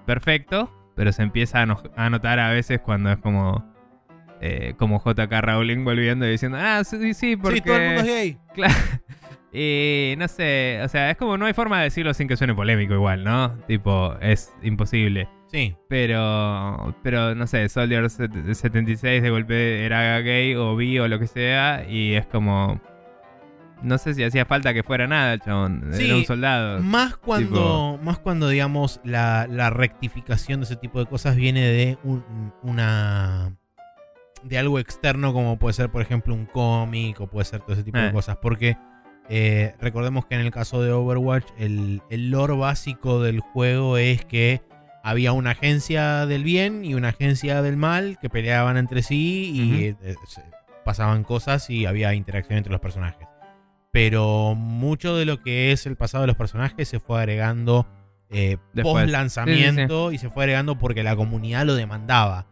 [0.06, 3.67] perfecto pero se empieza a, no- a notar a veces cuando es como
[4.40, 8.00] eh, como JK Rowling volviendo y diciendo ah sí sí porque Sí, todo el mundo
[8.02, 8.38] es gay.
[8.54, 8.74] Claro.
[9.52, 12.54] Y no sé, o sea, es como no hay forma de decirlo sin que suene
[12.54, 13.56] polémico igual, ¿no?
[13.66, 15.28] Tipo, es imposible.
[15.50, 15.74] Sí.
[15.88, 21.18] Pero, pero no sé, Soldier set- 76 de golpe era gay o bi o lo
[21.18, 21.86] que sea.
[21.88, 22.78] Y es como.
[23.82, 25.88] No sé si hacía falta que fuera nada, chabón.
[25.92, 26.82] Sí, era un soldado.
[26.82, 31.96] Más cuando, más cuando digamos, la, la rectificación de ese tipo de cosas viene de
[32.04, 33.56] un- una.
[34.44, 37.82] De algo externo, como puede ser, por ejemplo, un cómic o puede ser todo ese
[37.84, 38.12] tipo de Eh.
[38.12, 38.36] cosas.
[38.40, 38.76] Porque
[39.28, 44.24] eh, recordemos que en el caso de Overwatch, el, el lore básico del juego es
[44.24, 44.62] que
[45.02, 49.84] había una agencia del bien y una agencia del mal que peleaban entre sí y
[50.02, 50.14] eh,
[50.84, 53.26] pasaban cosas y había interacción entre los personajes.
[53.90, 57.86] Pero mucho de lo que es el pasado de los personajes se fue agregando
[58.82, 62.46] post lanzamiento y se fue agregando porque la comunidad lo demandaba.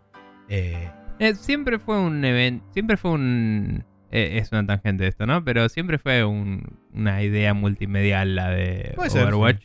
[0.48, 0.88] Eh,
[1.18, 2.64] Eh, siempre fue un evento.
[2.72, 3.84] Siempre fue un.
[4.10, 5.44] eh, es una tangente esto, ¿no?
[5.44, 9.64] Pero siempre fue un- una idea multimedial la de Puede ser, Overwatch.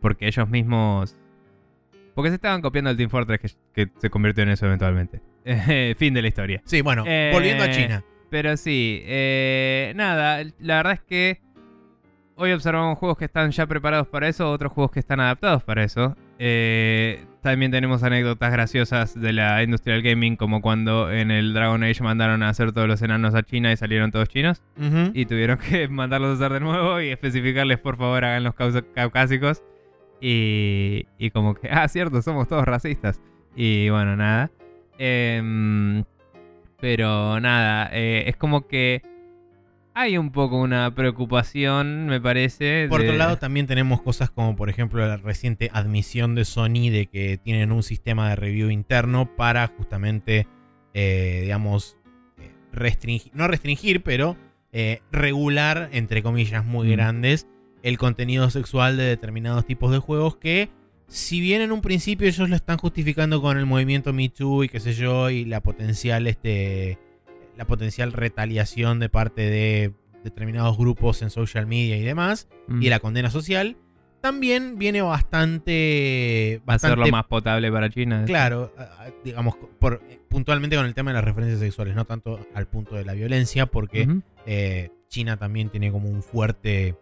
[0.00, 1.16] Porque ellos mismos.
[2.14, 3.40] Porque se estaban copiando el Team Fortress
[3.74, 5.20] que, que se convirtió en eso eventualmente.
[5.98, 6.62] fin de la historia.
[6.64, 8.04] sí, bueno, Eh, volviendo a China.
[8.30, 11.40] Pero sí, eh, nada, la verdad es que
[12.36, 15.84] hoy observamos juegos que están ya preparados para eso, otros juegos que están adaptados para
[15.84, 16.16] eso.
[16.46, 21.82] Eh, también tenemos anécdotas graciosas de la industria del gaming, como cuando en el Dragon
[21.82, 24.62] Age mandaron a hacer todos los enanos a China y salieron todos chinos.
[25.14, 29.62] Y tuvieron que mandarlos a hacer de nuevo y especificarles, por favor, hagan los caucásicos.
[30.20, 33.22] Y, y como que, ah, cierto, somos todos racistas.
[33.56, 34.50] Y bueno, nada.
[34.98, 36.04] Em,
[36.78, 39.00] pero nada, eh, es como que
[39.94, 42.86] hay un poco una preocupación, me parece.
[42.88, 46.90] Por de- otro lado, también tenemos cosas como, por ejemplo, la reciente admisión de Sony
[46.90, 50.46] de que tienen un sistema de review interno para justamente,
[50.94, 51.96] eh, digamos,
[52.38, 54.36] eh, restringir, no restringir, pero
[54.76, 56.90] eh, regular, entre comillas, muy Mm.
[56.92, 57.46] grandes,
[57.84, 60.68] el contenido sexual de determinados tipos de juegos que,
[61.06, 64.68] si bien en un principio ellos lo están justificando con el movimiento Me Too y
[64.68, 66.98] qué sé yo, y la potencial, este,
[67.56, 72.82] la potencial retaliación de parte de determinados grupos en social media y demás, Mm.
[72.82, 73.76] y la condena social,
[74.20, 76.62] también viene bastante.
[76.64, 78.24] bastante más potable para China.
[78.26, 82.40] Claro, a- a- digamos, por, puntualmente con el tema de las referencias sexuales, no tanto
[82.54, 84.08] al punto de la violencia, porque
[84.46, 86.96] eh, China también tiene como un fuerte.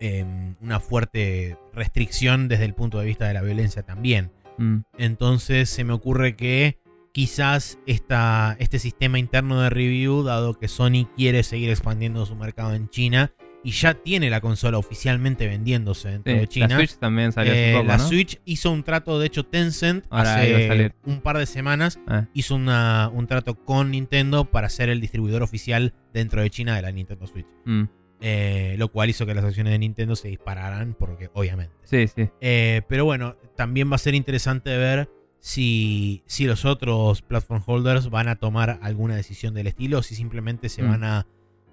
[0.00, 4.30] em, una fuerte restricción desde el punto de vista de la violencia también.
[4.58, 4.78] Mm.
[4.98, 6.78] Entonces se me ocurre que
[7.14, 12.74] quizás esta, este sistema interno de review, dado que Sony quiere seguir expandiendo su mercado
[12.74, 13.32] en China
[13.62, 16.68] y ya tiene la consola oficialmente vendiéndose dentro Sí, de China.
[16.70, 18.08] La Switch también salió hace Eh, poco, la ¿no?
[18.08, 22.56] Switch hizo un trato, de hecho Tencent Ahora hace un par de semanas Ah, hizo
[22.56, 26.90] una- un trato con Nintendo para ser el distribuidor oficial dentro de China de la
[26.90, 27.46] Nintendo Switch.
[27.64, 27.84] mm.
[28.26, 31.74] Eh, lo cual hizo que las acciones de Nintendo se dispararan, porque obviamente.
[31.82, 32.28] Sí, sí.
[32.40, 35.10] Eh, pero bueno, también va a ser interesante ver
[35.46, 40.14] si, si los otros platform holders van a tomar alguna decisión del estilo o si
[40.14, 40.88] simplemente se Mm.
[40.88, 41.26] van a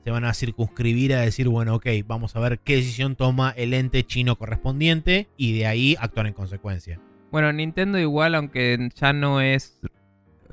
[0.04, 3.74] se van a circunscribir a decir, bueno, ok, vamos a ver qué decisión toma el
[3.74, 7.00] ente chino correspondiente y de ahí actuar en consecuencia.
[7.32, 9.80] Bueno, Nintendo igual, aunque ya no es.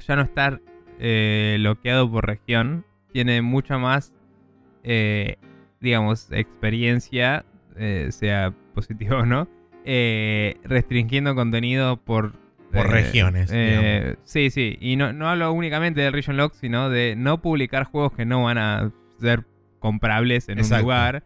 [0.07, 0.61] Ya no está
[1.01, 4.13] eh, bloqueado por región, tiene mucha más.
[4.85, 5.37] eh,
[5.81, 7.45] digamos, experiencia,
[7.77, 9.49] eh, sea positivo o no,
[9.85, 12.35] eh, restringiendo contenido por.
[12.73, 14.77] Por eh, regiones, eh, sí, sí.
[14.81, 18.45] Y no, no hablo únicamente del Region Lock, sino de no publicar juegos que no
[18.45, 18.91] van a
[19.21, 19.45] ser
[19.79, 20.77] comprables en Exacto.
[20.77, 21.23] un lugar.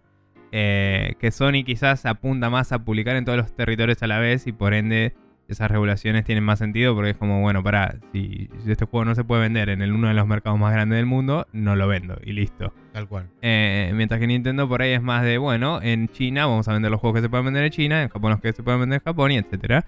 [0.53, 4.47] eh, que Sony quizás apunta más a publicar en todos los territorios a la vez
[4.47, 5.15] y por ende
[5.49, 9.15] esas regulaciones tienen más sentido porque es como, bueno, para si, si este juego no
[9.15, 11.89] se puede vender en el, uno de los mercados más grandes del mundo, no lo
[11.89, 12.73] vendo y listo.
[12.93, 13.29] Tal cual.
[13.43, 16.91] Eh, mientras que Nintendo por ahí es más de, bueno, en China vamos a vender
[16.91, 19.01] los juegos que se pueden vender en China, en Japón los que se pueden vender
[19.01, 19.87] en Japón y etcétera.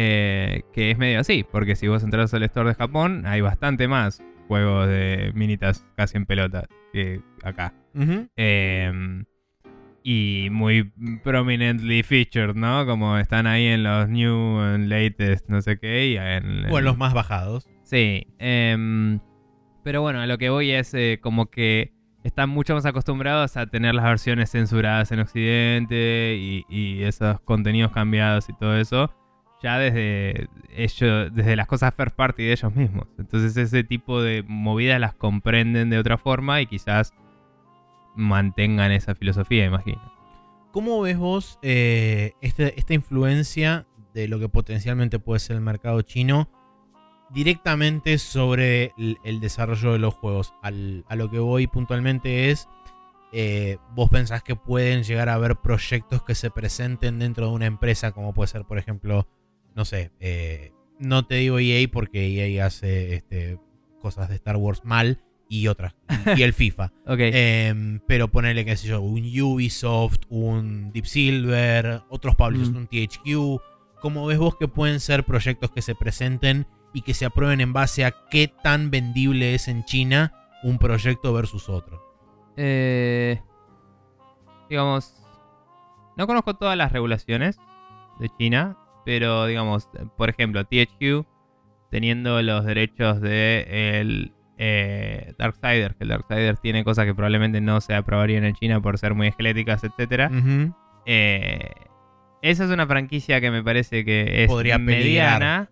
[0.00, 3.88] Eh, que es medio así, porque si vos entras al store de Japón, hay bastante
[3.88, 7.74] más juegos de minitas casi en pelota que acá.
[8.36, 9.24] Eh,
[10.04, 10.84] y muy
[11.24, 12.86] prominently featured, ¿no?
[12.86, 16.06] Como están ahí en los new latest, no sé qué.
[16.06, 17.66] Y en, O en los más bajados.
[17.82, 18.28] Sí.
[18.38, 19.18] em,
[19.82, 21.92] pero bueno, a lo que voy es eh, como que
[22.22, 27.90] están mucho más acostumbrados a tener las versiones censuradas en Occidente y, y esos contenidos
[27.90, 29.12] cambiados y todo eso.
[29.62, 33.06] Ya desde ellos, desde las cosas first party de ellos mismos.
[33.18, 37.12] Entonces ese tipo de movidas las comprenden de otra forma y quizás
[38.14, 40.00] mantengan esa filosofía, imagino.
[40.72, 46.02] ¿Cómo ves vos eh, este- esta influencia de lo que potencialmente puede ser el mercado
[46.02, 46.48] chino
[47.30, 48.92] directamente sobre
[49.24, 50.54] el, desarrollo de los juegos?
[50.62, 52.68] Al- a lo que voy puntualmente es,
[53.32, 57.66] eh, vos pensás que pueden llegar a haber proyectos que se presenten dentro de una
[57.66, 59.26] empresa, como puede ser, por ejemplo,
[59.78, 62.26] no sé, eh, no te digo EA porque
[62.56, 63.60] EA hace este,
[64.02, 65.94] cosas de Star Wars mal y otras,
[66.36, 66.92] y el FIFA.
[67.06, 67.18] Ok.
[67.20, 72.76] Em, pero ponerle, qué sé yo, un Ubisoft, un Deep Silver, otros publishers, Mm.
[72.76, 73.62] un THQ.
[74.00, 77.72] ¿Cómo ves vos que pueden ser proyectos que se presenten y que se aprueben en
[77.72, 80.32] base a qué tan vendible es en China
[80.64, 82.02] un proyecto versus otro?
[82.56, 83.40] Eh,
[84.68, 85.14] digamos,
[86.16, 87.58] no conozco todas las regulaciones
[88.18, 88.76] de China,
[89.08, 91.24] pero digamos, por ejemplo, THQ
[91.90, 97.80] teniendo los derechos de el eh, Darksiders, que el Darksiders tiene cosas que probablemente no
[97.80, 99.82] se aprobarían en China por ser muy esqueléticas.
[99.82, 100.74] Ujú.
[101.06, 101.70] Eh,
[102.42, 105.70] esa es una franquicia que me parece que es Podría mediana.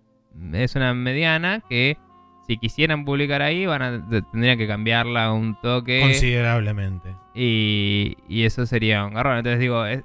[0.54, 1.98] Es una mediana que
[2.46, 6.00] si quisieran publicar ahí van a, tendrían que cambiarla un toque.
[6.00, 7.14] Considerablemente.
[7.34, 9.36] Y, y eso sería un garrón.
[9.36, 10.04] Entonces digo, es,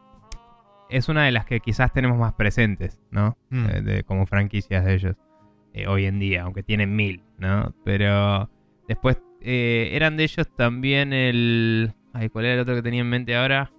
[0.91, 3.37] es una de las que quizás tenemos más presentes, ¿no?
[3.49, 3.65] Mm.
[3.69, 5.15] Eh, de- como franquicias de ellos.
[5.73, 7.73] eh, hoy en día, aunque tienen mil, ¿no?
[7.85, 8.49] Pero
[8.89, 11.93] después eh, eran de ellos también el...
[12.13, 13.71] Ay, ¿cuál era el otro que tenía en mente ahora?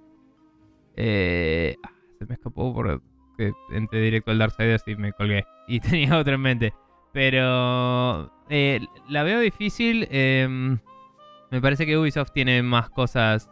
[0.97, 5.44] Eh, ah, se me escapó porque entré directo al Darksiders y me colgué.
[5.68, 6.72] Y tenía otro en mente.
[7.12, 8.32] Pero
[9.09, 10.09] la veo difícil.
[10.10, 10.78] em,
[11.51, 13.51] me parece que Ubisoft tiene más cosas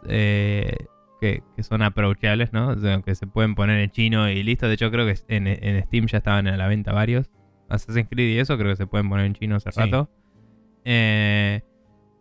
[1.20, 2.68] que, que son approachables, ¿no?
[2.68, 4.66] O sea, que se pueden poner en chino y listo.
[4.68, 7.30] De hecho, creo que en, en Steam ya estaban a la venta varios.
[7.68, 9.80] Assassin's Creed y eso creo que se pueden poner en chino hace Sí.
[9.80, 10.10] rato.
[10.84, 11.60] Eh,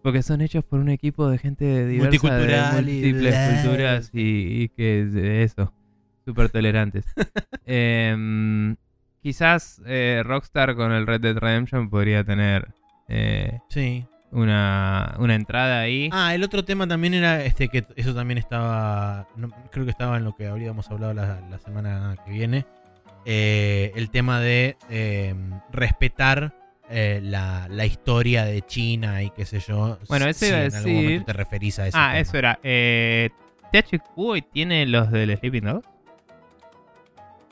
[0.04, 3.62] Porque son hechos por un equipo de gente diversa de y múltiples bla.
[3.64, 5.74] culturas y, y que es eso,
[6.26, 7.06] súper tolerantes.
[7.66, 8.76] Em,
[9.22, 12.68] quizás eh, Rockstar con el Red Dead Redemption podría tener
[13.08, 14.06] eh, Sí.
[14.32, 16.10] Una, una entrada ahí.
[16.12, 19.28] Ah, el otro tema también era este que eso también estaba.
[19.36, 22.66] no, creo que estaba en lo que habríamos hablado la, la semana que viene.
[23.26, 25.36] eh, el tema de eh,
[25.72, 26.54] respetar
[26.90, 30.00] eh, la, la historia de China y qué sé yo.
[30.08, 31.98] Bueno, eso si iba a en algún momento te referís a eso.
[32.00, 32.60] ah, eso era.
[32.64, 33.30] Eh,
[33.72, 35.88] THQ tiene los del Sleeping Dogs.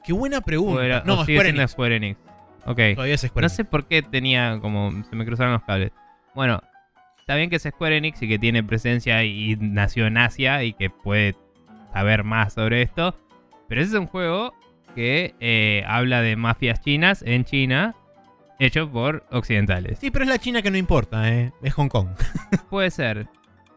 [0.04, 0.86] Qué buena ¿O, pregunta.
[0.86, 1.72] era- no, Square Enix.
[1.72, 2.20] Square Enix?
[2.66, 2.80] Ok.
[2.96, 3.56] Todavía es Square No Enix.
[3.56, 5.04] sé por qué tenía como.
[5.10, 5.92] Se me cruzaron los cables.
[6.38, 6.62] Bueno,
[7.20, 10.74] está bien que es Square Enix y que tiene presencia y nació en Asia y
[10.74, 11.36] que puede
[11.92, 13.18] saber más sobre esto.
[13.68, 14.54] Pero ese es un juego
[14.94, 17.96] que eh, habla de mafias chinas en China,
[18.60, 19.98] hecho por occidentales.
[19.98, 21.52] Sí, pero es la China que no importa, ¿eh?
[21.64, 22.10] Es Hong Kong.
[22.70, 23.28] Puede ser.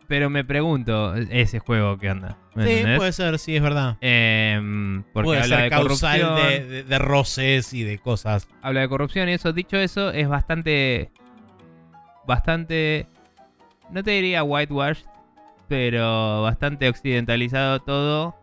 [0.07, 2.37] Pero me pregunto, ese juego, ¿qué onda?
[2.55, 2.99] ¿Me Sí, entendés?
[2.99, 3.97] puede ser, sí, es verdad.
[4.03, 6.37] Em, porque puede habla ser de causal corrupción.
[6.51, 8.49] de, de- de roces y de cosas.
[8.61, 9.53] habla de corrupción y eso.
[9.55, 11.11] Dicho eso, es bastante.
[12.27, 13.07] Bastante.
[13.91, 15.01] No te diría whitewash,
[15.69, 18.37] pero bastante occidentalizado todo.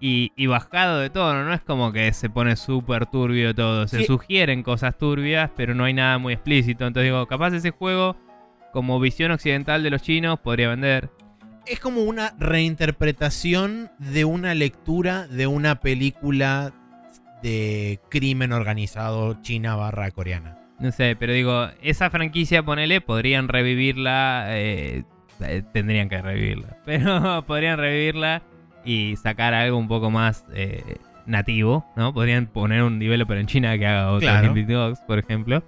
[0.00, 3.86] Y, y bajado de tono, no es como que se pone súper turbio todo.
[3.88, 4.04] Se Sí.
[4.04, 6.86] sugieren cosas turbias, pero no hay nada muy explícito.
[6.86, 8.16] Entonces digo, capaz ese juego,
[8.72, 11.08] como visión occidental de los chinos, podría vender.
[11.66, 16.72] Es como una reinterpretación de una lectura de una película
[17.42, 20.58] de crimen organizado china barra coreana.
[20.84, 24.48] No sé, pero digo, esa franquicia, ponele, podrían revivirla.
[24.50, 25.04] eh,
[25.40, 26.76] eh, tendrían que revivirla.
[26.84, 28.42] Pero podrían revivirla
[28.84, 32.12] y sacar algo un poco más eh, nativo, ¿no?
[32.12, 34.48] Podrían poner un developer en China que haga otro Claro.
[34.48, 35.64] Indie Dogs, por ejemplo.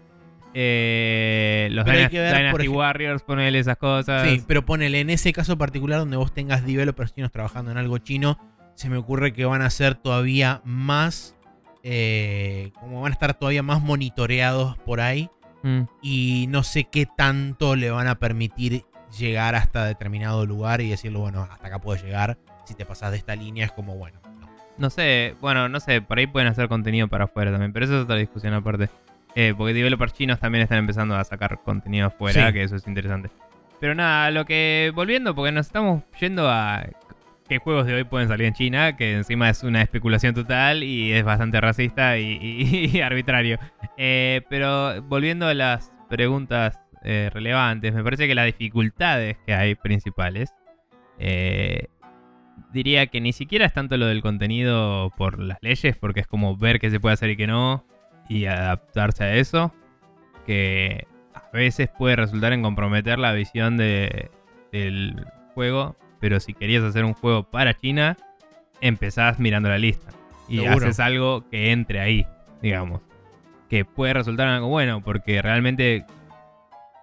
[0.52, 4.28] Eh, los que ver, Dynasty Warriors, ponele esas cosas.
[4.28, 7.96] Sí, pero ponele, en ese caso particular donde vos tengas developers chinos trabajando en algo
[7.98, 8.38] chino,
[8.74, 11.35] se me ocurre que van a ser todavía más...
[11.88, 15.30] eh, como van a estar todavía más monitoreados por ahí.
[15.62, 15.82] Mm.
[16.02, 18.84] y no sé qué tanto le van a permitir
[19.18, 22.38] llegar hasta determinado lugar y decirle, bueno, hasta acá puedo llegar.
[22.66, 24.48] Si te pasas de esta línea es como, bueno, no.
[24.78, 27.96] No sé, bueno, no sé, por ahí pueden hacer contenido para afuera también, pero eso
[27.96, 28.90] es otra discusión aparte.
[29.34, 32.52] Eh, porque developers chinos también están empezando a sacar contenido afuera, Sí.
[32.52, 33.30] que eso es interesante.
[33.80, 34.92] Pero nada, lo que.
[34.94, 36.84] Volviendo, porque nos estamos yendo a
[37.46, 41.12] qué juegos de hoy pueden salir en China, que encima es una especulación total y
[41.12, 43.58] es bastante racista y, arbitrario.
[43.96, 49.74] Eh, pero volviendo a las preguntas eh, relevantes, me parece que las dificultades que hay
[49.74, 50.52] principales.
[51.18, 51.88] eh,
[52.72, 56.56] diría que ni siquiera es tanto lo del contenido por las leyes, porque es como
[56.56, 57.86] ver qué se puede hacer y qué no,
[58.28, 59.74] y adaptarse a eso,
[60.46, 64.30] que a veces puede resultar en comprometer la visión de,
[64.72, 65.24] del
[65.54, 68.16] juego, pero si querías hacer un juego para China,
[68.80, 70.08] empezás mirando la lista
[70.48, 70.86] y Seguro.
[70.86, 72.26] haces algo que entre ahí,
[72.62, 73.00] digamos,
[73.68, 76.04] que puede resultar en algo bueno, porque realmente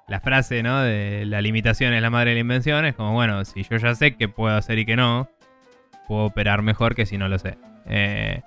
[0.08, 0.82] la frase, ¿no?
[0.82, 2.86] De la limitación es la madre de la invención.
[2.86, 5.30] Es como, bueno, si yo ya sé qué puedo hacer y qué no,
[6.08, 7.58] puedo operar mejor que si no lo sé.
[7.88, 8.42] Eh,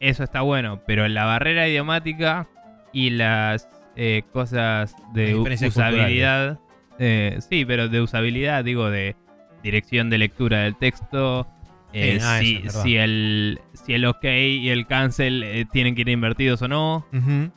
[0.00, 2.46] eso está bueno, pero la barrera idiomática
[2.92, 6.58] y las eh, cosas de usabilidad.
[6.98, 9.16] eh, sí, pero de usabilidad, digo, de
[9.64, 11.48] dirección de lectura del texto.
[11.92, 16.02] eh, Sí, ah, si, es el, si el OK y el cancel eh, tienen que
[16.02, 17.06] ir invertidos o no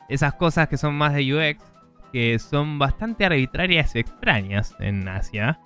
[0.08, 1.62] esas cosas que son más de UX,
[2.12, 5.60] que son bastante arbitrarias y extrañas en Asia.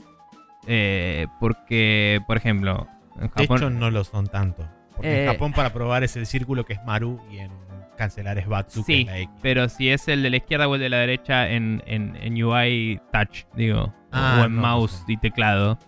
[0.67, 2.87] Eh, porque, por ejemplo,
[3.17, 3.57] en De Japón...
[3.59, 4.67] hecho, no lo son tanto.
[4.97, 5.25] Porque Eh.
[5.27, 7.51] en Japón para probar es el círculo que es Maru y en
[7.97, 9.31] cancelar es Batsu que Sí, es la X.
[9.43, 12.43] pero si es el de la izquierda o el de la derecha en, en, en
[12.43, 15.13] UI Touch, digo, Ah, o en no, mouse no sé.
[15.13, 15.79] y teclado,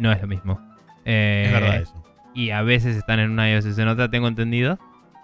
[0.00, 0.60] no es lo mismo.
[1.04, 2.04] Eh, Es verdad eso.
[2.34, 4.78] Y a veces están en una iOS en otra, tengo entendido.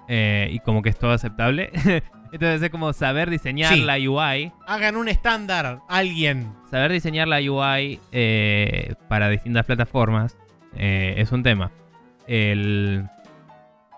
[0.09, 1.71] Eh, y como que es todo aceptable.
[2.33, 3.83] Entonces es como saber diseñar Sí.
[3.83, 4.53] la UI.
[4.67, 6.53] Hagan un estándar, alguien.
[6.71, 10.37] saber diseñar la UI eh, para distintas plataformas
[10.77, 11.71] eh, es un tema.
[12.27, 13.05] El,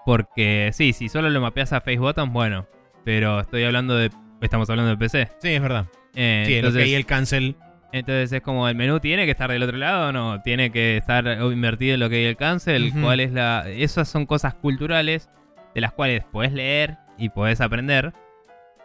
[0.04, 2.66] porque sí, si solo lo mapeas a Face Buttons, bueno.
[3.04, 4.10] Pero estoy hablando de.
[4.40, 5.28] Estamos hablando de PC.
[5.40, 5.86] Sí, es verdad.
[6.14, 7.56] Eh, Sí, entonces, lo que hay el cancel.
[7.92, 10.40] Entonces es como el menú tiene que estar del otro lado no.
[10.42, 12.88] Tiene que estar invertido en lo que hay el cancel.
[12.90, 13.00] Ujú.
[13.02, 13.64] ¿Cuál es la.?
[13.68, 15.28] Esas son cosas culturales
[15.74, 18.12] de las cuales puedes leer y puedes aprender.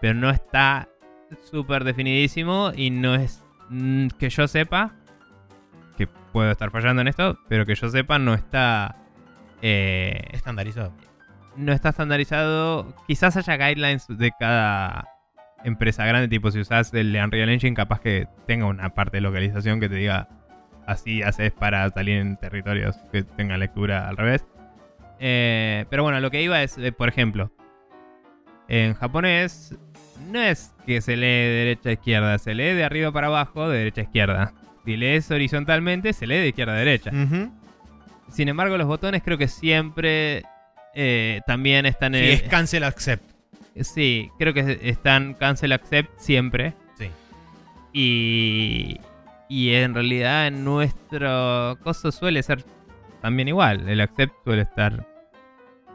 [0.01, 0.87] Pero no está
[1.49, 4.93] súper definidísimo y no es mm, que yo sepa.
[5.97, 8.95] Que puedo estar fallando en esto, pero que yo sepa no está.
[9.61, 10.93] eh, Estandarizado.
[11.55, 12.95] no está estandarizado.
[13.07, 15.07] Quizás haya guidelines de cada
[15.63, 19.79] empresa grande, tipo si usás el Unreal Engine, capaz que tenga una parte de localización
[19.79, 20.27] que te diga
[20.85, 24.45] así haces para salir en territorios que tengan lectura al revés.
[25.19, 27.51] Eh, pero bueno, lo que iba es, eh, por ejemplo,
[28.67, 29.75] en japonés
[30.31, 33.69] no es que se lee de derecha a izquierda, se lee de arriba para abajo,
[33.69, 34.53] de derecha a izquierda.
[34.85, 37.11] Si lees horizontalmente, se lee de izquierda a derecha.
[38.29, 40.43] Sin embargo, los botones creo que siempre
[40.95, 42.25] eh, también están Sí, en...
[42.25, 43.31] es cancel accept.
[43.81, 46.73] Sí, creo que están cancel accept siempre.
[46.97, 47.07] Sí.
[47.91, 48.99] Y,
[49.49, 52.63] y en realidad en nuestro coso suele ser
[53.21, 53.87] también igual.
[53.89, 55.07] El accept suele estar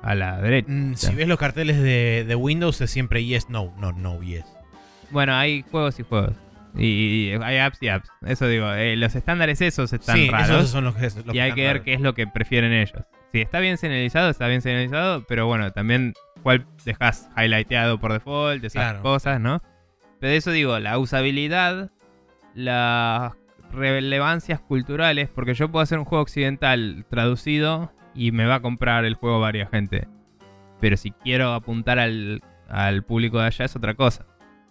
[0.03, 0.71] a la derecha.
[0.71, 4.45] Mm, si ves los carteles de, de Windows es siempre yes, no, no, no, yes.
[5.11, 6.35] Bueno, hay juegos y juegos.
[6.77, 8.09] Y, hay apps y apps.
[8.27, 10.51] Eso digo, eh, los estándares esos están sí, raros.
[10.51, 11.85] esos son los que, los y hay que ver raros.
[11.85, 13.03] qué es lo que prefieren ellos.
[13.33, 18.65] Si está bien señalizado, está bien señalizado, pero bueno, también cuál dejas highlighteado por default,
[18.65, 19.03] esas Claro.
[19.03, 19.63] cosas, ¿no?
[20.21, 21.91] Pero eso digo, la usabilidad,
[22.55, 23.33] las
[23.73, 29.05] relevancias culturales, porque yo puedo hacer un juego occidental traducido y me va a comprar
[29.05, 30.09] el juego varias gente.
[30.81, 34.27] Pero si quiero apuntar al, al público de allá es otra cosa.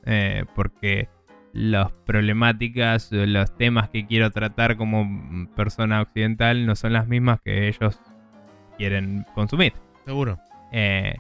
[0.06, 1.10] Eh, porque
[1.54, 7.68] las problemáticas, los temas que quiero tratar como persona occidental no son las mismas que
[7.68, 8.00] ellos
[8.78, 9.74] quieren consumir.
[10.06, 10.38] Seguro.
[10.72, 11.16] Eh,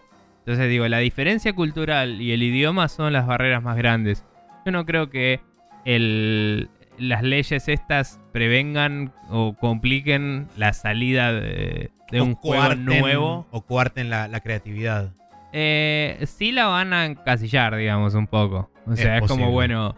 [0.47, 4.23] entonces digo, la diferencia cultural y el idioma son las barreras más grandes.
[4.65, 5.41] Yo no creo que
[5.83, 13.45] el- las leyes estas prevengan o compliquen la salida de, un juego nuevo.
[13.51, 15.11] O coarten la, la creatividad.
[15.51, 18.71] Eh, sí la van a encasillar, digamos, un poco.
[18.85, 19.51] O Es sea, es, como, posible.
[19.51, 19.95] bueno,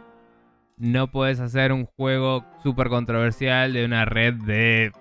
[0.78, 4.92] no puedes hacer un juego súper controversial de una red de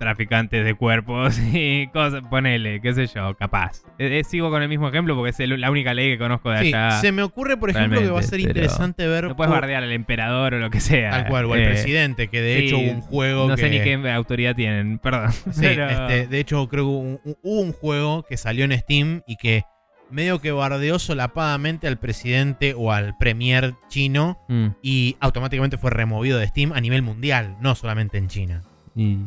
[0.00, 2.22] traficantes de cuerpos y cosas.
[2.28, 3.82] Ponele, qué sé yo, capaz.
[3.98, 6.50] Eh, eh, sigo con el mismo ejemplo porque es el- la única ley que conozco
[6.50, 6.90] de Sí, allá.
[7.00, 9.24] se me ocurre, por ejemplo, que va a ser interesante ver.
[9.28, 11.10] No puedes bardear al emperador o lo que sea.
[11.10, 13.62] Tal cual, o al Eh, presidente, que de sí, hecho hubo un juego No que.
[13.62, 15.30] sé ni qué autoridad tienen, perdón.
[15.32, 18.76] Sí, Pero- este, de hecho creo que hubo un, hubo un juego que salió en
[18.76, 19.62] Steam y que
[20.10, 26.38] medio que bardeó solapadamente al presidente o al premier chino Mm, y automáticamente fue removido
[26.38, 28.62] de Steam a nivel mundial, no solamente en China.
[28.96, 29.18] y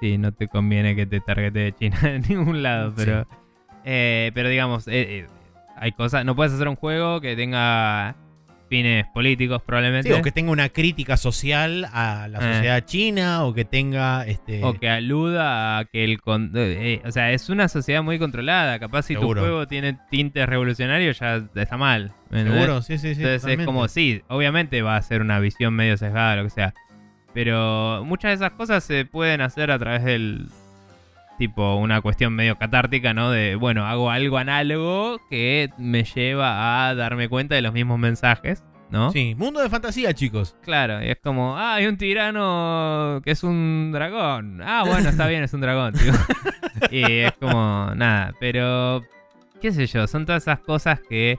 [0.00, 3.26] sí, no te conviene que te targete de China en ningún lado, pero.
[3.84, 5.26] eh, pero digamos, eh, eh,
[5.76, 6.24] hay cosas.
[6.24, 8.16] No puedes hacer un juego que tenga
[8.68, 10.12] fines políticos, probablemente.
[10.12, 12.54] Sí, o que tenga una crítica social a la Eh.
[12.54, 16.20] sociedad china o que tenga este O que aluda a que el...
[16.20, 18.80] con- eh, o sea, es una sociedad muy controlada.
[18.80, 19.40] Capaz si Seguro.
[19.40, 22.12] tu juego tiene tintes revolucionarios ya está mal.
[22.32, 23.22] seguro, sí, sí, sí.
[23.22, 26.74] Entonces es como, sí, obviamente va a ser una visión medio sesgada, lo que sea.
[27.36, 30.48] Pero muchas de esas cosas se pueden hacer a través del...
[31.36, 33.30] Tipo, una cuestión medio catártica, ¿no?
[33.30, 38.64] De, bueno, hago algo análogo que me lleva a darme cuenta de los mismos mensajes,
[38.88, 39.12] ¿no?
[39.12, 40.56] Sí, mundo de fantasía, chicos.
[40.62, 44.62] Claro, y es como, ah, hay un tirano que es un dragón.
[44.64, 46.14] Ah, bueno, está bien, es un dragón, tío.
[46.90, 49.04] y es como, nada, pero,
[49.60, 51.38] qué sé yo, son todas esas cosas que,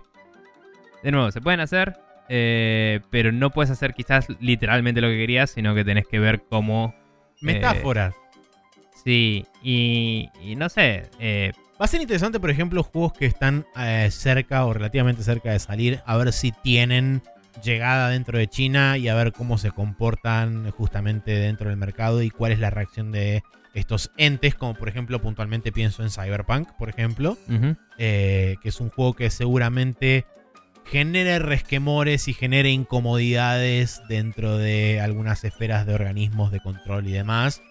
[1.01, 1.97] de nuevo, se pueden hacer,
[2.29, 6.43] eh, pero no puedes hacer quizás literalmente lo que querías, sino que tenés que ver
[6.49, 6.95] cómo...
[7.41, 8.15] Metáforas.
[9.03, 13.63] Sí, y, y no sé, eh, Va a ser interesante, por ejemplo, juegos que están
[13.79, 17.21] eh, cerca o relativamente cerca de salir, a ver si tienen
[17.63, 22.31] llegada dentro de China y a ver cómo se comportan justamente dentro del mercado y
[22.31, 23.43] cuál es la reacción de
[23.75, 27.37] estos entes, como por ejemplo puntualmente pienso en Cyberpunk, por ejemplo,
[27.99, 30.25] eh, que es un juego que seguramente
[30.89, 37.61] genere resquemores y genere incomodidades dentro de algunas esferas de organismos de control y demás,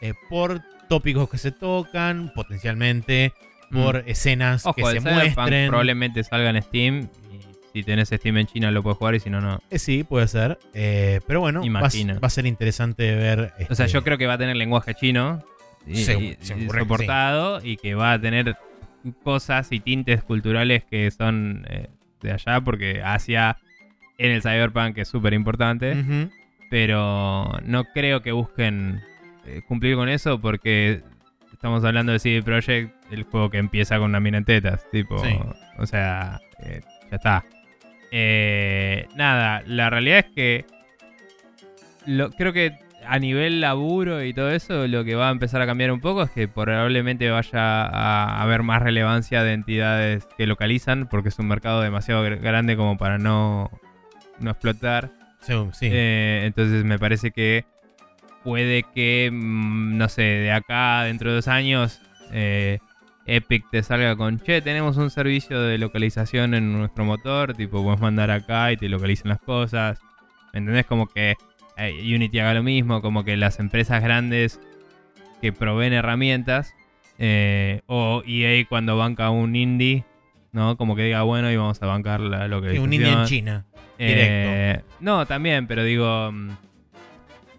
[0.00, 3.32] eh, por tópicos que se tocan, potencialmente,
[3.70, 5.68] por escenas Ojo, que se muestren.
[5.68, 7.08] probablemente salga en Steam.
[7.72, 9.60] Y si tenés Steam en China lo puedes jugar y si no, no.
[9.70, 10.58] Eh, sí, puede ser.
[10.74, 13.52] eh, pero bueno, va, va a ser interesante ver.
[13.68, 15.42] O sea, este, yo creo que va a tener lenguaje chino
[15.86, 18.56] y, que soportado y que va a tener
[19.22, 21.88] cosas y tintes culturales que son eh,
[22.24, 23.56] de allá porque Asia
[24.18, 25.94] en el Cyberpunk es súper importante,
[26.70, 29.00] pero no creo que busquen
[29.46, 31.02] eh, cumplir con eso porque
[31.52, 35.18] estamos hablando de CD Projekt, el juego que empieza con una mina en tetas, tipo,
[35.18, 35.38] Sí.
[35.78, 36.80] o sea, eh,
[37.10, 37.44] ya está.
[38.10, 40.64] Eh, nada, la realidad es que
[42.06, 45.66] lo, creo que a nivel laburo y todo eso, lo que va a empezar a
[45.66, 51.06] cambiar un poco es que probablemente vaya a haber más relevancia de entidades que localizan,
[51.08, 53.70] porque es un mercado demasiado gr- grande como para no,
[54.40, 55.10] no explotar.
[55.40, 55.88] sí, sí.
[55.92, 57.64] Eh, entonces me parece que
[58.42, 62.00] puede que, mm, no sé, de acá dentro de dos años,
[62.32, 62.78] eh,
[63.26, 68.00] Epic te salga con, che, tenemos un servicio de localización en nuestro motor, tipo, puedes
[68.00, 69.98] mandar acá y te localizan las cosas.
[70.52, 70.84] ¿Me entendés?
[70.86, 71.34] Como que
[71.78, 74.60] Unity haga lo mismo, como que las empresas grandes
[75.40, 76.74] que proveen herramientas,
[77.18, 80.04] eh, o EA cuando banca un indie,
[80.52, 80.76] ¿no?
[80.76, 82.84] Como que diga, bueno, y vamos a bancar la Sí, localización.
[82.84, 83.64] un indie en China.
[83.98, 86.30] Eh, no, también, pero digo.
[86.32, 86.50] mm,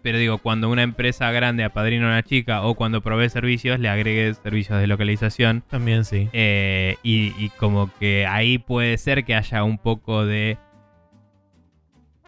[0.01, 3.89] Pero digo, cuando una empresa grande apadrina a una chica o cuando provee servicios, le
[3.89, 5.63] agregue servicios de localización.
[5.69, 6.29] También sí.
[6.31, 10.57] Eh, y, y como que ahí puede ser que haya un poco de.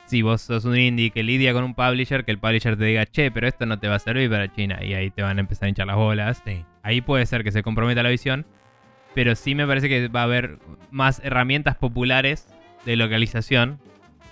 [0.08, 3.06] Si vos sos un indie que lidia con un publisher, que el publisher te diga,
[3.06, 4.82] che, pero esto no te va a servir para China.
[4.82, 6.42] Y ahí te van a empezar a hinchar las bolas.
[6.46, 6.64] Sí.
[6.82, 8.46] Ahí puede ser que se comprometa la visión.
[9.14, 10.60] Pero sí me parece que va a haber
[10.92, 12.48] más herramientas populares
[12.86, 13.80] de localización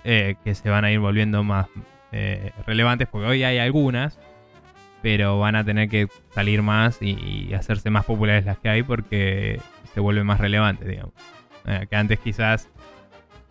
[0.04, 1.66] eh, que se van a ir volviendo más
[2.10, 3.06] eh, relevantes.
[3.06, 4.18] Porque hoy hay algunas.
[5.02, 8.82] Pero van a tener que salir más y, y hacerse más populares las que hay
[8.82, 9.60] porque
[9.92, 11.12] se vuelve más relevante, digamos.
[11.66, 12.70] Eh, que antes quizás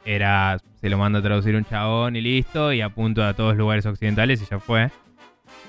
[0.05, 3.57] era se lo manda a traducir un chabón y listo, y apunto a todos los
[3.57, 4.91] lugares occidentales y ya fue.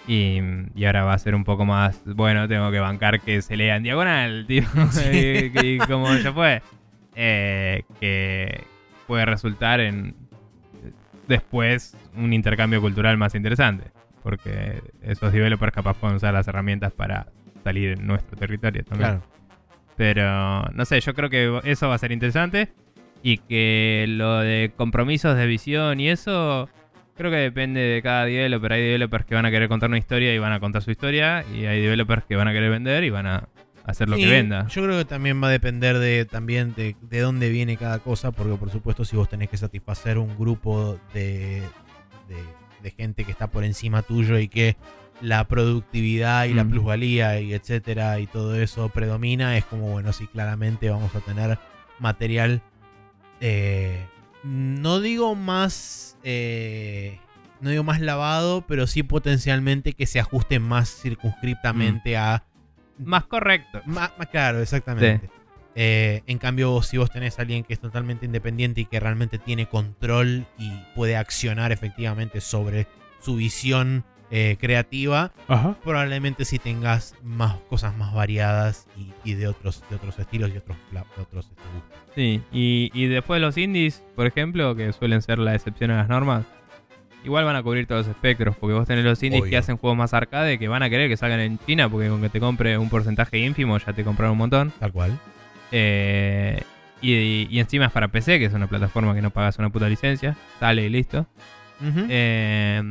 [0.06, 0.40] Y,
[0.74, 3.76] y ahora va a ser un poco más, bueno, tengo que bancar que se lea
[3.76, 4.62] en diagonal, tío.
[5.12, 6.62] y, y como ya fue.
[7.14, 8.64] Eh, que
[9.06, 10.14] puede resultar en
[11.26, 13.90] después un intercambio cultural más interesante.
[14.22, 17.28] Porque esos developers capaz pueden usar las herramientas para
[17.64, 19.10] salir en nuestro territorio también.
[19.10, 19.22] Claro.
[19.96, 22.72] Pero no sé, yo creo que eso va a ser interesante.
[23.22, 26.68] Y que lo de compromisos de visión y eso,
[27.16, 28.72] creo que depende de cada developer.
[28.72, 31.44] Hay developers que van a querer contar una historia y van a contar su historia.
[31.54, 33.48] Y hay developers que van a querer vender y van a
[33.84, 34.66] hacer lo Sí, que venda.
[34.68, 38.32] Yo creo que también va a depender de también de, de dónde viene cada cosa,
[38.32, 41.62] porque por supuesto si vos tenés que satisfacer un grupo de,
[42.28, 42.36] de,
[42.82, 44.76] de gente que está por encima tuyo y que
[45.20, 50.26] la productividad y la plusvalía y etcétera y todo eso predomina, es como bueno, sí,
[50.26, 51.58] claramente vamos a tener
[51.98, 52.60] material,
[53.40, 54.06] eh,
[54.42, 57.18] no digo más, eh,
[57.60, 62.44] no digo más lavado, pero sí potencialmente que se ajuste más circunscriptamente a
[62.98, 63.82] Más correcto.
[63.86, 65.28] más, más claro, exactamente.
[65.74, 69.38] Eh, en cambio, si vos tenés a alguien que es totalmente independiente y que realmente
[69.38, 72.86] tiene control y puede accionar efectivamente sobre
[73.20, 75.76] su visión eh, creativa, Ajá.
[75.84, 80.56] probablemente sí tengas más cosas más variadas y, y de otros de otros estilos y
[80.58, 81.98] otros, de otros este, gustos.
[82.14, 86.08] Sí, y, y después los indies, por ejemplo, que suelen ser la excepción a las
[86.08, 86.44] normas,
[87.24, 89.50] igual van a cubrir todos los espectros, porque vos tenés los indies Obvio.
[89.50, 92.20] que hacen juegos más arcade que van a querer que salgan en China, porque con
[92.22, 94.72] que te compre un porcentaje ínfimo ya te compraron un montón.
[94.80, 95.18] Tal cual.
[95.72, 96.62] Eh,
[97.02, 99.88] y, y encima es para PC, que es una plataforma que no pagas una puta
[99.88, 101.26] licencia, sale y listo.
[102.08, 102.82] Eh,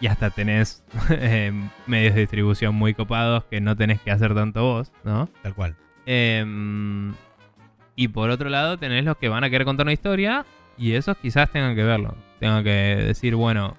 [0.00, 1.52] y hasta tenés eh,
[1.86, 5.28] medios de distribución muy copados que no tenés que hacer tanto vos, ¿no?
[5.42, 5.76] Tal cual.
[6.06, 7.14] Em,
[7.96, 10.46] y por otro lado tenés los que van a querer contar una historia
[10.76, 12.14] y esos quizás tengan que verlo.
[12.38, 13.76] Tengan que decir, bueno,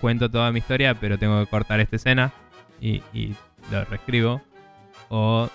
[0.00, 2.32] cuento toda mi historia, pero tengo que cortar esta escena
[2.80, 3.34] y, y
[3.70, 4.40] lo reescribo.
[5.08, 5.48] O,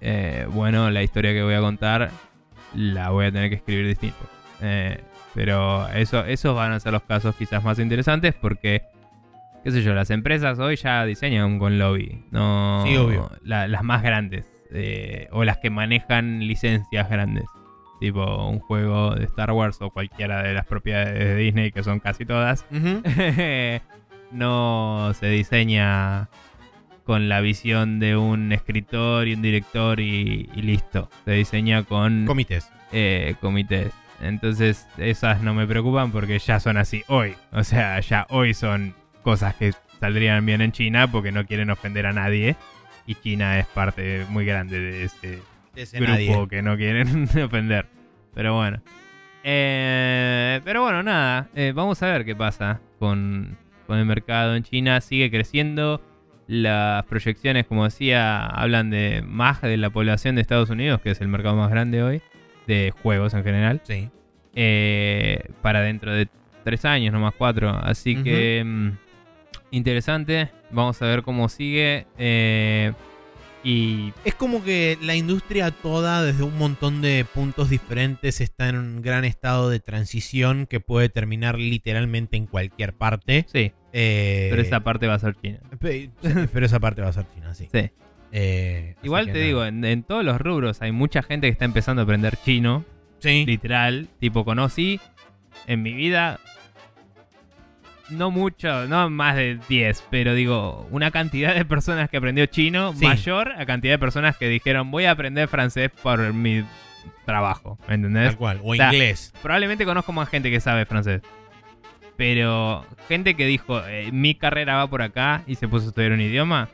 [0.00, 2.10] eh, bueno, la historia que voy a contar
[2.74, 4.18] la voy a tener que escribir distinto.
[4.60, 5.00] Eh,
[5.34, 8.82] pero eso, esos van a ser los casos quizás más interesantes porque,
[9.64, 12.22] qué sé yo, las empresas hoy ya diseñan con lobby.
[12.30, 13.30] No, Sí, obvio.
[13.42, 14.46] la- las más grandes.
[14.76, 17.44] eh, o las que manejan licencias grandes.
[18.00, 22.00] Tipo un juego de Star Wars o cualquiera de las propiedades de Disney, que son
[22.00, 22.66] casi todas.
[24.32, 26.28] No se diseña
[27.04, 31.08] con la visión de un escritor y un director y, y listo.
[31.24, 32.68] Se diseña con Comités.
[32.92, 33.92] eh, comités.
[34.20, 37.34] Entonces esas no me preocupan porque ya son así hoy.
[37.52, 38.94] O sea, ya hoy son
[39.24, 42.54] cosas que saldrían bien en China porque no quieren ofender a nadie.
[43.06, 45.40] Y China es parte muy grande de ese
[45.74, 46.48] De ese grupo nadie.
[46.48, 47.86] que no quieren ofender.
[48.34, 48.80] Pero bueno.
[49.42, 51.48] Eh, pero bueno, nada.
[51.54, 53.56] eh, vamos a ver qué pasa con,
[53.86, 55.00] con el mercado en China.
[55.00, 56.00] Sigue creciendo.
[56.46, 61.20] Las proyecciones, como decía, hablan de más de la población de Estados Unidos, que es
[61.22, 62.20] el mercado más grande hoy,
[62.66, 64.10] de juegos en general, Sí.
[64.54, 66.28] eh, para dentro de
[66.62, 67.70] tres años, no más cuatro.
[67.70, 68.88] Así que mm,
[69.76, 70.50] interesante.
[70.70, 72.06] Vamos a ver cómo sigue.
[72.18, 72.92] eh,
[73.66, 78.76] y Es como que la industria toda, desde un montón de puntos diferentes, está en
[78.76, 83.46] un gran estado de transición que puede terminar literalmente en cualquier parte.
[83.50, 85.60] sí, Eh, pero esa parte va a ser China.
[85.78, 86.10] pe-
[86.52, 87.68] pero esa parte va a ser China, sí.
[87.72, 87.90] Sí.
[88.32, 92.02] Eh, Igual te digo, en, en todos los rubros hay mucha gente que está empezando
[92.02, 92.84] a aprender chino,
[93.20, 93.44] Sí.
[93.46, 94.08] literal.
[94.18, 95.00] Tipo, conocí
[95.66, 96.38] en mi vida
[98.10, 102.92] no mucho, no más de 10, pero digo, una cantidad de personas que aprendió chino
[102.94, 103.04] Sí.
[103.06, 106.64] mayor a cantidad de personas que dijeron voy a aprender francés por mi
[107.24, 108.28] trabajo, ¿me entendés?
[108.28, 108.60] Tal cual.
[108.62, 109.32] O O sea, inglés.
[109.42, 111.22] Probablemente conozco más gente que sabe francés.
[112.16, 116.12] Pero gente que dijo, eh, mi carrera va por acá y se puso a estudiar
[116.12, 116.68] un idioma,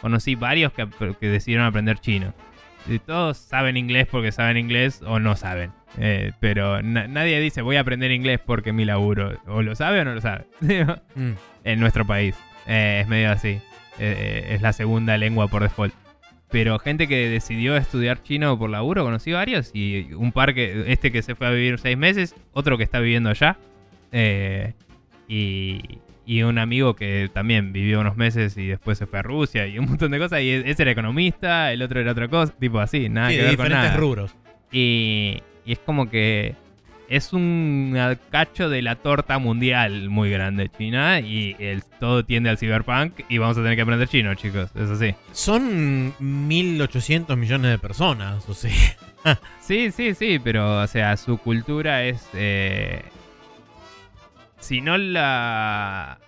[0.00, 0.86] conocí varios que,
[1.18, 2.32] que decidieron aprender chino.
[3.06, 5.72] Todos saben inglés porque saben inglés o no saben.
[5.98, 9.38] Eh, pero na- nadie dice voy a aprender inglés porque mi laburo.
[9.46, 10.44] O lo sabe o no lo sabe.
[11.14, 11.32] Mm.
[11.64, 12.36] en nuestro país.
[12.66, 13.60] Eh, es medio así.
[13.98, 15.94] Eh, es la segunda lengua por default.
[16.50, 19.70] Pero gente que decidió estudiar chino por laburo, conocí varios.
[19.74, 23.00] Y un par que, este que se fue a vivir seis meses, otro que está
[23.00, 23.56] viviendo allá.
[25.28, 25.80] y,
[26.26, 29.78] y un amigo que también vivió unos meses y después se fue a Rusia y
[29.78, 30.40] un montón de cosas.
[30.42, 33.48] Y ese era economista, el otro era otra cosa, tipo así, nada Sí, que de
[33.48, 34.00] ver con diferentes nada.
[34.00, 34.34] rubros.
[34.72, 36.54] Y, y es como que
[37.08, 37.94] es un
[38.30, 43.36] cacho de la torta mundial muy grande China y el, todo tiende al cyberpunk y
[43.38, 44.70] vamos a tener que aprender chino, chicos.
[44.74, 45.14] Es así.
[45.32, 48.70] Son 1.800 millones de personas, o sea.
[49.60, 52.28] Sí, sí, sí, pero o sea, su cultura es...
[52.34, 53.02] eh,
[54.64, 56.18] si no la...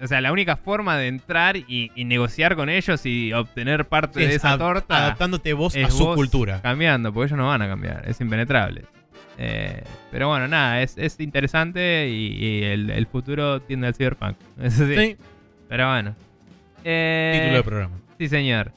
[0.00, 4.20] O sea, la única forma de entrar y, y negociar con ellos y obtener parte
[4.20, 4.96] de es esa torta...
[4.96, 6.60] Adaptándote vos a su vos cultura.
[6.62, 8.84] Cambiando, porque ellos no van a cambiar, es impenetrable.
[9.36, 14.36] Eh, pero bueno, nada, es, es interesante y, y el, el futuro tiende al cyberpunk.
[14.60, 14.96] Eso sí.
[14.96, 15.16] Sí,
[15.68, 16.16] Pero bueno.
[16.84, 17.96] Eh, título de programa.
[18.18, 18.72] Sí, señor.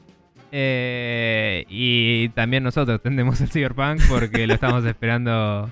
[0.51, 5.71] Eh, y también nosotros tendemos al cyberpunk porque lo estamos esperando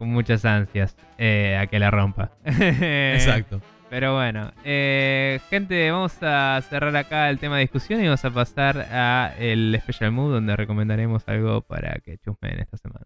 [0.00, 2.32] con muchas ansias eh, a que la rompa.
[2.44, 3.60] Exacto.
[3.90, 8.30] Pero bueno, eh, gente, vamos a cerrar acá el tema de discusión y vamos a
[8.30, 13.04] pasar a el Special Mood donde recomendaremos algo para que chusmen esta semana.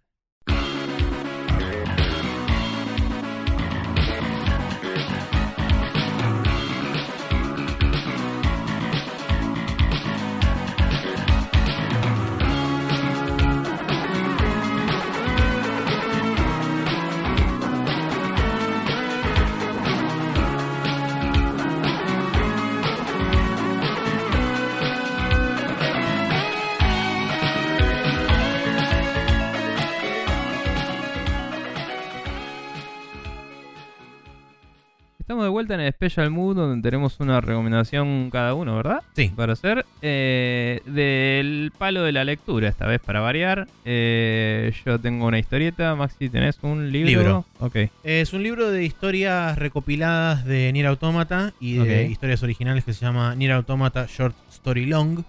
[35.45, 39.03] De vuelta en el Special Mood donde tenemos una recomendación cada uno, ¿verdad?
[39.15, 39.31] Sí.
[39.35, 43.69] Para hacer eh, del palo de la lectura, esta vez para variar.
[43.85, 47.11] Eh, yo tengo una historieta, Maxi, ¿tenés un libro?
[47.11, 47.45] Libro.
[47.61, 47.77] Ok.
[48.03, 53.05] Es un libro de historias recopiladas de Nier Automata y de historias originales que se
[53.05, 55.25] llama Nier Automata Short Story Long.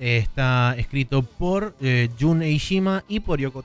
[0.00, 3.62] Eh, está escrito por eh, Jun Eishima y por Yoko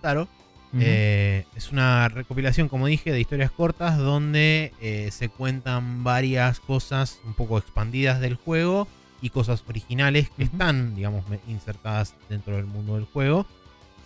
[0.80, 7.20] Eh, es una recopilación, como dije, de historias cortas donde eh, se cuentan varias cosas
[7.26, 8.88] un poco expandidas del juego
[9.22, 13.46] y cosas originales que están, digamos, insertadas dentro del mundo del juego.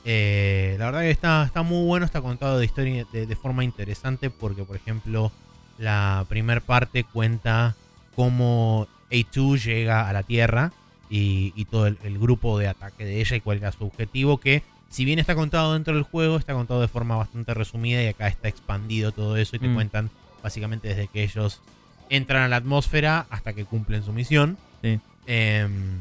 [0.03, 3.64] Eh, la verdad que está, está muy bueno, está contado de, historia, de, de forma
[3.64, 5.31] interesante porque, por ejemplo,
[5.77, 7.76] la primera parte cuenta
[8.15, 10.72] cómo A2 llega a la Tierra
[11.10, 14.39] y, y todo el, el grupo de ataque de ella y cuál era su objetivo,
[14.39, 18.07] que si bien está contado dentro del juego, está contado de forma bastante resumida y
[18.07, 19.76] acá está expandido todo eso y te Mm.
[19.76, 20.09] cuentan
[20.43, 21.61] básicamente desde que ellos
[22.09, 24.57] entran a la atmósfera hasta que cumplen su misión.
[24.81, 24.99] Sí.
[25.26, 25.99] Em,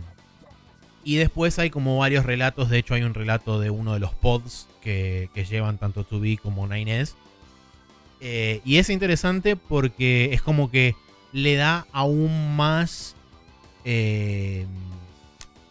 [1.04, 4.14] y después hay como varios relatos, de hecho hay un relato de uno de los
[4.14, 7.14] pods que, que llevan tanto 2B como 9S.
[8.20, 10.94] Eh, y es interesante porque es como que
[11.32, 13.14] le da aún más...
[13.84, 14.66] eh,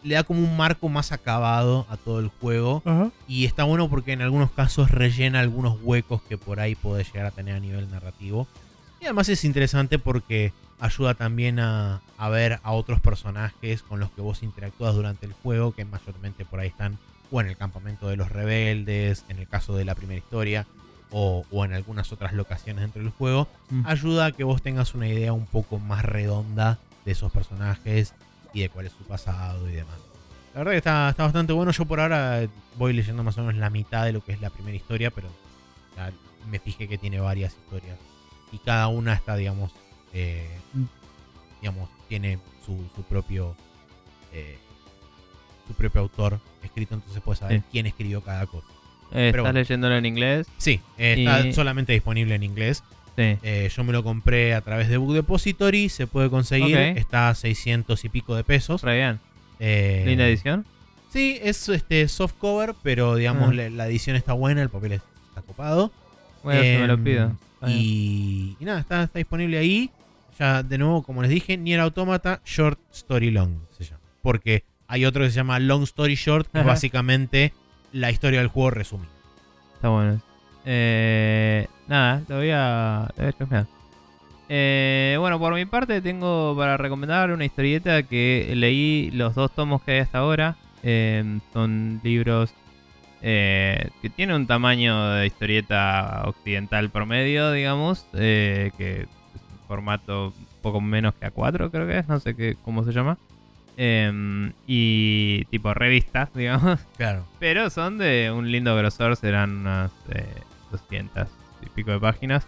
[0.06, 2.82] le da como un marco más acabado a todo el juego.
[3.26, 7.26] Y está bueno porque en algunos casos rellena algunos huecos que por ahí puede llegar
[7.26, 8.46] a tener a nivel narrativo.
[9.00, 14.10] Y además es interesante porque ayuda también a, a ver a otros personajes con los
[14.12, 16.98] que vos interactúas durante el juego, que mayormente por ahí están
[17.32, 20.66] o en el campamento de los rebeldes, en el caso de la primera historia,
[21.10, 23.48] o, o en algunas otras locaciones dentro del juego.
[23.70, 23.86] Mm.
[23.86, 28.14] Ayuda a que vos tengas una idea un poco más redonda de esos personajes
[28.56, 29.96] y de cuál es su pasado y demás.
[30.54, 31.70] La verdad que está, está bastante bueno.
[31.72, 34.48] Yo por ahora voy leyendo más o menos la mitad de lo que es la
[34.48, 35.28] primera historia, pero
[35.94, 36.10] ya
[36.48, 37.98] me fijé que tiene varias historias.
[38.52, 39.72] Y cada una está, digamos,
[40.14, 40.48] eh,
[41.60, 43.54] digamos, tiene su, su propio
[44.32, 44.58] eh,
[45.68, 47.64] su propio autor escrito, entonces puedes saber Sí.
[47.72, 48.66] quién escribió cada cosa.
[49.12, 49.58] Eh, ¿Estás bueno.
[49.58, 50.46] leyéndolo en inglés?
[50.58, 52.82] Sí, eh, está Y- solamente disponible en inglés.
[53.16, 53.38] Sí.
[53.42, 57.34] Eh, yo me lo compré a través de Book Depository, se puede conseguir, está a
[57.34, 58.82] 600 y pico de pesos.
[58.82, 59.20] Re bien.
[59.58, 60.66] Eh, Linda edición.
[61.10, 63.54] Sí, es este soft cover, pero digamos Ah.
[63.54, 65.90] la, la edición está buena, el papel está copado.
[66.42, 67.32] Bueno, si me lo Em, pido.
[67.66, 69.90] Y, y nada, está, está disponible ahí.
[70.38, 74.00] ya de nuevo, como les dije, Nier Automata Short Story Long se llama.
[74.20, 77.54] Porque hay otro que se llama Long Story Short, que es básicamente
[77.92, 79.08] la historia del juego resumida.
[79.74, 80.20] Está bueno.
[80.66, 83.66] Eh, nada, lo voy a, lo voy a chusmear.
[84.48, 89.82] Eh, bueno, por mi parte tengo para recomendar una historieta que leí los dos tomos
[89.82, 90.56] que hay hasta ahora.
[90.82, 92.54] Eh, son libros
[93.22, 99.08] eh, que tienen un tamaño de historieta occidental promedio, digamos, eh, que es
[99.52, 102.92] un formato un poco menos que A4 creo que es, no sé qué, cómo se
[102.92, 103.18] llama.
[103.78, 106.78] Eh, y tipo revistas, digamos.
[106.96, 107.26] Claro.
[107.38, 111.28] Pero son de un lindo grosor, serán unas eh, 200
[111.66, 112.46] y pico de páginas.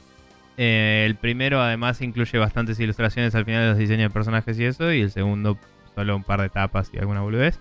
[0.56, 4.64] Eh, el primero además incluye bastantes ilustraciones al final de los diseños de personajes y
[4.64, 5.56] eso, y el segundo
[5.94, 7.60] solo un par de tapas y alguna boludez.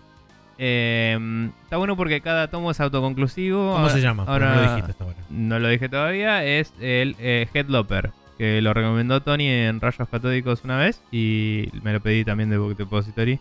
[0.60, 3.60] Eh, está bueno porque cada tomo es autoconclusivo.
[3.74, 4.24] ¿Cómo Ahora- se llama?
[4.28, 5.18] Ahora, no lo dijiste hasta ahora.
[5.30, 10.62] no lo dije todavía, es el eh, Headloper, que lo recomendó Tony en Rayos Catódicos
[10.64, 13.40] una vez y me lo pedí también de Book Depository.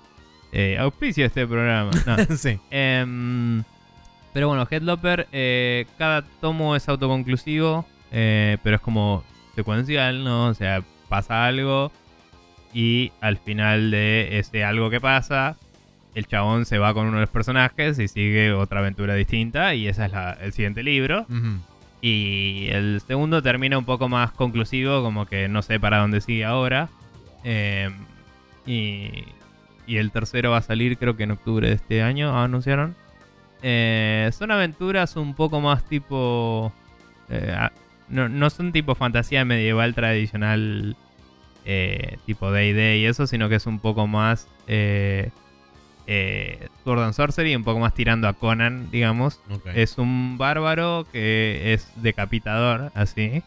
[0.52, 1.90] Eh, auspicio este programa.
[2.06, 2.16] No.
[2.36, 2.58] sí.
[2.70, 3.62] Em,
[4.34, 7.86] pero bueno, Headloper, eh, cada tomo es autoconclusivo,
[8.18, 9.22] eh, pero es como
[9.54, 10.46] secuencial, ¿no?
[10.46, 11.92] O sea, pasa algo
[12.72, 15.56] y al final de ese algo que pasa,
[16.14, 19.86] el chabón se va con uno de los personajes y sigue otra aventura distinta y
[19.86, 21.26] ese es la- el siguiente libro.
[22.00, 26.44] Y el segundo termina un poco más conclusivo, como que no sé para dónde sigue
[26.44, 26.88] ahora.
[27.44, 27.90] Eh,
[28.66, 29.10] y,
[29.86, 32.94] y el tercero va a salir creo que en octubre de este año, anunciaron.
[33.62, 36.72] Eh, son aventuras un poco más tipo...
[37.30, 37.54] eh,
[38.08, 40.96] no, no son tipo fantasía medieval tradicional,
[41.64, 44.48] eh, tipo D&D y eso, sino que es un poco más...
[44.68, 45.30] Eh,
[46.08, 49.40] eh, Sword and Sorcery, un poco más tirando a Conan, digamos.
[49.74, 53.42] Es un bárbaro que es decapitador, así.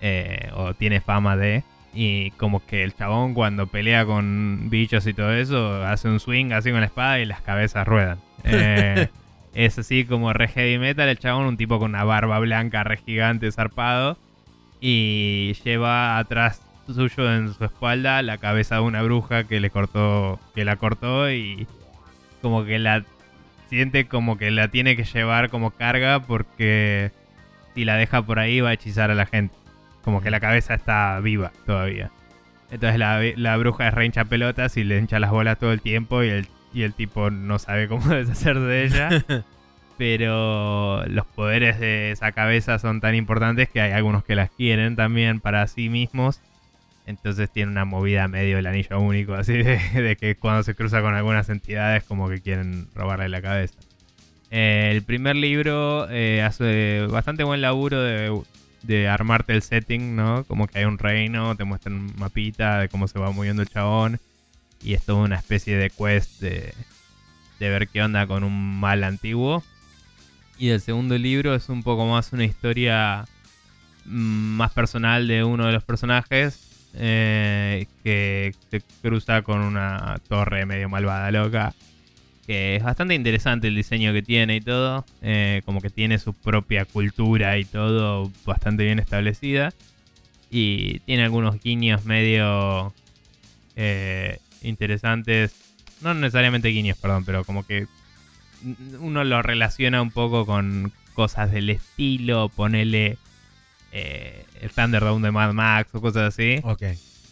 [0.00, 1.62] eh, o tiene fama de.
[1.92, 6.52] Y como que el chabón cuando pelea con bichos y todo eso, hace un swing
[6.52, 8.18] así con la espada y las cabezas ruedan.
[8.44, 9.08] Eh,
[9.54, 12.98] es así como re heavy metal, el chabón, un tipo con una barba blanca re
[12.98, 14.18] gigante, zarpado.
[14.80, 20.40] Y lleva atrás suyo en su espalda la cabeza de una bruja que le cortó,
[20.54, 21.66] que la cortó y
[22.42, 23.04] como que la
[23.68, 27.12] siente como que la tiene que llevar como carga porque
[27.74, 29.54] si la deja por ahí va a hechizar a la gente.
[30.02, 32.10] Como que la cabeza está viva todavía.
[32.70, 35.82] Entonces la, la bruja es re hincha pelotas y le hincha las bolas todo el
[35.82, 39.24] tiempo y el, y el tipo no sabe cómo deshacerse de ella.
[39.98, 44.96] Pero los poderes de esa cabeza son tan importantes que hay algunos que las quieren
[44.96, 46.40] también para sí mismos.
[47.06, 51.02] Entonces tiene una movida medio el anillo único, así de, de que cuando se cruza
[51.02, 53.78] con algunas entidades como que quieren robarle la cabeza.
[54.50, 58.40] Eh, el primer libro eh, hace bastante buen laburo de,
[58.82, 60.44] de armarte el setting, ¿no?
[60.44, 63.68] Como que hay un reino, te muestran un mapita de cómo se va moviendo el
[63.68, 64.18] chabón.
[64.82, 66.74] Y es toda una especie de quest de,
[67.58, 69.62] ver qué onda con un mal antiguo.
[70.58, 73.24] Y el segundo libro es un poco más una historia
[74.04, 76.66] mm, más personal de uno de los personajes.
[76.94, 81.74] eh, que se cruza con una torre medio malvada loca.
[82.46, 85.04] Que es bastante interesante el diseño que tiene y todo.
[85.22, 89.72] eh, como que tiene su propia cultura y todo bastante bien establecida.
[90.50, 92.92] Y tiene algunos guiños medio
[93.76, 95.54] eh, interesantes.
[96.00, 97.86] No necesariamente guiños, perdón, pero como que
[98.98, 102.48] uno lo relaciona un poco con cosas del estilo.
[102.48, 103.18] Ponele
[103.92, 106.60] eh, el Thunderdome de Mad Max o cosas así.
[106.62, 106.82] Ok.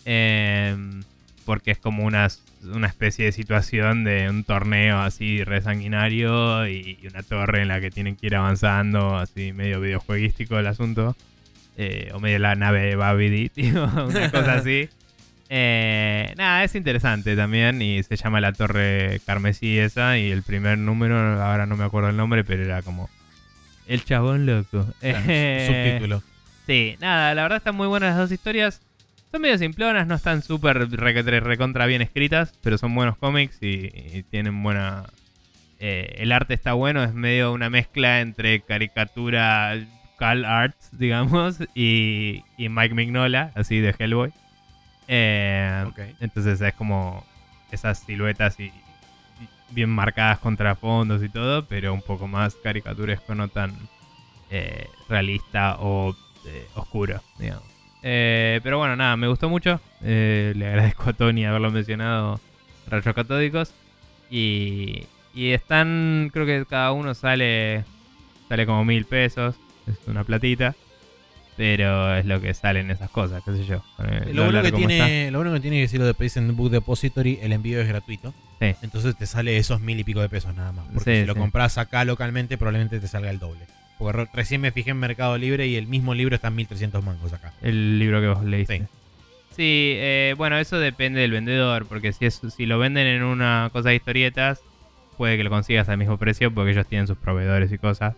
[0.04, 0.76] Eh,
[1.44, 2.28] porque es como una,
[2.62, 7.80] una especie de situación de un torneo así resanguinario y, y una torre en la
[7.80, 11.16] que tienen que ir avanzando, así medio videojueguístico el asunto.
[11.80, 14.88] Eh, o medio la nave de Babidi, una cosa así.
[15.50, 20.76] Eh, nada, es interesante también y se llama La Torre Carmesí esa y el primer
[20.78, 23.08] número, ahora no me acuerdo el nombre, pero era como
[23.86, 24.86] El Chabón Loco.
[25.00, 26.22] Claro, Eh, subtítulo.
[26.66, 28.82] Sí, nada, la verdad están muy buenas las dos historias.
[29.30, 34.22] Son medio simplonas, no están súper recontra bien escritas, pero son buenos cómics y, y
[34.30, 35.04] tienen buena...
[35.80, 39.78] eh, el arte está bueno, es medio una mezcla entre caricatura,
[40.18, 44.32] Cal Arts, digamos, y, y Mike Mignola, así de Hellboy.
[45.08, 46.14] Eh.
[46.20, 47.24] Entonces es como
[47.72, 48.72] esas siluetas y, y
[49.70, 53.74] bien marcadas contrafondos y todo, pero un poco más caricaturesco, no tan
[54.50, 56.14] eh, realista o
[56.46, 57.64] eh, oscuro, digamos.
[58.02, 59.80] Eh, pero bueno, nada, me gustó mucho.
[60.02, 62.40] Eh, le agradezco a Tony haberlo mencionado,
[62.88, 63.72] Rayos Catódicos.
[64.30, 65.04] Y,
[65.34, 67.84] y están, creo que cada uno sale,
[68.48, 69.56] sale como mil pesos,
[69.86, 70.74] es una platita.
[71.58, 73.82] Pero es lo que salen esas cosas, qué sé yo.
[74.32, 74.78] Lo bueno, que está.
[74.78, 77.80] tiene, lo bueno que tiene es que si lo pedís en Book Depository, el envío
[77.80, 78.32] es gratuito.
[78.60, 78.74] Sí.
[78.80, 80.86] Entonces te sale esos mil y pico de pesos nada más.
[80.94, 81.40] Porque Sí, si lo sí.
[81.40, 83.66] compras acá localmente, probablemente te salga el doble.
[83.98, 87.04] Porque re- recién me fijé en Mercado Libre y el mismo libro está en 1300
[87.04, 87.52] mangos acá.
[87.60, 88.78] El libro que vos leíste.
[88.78, 88.84] Sí.
[89.56, 93.68] Sí, eh, bueno, eso depende del vendedor, porque si, es, si lo venden en una
[93.72, 94.60] cosa de historietas,
[95.16, 98.14] puede que lo consigas al mismo precio porque ellos tienen sus proveedores y cosas.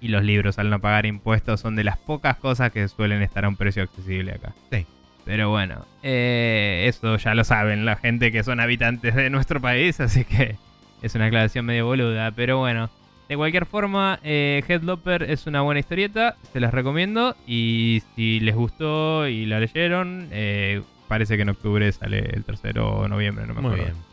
[0.00, 3.44] Y los libros al no pagar impuestos son de las pocas cosas que suelen estar
[3.44, 4.52] a un precio accesible acá.
[4.70, 4.86] Sí.
[5.24, 10.00] Pero bueno, eh, eso ya lo saben la gente que son habitantes de nuestro país,
[10.00, 10.56] así que
[11.02, 12.30] es una aclaración medio boluda.
[12.30, 12.88] Pero bueno,
[13.28, 17.36] de cualquier forma, eh, Headloper es una buena historieta, se las recomiendo.
[17.46, 22.88] Y si les gustó y la leyeron, eh, parece que en octubre sale el tercero
[23.00, 23.92] o noviembre, no me Muy acuerdo.
[23.92, 24.04] bien.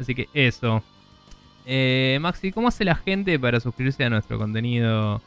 [0.00, 0.82] Así que eso.
[1.66, 5.22] Eh, Maxi, ¿cómo hace la gente para suscribirse a nuestro contenido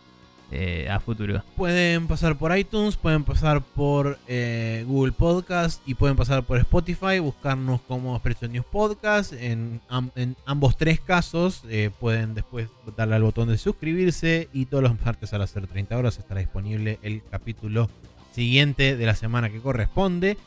[0.52, 1.44] eh, a futuro?
[1.56, 7.20] Pueden pasar por iTunes, pueden pasar por eh, Google Podcast y pueden pasar por Spotify,
[7.20, 9.34] buscarnos como Expression News Podcast.
[9.34, 14.66] En, am- en ambos tres casos eh, pueden después darle al botón de suscribirse y
[14.68, 17.90] todos los martes a las 0.30 horas estará disponible el capítulo
[18.34, 20.38] siguiente de la semana que corresponde.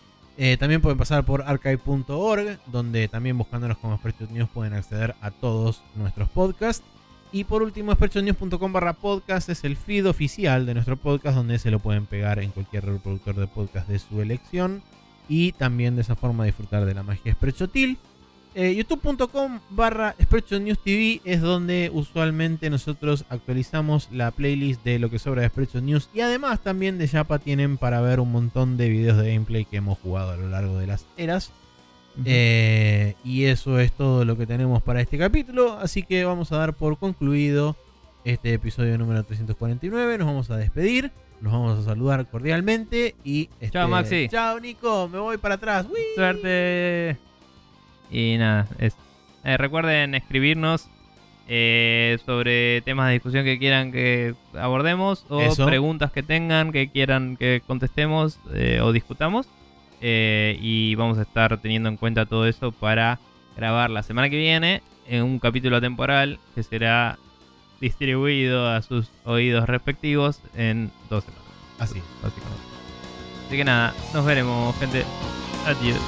[0.59, 5.83] También pueden pasar por archive.org, donde también buscándonos como Expression News pueden acceder a todos
[5.97, 6.83] nuestros podcasts.
[7.33, 11.71] Y por último, expertnews.com barra podcast es el feed oficial de nuestro podcast donde se
[11.71, 14.83] lo pueden pegar en cualquier reproductor de podcast de su elección.
[15.29, 17.99] Y también de esa forma disfrutar de la magia Sprechotil.
[18.57, 20.17] Eh, YouTube.com barra
[20.61, 20.79] News
[21.25, 26.11] es donde usualmente nosotros actualizamos la playlist de lo que sobra de Sprecho News.
[26.13, 29.77] Y además también de Yapa tienen para ver un montón de videos de gameplay que
[29.77, 31.53] hemos jugado a lo largo de las eras.
[32.25, 35.79] Eh, y eso es todo lo que tenemos para este capítulo.
[35.79, 37.77] Así que vamos a dar por concluido
[38.25, 40.19] este episodio número 349.
[40.19, 41.11] Nos vamos a despedir.
[41.41, 43.15] Nos vamos a saludar cordialmente.
[43.25, 44.29] Y este, Chao, Maxi.
[44.29, 45.09] Chao, Nico.
[45.09, 45.87] Me voy para atrás.
[46.15, 47.17] Suerte.
[48.11, 48.97] Y nada, es-
[49.45, 50.89] eh, recuerden escribirnos
[51.49, 55.65] eh, sobre temas de discusión que quieran que abordemos o Eso.
[55.67, 59.47] preguntas que tengan que quieran que contestemos eh, o discutamos.
[60.01, 63.19] Eh, y vamos a estar teniendo en cuenta todo eso para
[63.57, 67.19] grabar la semana que viene en un capítulo temporal que será
[67.81, 71.45] distribuido a sus oídos respectivos en dos semanas,
[71.79, 72.01] Así.
[72.23, 72.63] básicamente.
[73.47, 75.05] Así que nada, nos veremos, gente.
[75.67, 75.99] Adiós.